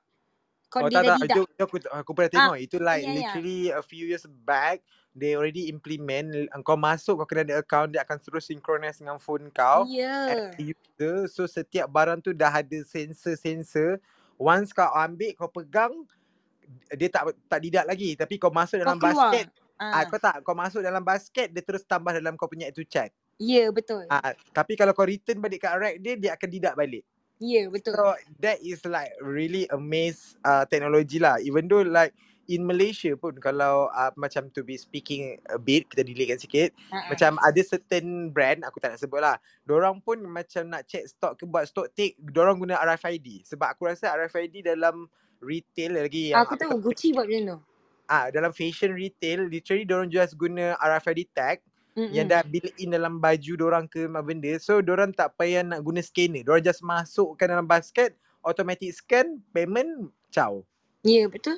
[0.70, 3.04] Kau Oh dia tak dah tak, itu, itu aku aku pernah Ah, tengok itu like
[3.04, 3.34] ya ya.
[3.34, 4.80] literally a few years back
[5.12, 6.32] they already implement
[6.64, 10.34] kau masuk kau kena ada account dia akan terus synchronize dengan phone kau Yeah.
[10.56, 14.00] a user so setiap barang tu dah ada sensor-sensor
[14.40, 15.92] once kau ambil kau pegang
[16.94, 19.40] dia tak tak didak lagi tapi kau masuk Kau dalam keluar.
[19.40, 19.50] basket
[19.92, 22.86] Ah, Ah, kau tak kau masuk dalam basket dia terus tambah dalam kau punya itu
[22.86, 23.10] chat.
[23.38, 24.06] ya betul.
[24.10, 27.04] Ah, tapi kalau kau return balik kat rack dia dia akan didak balik.
[27.40, 27.96] Ya betul.
[27.96, 28.12] So
[28.44, 31.40] that is like really amaze uh, technology lah.
[31.40, 32.12] Even though like
[32.50, 37.06] in Malaysia pun kalau uh, macam to be speaking a bit kita delaykan sikit ha.
[37.06, 41.38] macam ada certain brand aku tak nak sebut lah Diorang pun macam nak check stock
[41.38, 45.06] ke buat stock take Diorang guna RFID Sebab aku rasa RFID dalam
[45.38, 47.58] retail lagi yang Aku tahu Gucci buat macam tu.
[48.10, 51.62] ah dalam fashion retail literally diorang just guna RFID tag
[51.98, 52.14] Mm-mm.
[52.14, 55.98] yang dah built in dalam baju diorang ke benda so diorang tak payah nak guna
[55.98, 58.14] scanner diorang just masukkan dalam basket
[58.46, 60.62] automatic scan payment ciao
[61.00, 61.56] Ya yeah, betul.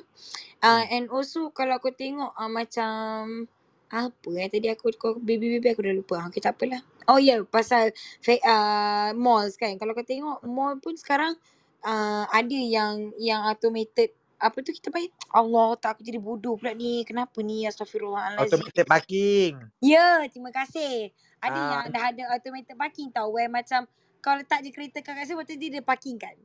[0.63, 3.43] Uh, and also kalau aku tengok uh, macam
[3.91, 6.15] apa eh tadi aku kau baby-baby aku dah lupa.
[6.31, 6.79] Okay tak apalah.
[7.11, 9.75] Oh ya yeah, pasal uh, malls kan.
[9.75, 11.35] Kalau kau tengok mall pun sekarang
[11.83, 16.75] uh, ada yang yang automated apa tu kita bayar Allah tak aku jadi bodoh pula
[16.75, 17.07] ni.
[17.07, 17.63] Kenapa ni?
[17.63, 19.53] Astagfirullahalazim automated parking.
[19.79, 21.15] Ya terima kasih.
[21.39, 21.69] Ada Ah.
[21.71, 23.87] yang dah ada automated parking tau where macam
[24.19, 26.35] kau letak je kereta kat kasi lepas tu dia, dia parking kan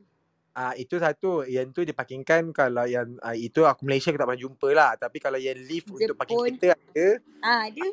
[0.55, 1.43] Ah itu satu.
[1.45, 1.95] Yang tu dia
[2.51, 4.91] kalau yang ah, itu aku Malaysia aku tak pernah jumpa lah.
[4.95, 6.55] Tapi kalau yang lift untuk parking Jepun.
[6.55, 7.07] kereta ada.
[7.43, 7.87] Ah ada.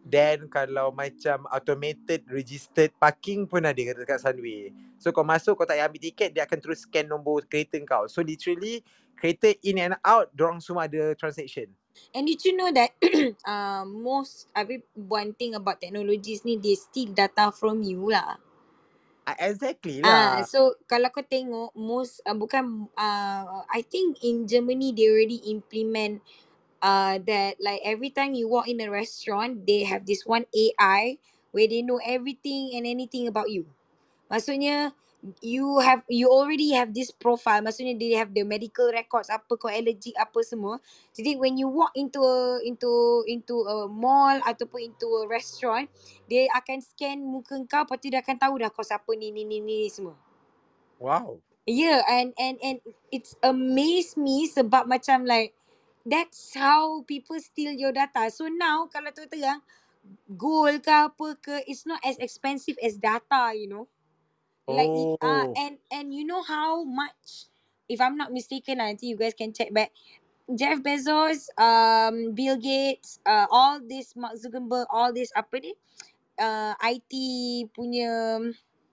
[0.00, 4.72] Then kalau macam automated registered parking pun ada kat- dekat Sunway.
[4.96, 8.08] So kau masuk kau tak payah ambil tiket dia akan terus scan nombor kereta kau.
[8.08, 8.80] So literally
[9.20, 11.68] kereta in and out dorang semua ada transaction
[12.14, 12.90] And did you know that
[13.44, 18.38] uh, most, I mean, one thing about technologies ni, they steal data from you lah.
[19.26, 24.48] ah, exactly Ah, lah so kalau kau tengok most uh, bukan uh, I think in
[24.48, 26.24] Germany they already implement
[26.80, 31.20] uh that like every time you walk in a restaurant they have this one AI
[31.52, 33.68] where they know everything and anything about you.
[34.32, 34.96] Maksudnya
[35.44, 39.68] you have you already have this profile maksudnya they have the medical records apa kau
[39.68, 40.80] allergic apa semua
[41.12, 45.92] jadi when you walk into a into into a mall ataupun into a restaurant
[46.24, 49.44] dia akan scan muka kau lepas tu dia akan tahu dah kau siapa ni ni
[49.44, 50.16] ni ni semua
[51.00, 51.40] wow
[51.70, 52.82] Yeah, and and and
[53.14, 55.54] it's amazed me sebab macam like
[56.02, 58.26] that's how people steal your data.
[58.34, 59.62] So now kalau terang
[60.34, 63.86] gold ke apa ke, it's not as expensive as data, you know.
[64.68, 67.50] Like it, uh, oh and and you know how much,
[67.88, 69.90] if I'm not mistaken, nanti you guys can check back.
[70.50, 75.78] Jeff Bezos, um, Bill Gates, uh, all this Mark Zuckerberg, all this apa ni,
[76.40, 77.12] uh, IT
[77.70, 78.38] punya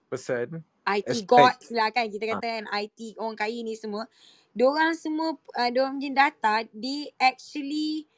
[0.06, 1.28] person IT Aspect.
[1.28, 2.30] gods lah kan kita Ah.
[2.40, 4.08] kata kan IT orang kaya ni semua
[4.56, 8.08] diorang semua uh, diorang punya data they actually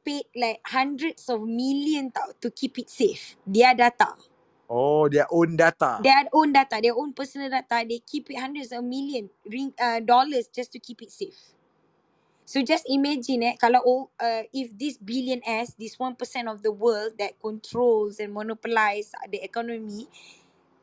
[0.00, 4.16] paid like hundreds of million tau to keep it safe their data
[4.68, 6.00] oh their own data.
[6.02, 6.80] Their own data.
[6.82, 7.84] Their own personal data.
[7.86, 9.30] They keep it hundreds of million
[9.80, 11.54] uh, dollars just to keep it safe.
[12.44, 16.12] So just imagine eh kalau oh, uh, if this billionaires this 1%
[16.44, 20.04] of the world that controls and monopolize the economy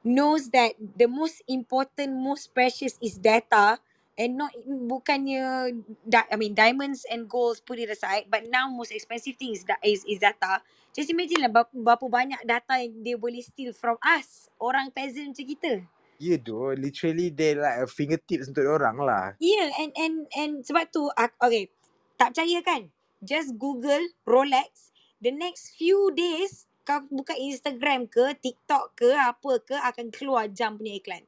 [0.01, 3.77] knows that the most important, most precious is data
[4.19, 5.71] and not bukannya
[6.03, 9.63] da, I mean diamonds and golds put it aside but now most expensive thing is,
[9.63, 10.59] da, is, is data
[10.91, 15.47] just imagine lah berapa, banyak data yang dia boleh steal from us orang peasant macam
[15.47, 15.73] kita
[16.21, 19.33] Ya doh, literally they like a fingertips untuk orang lah.
[19.41, 21.09] yeah and and and sebab tu
[21.41, 21.73] okay
[22.21, 22.93] tak percaya kan
[23.25, 29.73] just google Rolex the next few days kau buka Instagram ke TikTok ke apa ke
[29.73, 31.25] akan keluar jam punya iklan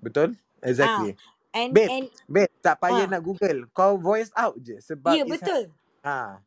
[0.00, 0.38] Betul?
[0.64, 1.16] Exactly.
[1.54, 3.10] And Babe, and babe, tak payah Ah.
[3.16, 3.66] nak Google.
[3.74, 5.62] Kau voice out je sebab Ya yeah, it's betul.
[6.06, 6.40] Ha.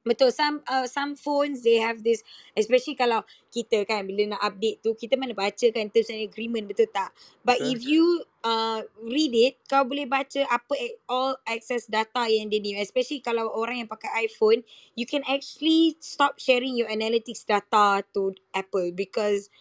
[0.00, 0.32] Betul.
[0.32, 2.24] Some uh, some phones they have this
[2.56, 3.20] especially kalau
[3.52, 7.12] kita kan bila nak update tu kita mana baca kan terms and agreement betul tak?
[7.44, 7.72] But Betul.
[7.76, 8.04] if you
[8.40, 10.72] uh, read it kau boleh baca apa
[11.04, 14.64] all access data yang dia ni especially kalau orang yang pakai iPhone
[14.96, 19.52] you can actually stop sharing your analytics data to Apple because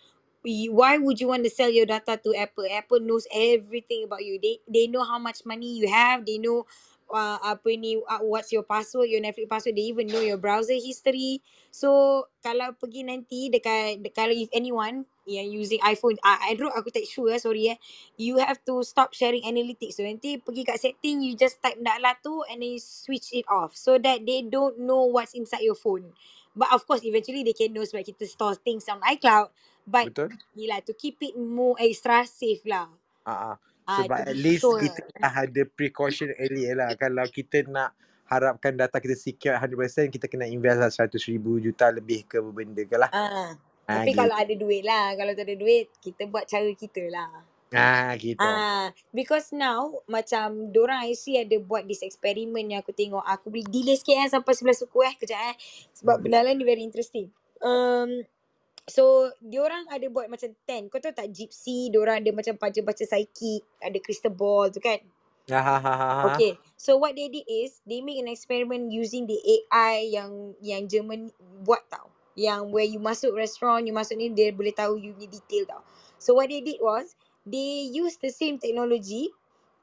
[0.71, 2.65] why would you want to sell your data to Apple?
[2.71, 4.39] Apple knows everything about you.
[4.41, 6.25] They they know how much money you have.
[6.25, 6.65] They know
[7.11, 9.75] uh, apa ni uh, what's your password, your Netflix password.
[9.75, 11.43] They even know your browser history.
[11.71, 16.89] So kalau pergi nanti dekat de, kalau if anyone yang using iPhone, uh, Android aku
[16.89, 17.77] tak sure eh, sorry eh.
[18.17, 19.99] You have to stop sharing analytics.
[19.99, 23.45] So nanti pergi kat setting you just type Nakla tu and then you switch it
[23.51, 26.15] off so that they don't know what's inside your phone.
[26.55, 29.51] But of course eventually they can know sebab kita store things on iCloud.
[29.89, 30.29] But Betul?
[30.53, 32.93] Yelah to keep it more extra safe lah.
[33.25, 33.57] Ah,
[33.89, 34.77] Sebab to at least sure.
[34.77, 36.93] kita dah ada precaution earlier lah.
[37.01, 37.97] Kalau kita nak
[38.29, 42.85] harapkan data kita secure 100%, kita kena invest lah 100 ribu juta lebih ke benda
[42.85, 43.09] ke lah.
[43.09, 43.57] Ah,
[43.89, 44.21] Ha, tapi gitu.
[44.21, 45.17] kalau ada duit lah.
[45.17, 47.41] Kalau tak ada duit, kita buat cara kita lah.
[47.73, 48.37] Ah, gitu.
[48.37, 53.25] Ah, because now macam dorang actually ada buat this experiment yang aku tengok.
[53.25, 55.13] Aku boleh delay sikit eh sampai 11 suku eh.
[55.17, 55.55] Kejap eh.
[55.97, 56.23] Sebab Hmm.
[56.25, 57.33] benda lain ni very interesting.
[57.65, 58.29] Um,
[58.89, 60.89] so diorang ada buat macam 10.
[60.89, 64.99] Kau tahu tak gypsy, diorang ada macam baca-baca psychic, ada crystal ball tu kan.
[65.49, 66.25] Ha, ha, ha.
[66.33, 70.85] Okay, so what they did is they make an experiment using the AI yang yang
[70.85, 71.33] German
[71.65, 72.13] buat tau.
[72.37, 75.81] Yang where you masuk restaurant, you masuk ni dia boleh tahu you punya detail tau.
[76.21, 77.17] So what they did was
[77.49, 79.33] they use the same technology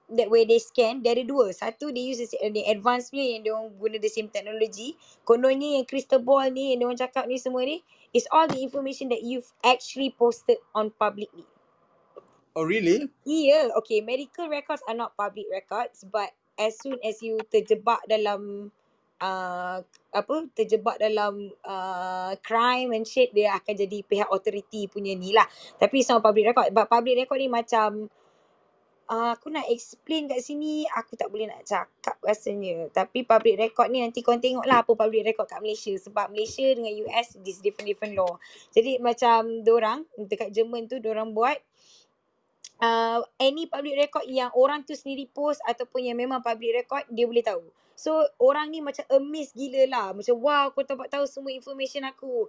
[0.07, 1.51] that where they scan, dia ada dua.
[1.51, 4.95] Satu they use the, the advanced punya yang dia orang guna the same technology.
[5.27, 7.83] Kononnya yang crystal ball ni yang dia orang cakap ni semua ni
[8.16, 11.44] is all the information that you've actually posted on publicly.
[12.56, 13.12] Oh, really?
[13.28, 14.01] Yeah, okay.
[14.01, 18.72] Medical records are not public records, but as soon as you terjebak dalam
[19.20, 19.84] uh,
[20.16, 25.44] apa terjebak dalam uh, crime and shit, dia akan jadi pihak authority punya ni lah.
[25.76, 26.72] Tapi it's not public record.
[26.72, 28.09] But public record ni macam
[29.11, 32.91] uh, aku nak explain kat sini, aku tak boleh nak cakap rasanya.
[32.91, 35.95] Tapi public record ni nanti korang tengok lah apa public record kat Malaysia.
[35.97, 38.39] Sebab Malaysia dengan US, this different-different law.
[38.74, 41.57] Jadi macam dorang, dekat Jerman tu, dorang buat
[42.83, 47.24] uh, any public record yang orang tu sendiri post ataupun yang memang public record dia
[47.24, 47.65] boleh tahu.
[47.97, 50.07] So orang ni macam amazed gila lah.
[50.12, 52.45] Macam wow kau dapat tahu semua information aku.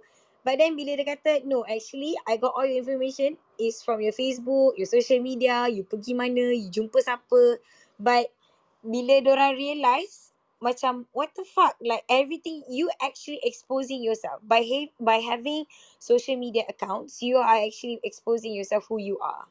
[0.48, 4.16] But then bila dia kata no actually I got all your information is from your
[4.16, 7.60] Facebook, your social media, you pergi mana, you jumpa siapa.
[8.00, 8.32] But
[8.80, 10.32] bila orang realise
[10.64, 15.68] macam what the fuck like everything you actually exposing yourself by ha- by having
[16.00, 19.46] social media accounts you are actually exposing yourself who you are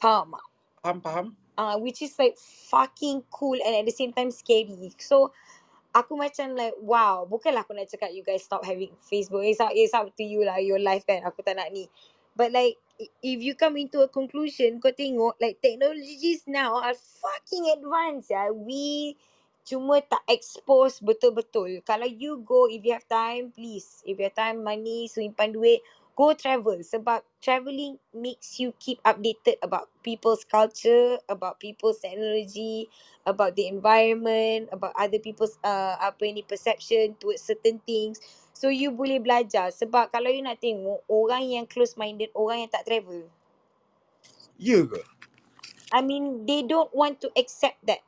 [0.00, 0.32] Faham?
[0.82, 1.26] Faham, faham.
[1.58, 4.96] Uh, which is like fucking cool and at the same time scary.
[4.96, 5.30] So,
[5.90, 9.42] aku macam like, wow, bukanlah aku nak cakap you guys stop having Facebook.
[9.42, 11.22] It's up, it's up to you lah, your life kan.
[11.26, 11.90] Aku tak nak ni.
[12.34, 12.78] But like,
[13.22, 18.52] if you come into a conclusion, kau tengok like technologies now are fucking advanced ya.
[18.54, 19.18] We
[19.66, 21.82] cuma tak expose betul-betul.
[21.82, 24.02] Kalau you go, if you have time, please.
[24.06, 25.82] If you have time, money, simpan duit,
[26.20, 26.76] go travel.
[26.84, 32.92] Sebab travelling makes you keep updated about people's culture, about people's technology,
[33.24, 38.20] about the environment, about other people's uh, apa ni perception towards certain things.
[38.52, 39.72] So you boleh belajar.
[39.72, 43.24] Sebab kalau you nak tengok orang yang close minded, orang yang tak travel.
[44.60, 45.00] Ya ke?
[45.88, 48.04] I mean they don't want to accept that.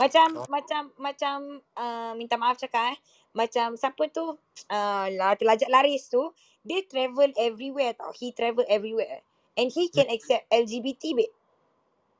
[0.00, 0.48] Macam Oh.
[0.50, 1.36] macam macam
[1.78, 2.98] uh, minta maaf cakap eh.
[3.34, 4.34] Macam siapa tu
[4.70, 6.22] uh, lah terlajak laris tu,
[6.64, 8.10] dia travel everywhere tau.
[8.16, 9.20] He travel everywhere.
[9.54, 10.14] And he can mm.
[10.16, 11.34] accept LGBT babe.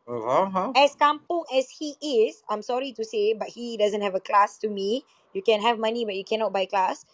[0.06, 0.76] Faham.
[0.76, 4.58] As kampung as he is, I'm sorry to say, but he doesn't have a class
[4.60, 5.04] to me.
[5.32, 7.04] You can have money, but you cannot buy class.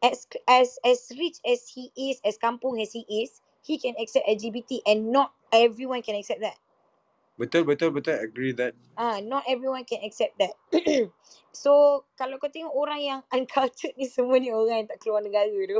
[0.00, 4.30] As as as rich as he is, as kampung as he is, he can accept
[4.30, 6.54] LGBT, and not everyone can accept that.
[7.38, 8.18] Betul, betul, betul.
[8.18, 8.74] Agree that.
[8.98, 10.58] Ah, not everyone can accept that.
[11.54, 15.46] so kalau kau tengok orang yang uncultured ni semua ni orang yang tak keluar negara
[15.46, 15.78] tu.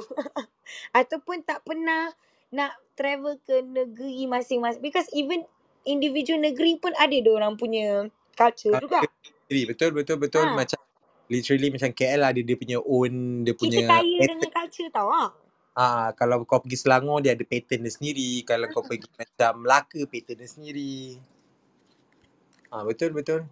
[1.03, 2.15] Ataupun tak pernah
[2.55, 4.79] nak travel ke negeri masing-masing.
[4.79, 5.43] Because even
[5.83, 8.07] individual negeri pun ada dia orang punya
[8.39, 8.99] culture Ah, juga.
[9.51, 10.47] Betul, betul, betul.
[10.47, 10.55] Ha.
[10.55, 10.79] Macam
[11.27, 14.29] literally macam KL ada dia punya own, dia Kita punya kaya pattern.
[14.31, 15.31] dengan culture tau ah.
[15.79, 18.47] Ah, kalau kau pergi Selangor dia ada pattern dia sendiri.
[18.47, 21.19] Kalau kau pergi macam Melaka pattern dia sendiri.
[22.69, 23.49] Ah, betul, betul.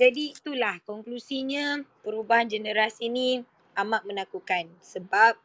[0.00, 3.44] Jadi itulah konklusinya perubahan generasi ni
[3.76, 5.36] amat menakutkan sebab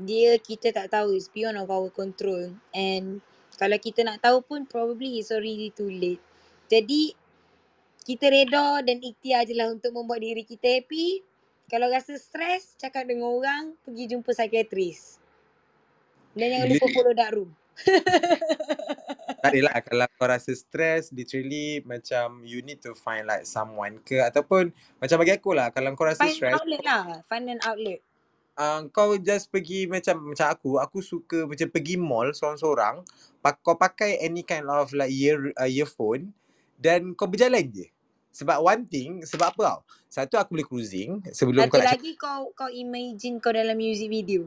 [0.00, 3.22] dia kita tak tahu it's beyond of our control and
[3.60, 6.20] kalau kita nak tahu pun probably it's already too late.
[6.66, 7.12] Jadi
[8.08, 11.20] kita reda dan ikhtiar je lah untuk membuat diri kita happy.
[11.70, 15.22] Kalau rasa stres, cakap dengan orang, pergi jumpa psikiatris.
[16.34, 17.50] Dan jangan lupa follow dark room.
[19.40, 24.20] tak adalah kalau kau rasa stress literally macam you need to find like someone ke
[24.20, 24.68] ataupun
[25.00, 27.24] macam bagi aku lah kalau kau rasa Find stress outlet lah.
[27.24, 28.04] Find an outlet.
[28.60, 33.00] uh, kau just pergi macam macam aku aku suka macam pergi mall seorang-seorang
[33.40, 36.36] pak, kau pakai any kind of like ear uh, earphone
[36.76, 37.88] dan kau berjalan je
[38.30, 42.12] sebab one thing sebab apa tau satu aku boleh cruising sebelum Satu kau nak lagi
[42.14, 44.46] kau kau imagine kau dalam music video.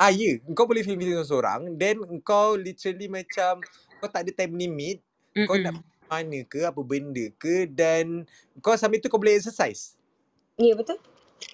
[0.00, 0.54] Ah ya, yeah.
[0.56, 3.60] kau boleh film video seorang then kau literally macam
[4.02, 4.98] kau tak ada time limit,
[5.46, 6.10] kau nak Mm-mm.
[6.10, 8.26] mana ke, apa benda ke dan
[8.58, 9.94] kau sambil tu kau boleh exercise.
[10.58, 10.98] Ya betul.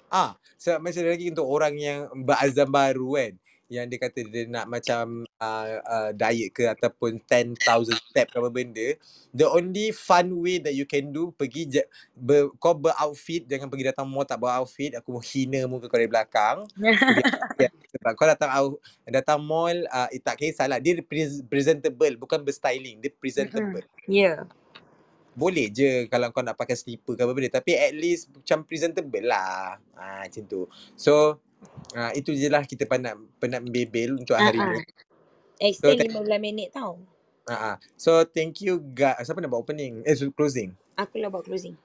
[0.09, 3.33] Ah, sebab macam lagi untuk orang yang berazam baru kan.
[3.69, 7.61] Yang dia kata dia nak macam uh, uh, diet ke ataupun 10,000
[8.09, 8.97] step ke apa benda
[9.29, 11.83] the only fun way that you can do pergi je,
[12.17, 16.65] ber, kau beroutfit jangan pergi datang mall tak beroutfit aku hina muka kau dari belakang.
[16.73, 18.73] Pergi, sebab kau datang out,
[19.05, 20.97] datang mall uh, eh, tak kisahlah dia
[21.45, 23.85] presentable bukan berstyling dia presentable.
[24.09, 24.09] Ya.
[24.09, 24.39] Yeah.
[25.39, 29.23] boleh je kalau kau nak pakai slipper ke apa benda tapi at least macam presentable
[29.23, 29.79] lah.
[29.95, 30.67] Ha, macam tu.
[30.99, 31.39] So
[31.89, 34.45] Uh, itu je lah kita penat, penat membebel untuk uh-huh.
[34.45, 34.81] hari ni.
[35.59, 37.01] Extend so, 15 minit tau.
[37.49, 37.75] Uh-huh.
[37.97, 39.25] So thank you guys.
[39.25, 40.05] Siapa nak buat opening?
[40.05, 40.77] Eh closing?
[40.95, 41.75] Aku lah buat closing.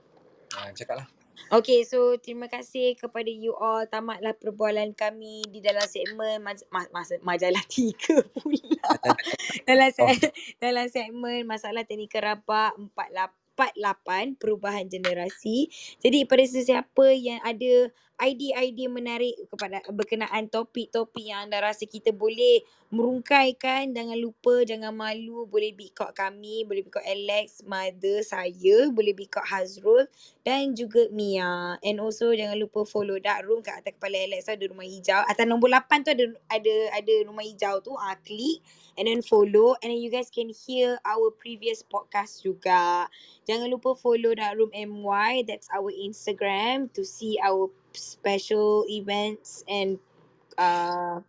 [0.55, 1.07] Uh, cakap lah.
[1.51, 6.89] Okay so terima kasih kepada you all Tamatlah perbualan kami di dalam segmen maj- ma-
[6.89, 8.89] ma- majalah tiga pula
[9.69, 10.15] dalam, se- oh.
[10.63, 13.44] dalam segmen masalah teknikal rapat 48
[14.37, 15.71] perubahan generasi.
[16.03, 17.91] Jadi pada sesiapa yang ada
[18.23, 22.63] idea-idea menarik kepada berkenaan topik-topik yang anda rasa kita boleh
[22.95, 29.43] merungkaikan jangan lupa jangan malu boleh bikot kami boleh bikot Alex mother saya boleh bikot
[29.43, 30.07] Hazrul
[30.47, 31.75] dan juga Mia.
[31.83, 35.21] And also jangan lupa follow dark room kat atas kepala Alex ada rumah hijau.
[35.27, 38.63] Atas nombor 8 tu ada ada ada rumah hijau tu ah klik
[38.97, 43.11] and then follow and then you guys can hear our previous podcast juga
[43.47, 49.99] jangan lupa follow dark room MY that's our Instagram to see our special events and
[50.59, 51.23] uh,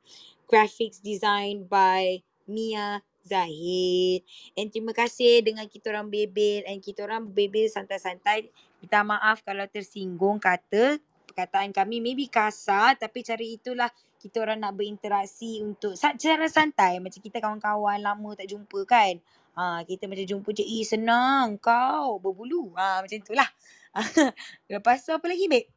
[0.49, 4.21] graphics designed by Mia Zahid.
[4.53, 8.53] And terima kasih dengan kita orang bebel and kita orang bebel santai-santai.
[8.77, 13.89] Minta maaf kalau tersinggung kata perkataan kami maybe kasar tapi cara itulah
[14.25, 19.21] kita orang nak berinteraksi untuk secara santai macam kita kawan-kawan lama tak jumpa kan.
[19.53, 22.73] Ha, kita macam jumpa je, eh senang kau berbulu.
[22.73, 23.45] Ha, macam itulah.
[24.73, 25.69] Lepas tu apa lagi babe?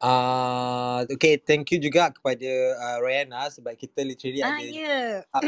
[0.00, 2.48] Uh, okay, thank you juga kepada
[2.80, 5.20] uh, Rayana sebab kita literally ah, ada yeah.
[5.28, 5.44] up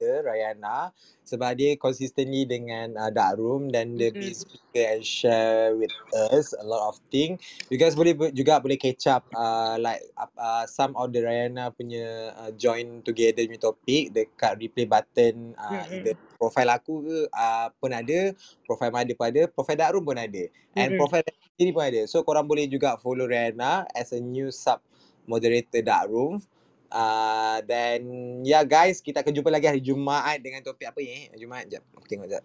[0.00, 0.96] Rayana
[1.28, 4.32] sebab dia consistently dengan uh, Dark Room dan dia mm-hmm.
[4.32, 5.92] speaker and share with
[6.32, 7.36] us a lot of thing.
[7.68, 12.32] You guys boleh juga boleh catch up uh, like uh, some of the Rayana punya
[12.32, 15.94] uh, join together punya topik dekat replay button uh, mm-hmm.
[16.00, 18.34] either profile aku ke uh, pun ada,
[18.66, 20.44] profile Mada pun ada, profile Dark Room pun ada.
[20.74, 20.98] And mm-hmm.
[20.98, 21.22] profile
[21.54, 22.02] sendiri pun ada.
[22.10, 24.82] So korang boleh juga follow Rihanna as a new sub
[25.30, 26.42] moderator Dark Room.
[26.90, 28.02] Uh, then
[28.42, 31.30] ya yeah guys, kita akan jumpa lagi hari Jumaat dengan topik apa ni?
[31.30, 31.86] Hari Jumaat jap.
[31.94, 32.44] Aku tengok jap.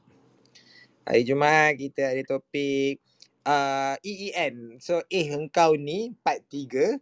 [1.10, 3.02] Hari Jumaat kita ada topik
[3.50, 4.78] uh, EEN.
[4.78, 7.02] So eh engkau ni part 3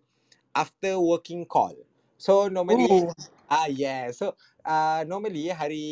[0.55, 1.75] after working call.
[2.15, 3.11] So normally oh.
[3.51, 4.07] ah yeah.
[4.15, 5.87] So uh, normally hari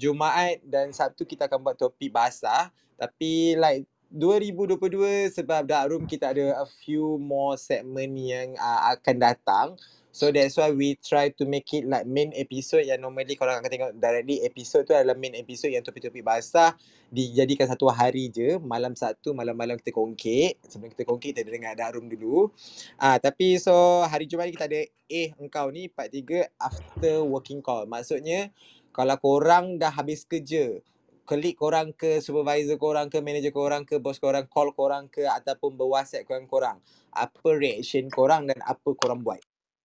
[0.00, 3.84] Jumaat dan Sabtu kita akan buat topik basah tapi like
[4.14, 9.66] 2022 sebab Dark Room kita ada a few more segment yang uh, akan datang.
[10.14, 13.66] So that's why we try to make it like main episode yang normally kalau akan
[13.66, 14.46] tengok directly.
[14.46, 16.70] Episode tu adalah main episode yang topik-topik basah
[17.10, 18.62] dijadikan satu hari je.
[18.62, 20.62] Malam satu malam-malam kita kongkit.
[20.70, 22.46] Sebelum kita kongkit kita dengar Dark Room dulu.
[22.94, 27.82] Ah tapi so hari Jumaat kita ada eh engkau ni part 3 after working call.
[27.90, 28.54] Maksudnya
[28.94, 30.78] kalau korang dah habis kerja
[31.26, 35.74] klik korang ke supervisor korang ke manager korang ke bos korang call korang ke ataupun
[35.74, 36.78] berwhatsapp korang korang
[37.10, 39.40] apa reaction korang dan apa korang buat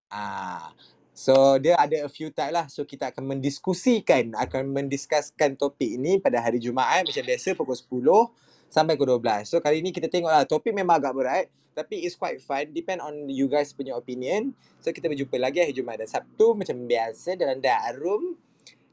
[0.10, 0.73] ah
[1.14, 2.65] so dia ada a few type lah.
[2.68, 8.73] So kita akan mendiskusikan akan mendiskuskan topik ini pada hari Jumaat macam biasa pukul 10
[8.73, 11.45] sampai pukul 12 so kali ni kita tengok lah topik memang agak berat
[11.80, 12.68] tapi it's quite fun.
[12.76, 14.52] Depend on you guys punya opinion.
[14.84, 18.36] So kita berjumpa lagi hari Jumaat dan Sabtu macam biasa dalam dark room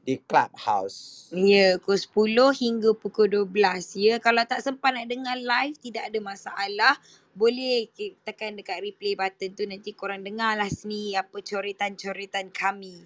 [0.07, 1.27] di clubhouse.
[1.35, 1.99] Ya, pukul
[2.55, 3.99] 10 hingga pukul 12.
[3.99, 6.95] Ya, kalau tak sempat nak dengar live tidak ada masalah.
[7.35, 7.91] Boleh
[8.23, 13.05] tekan dekat replay button tu nanti korang dengar lah sini apa coretan-coretan kami.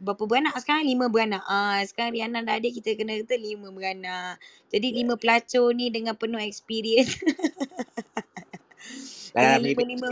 [0.00, 0.88] Berapa beranak sekarang?
[0.88, 1.44] Lima beranak.
[1.44, 4.40] Ah, sekarang Rihanna dah ada kita kena kata lima beranak.
[4.72, 7.20] Jadi lima pelacur ni dengan penuh experience.
[9.36, 10.08] dengan lima-lima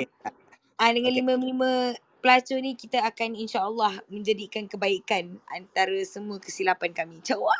[0.78, 7.22] Ah, dengan lima-lima pelacur ni kita akan insyaAllah menjadikan kebaikan antara semua kesilapan kami.
[7.22, 7.54] Cawa.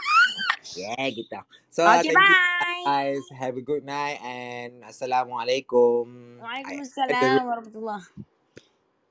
[0.76, 1.38] Yeah, gitu.
[1.72, 2.26] So, okay, thank bye.
[2.26, 3.24] you guys.
[3.38, 6.38] Have a good night and Assalamualaikum.
[6.42, 8.04] Waalaikumsalam warahmatullahi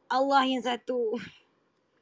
[0.07, 1.19] Allah yang satu.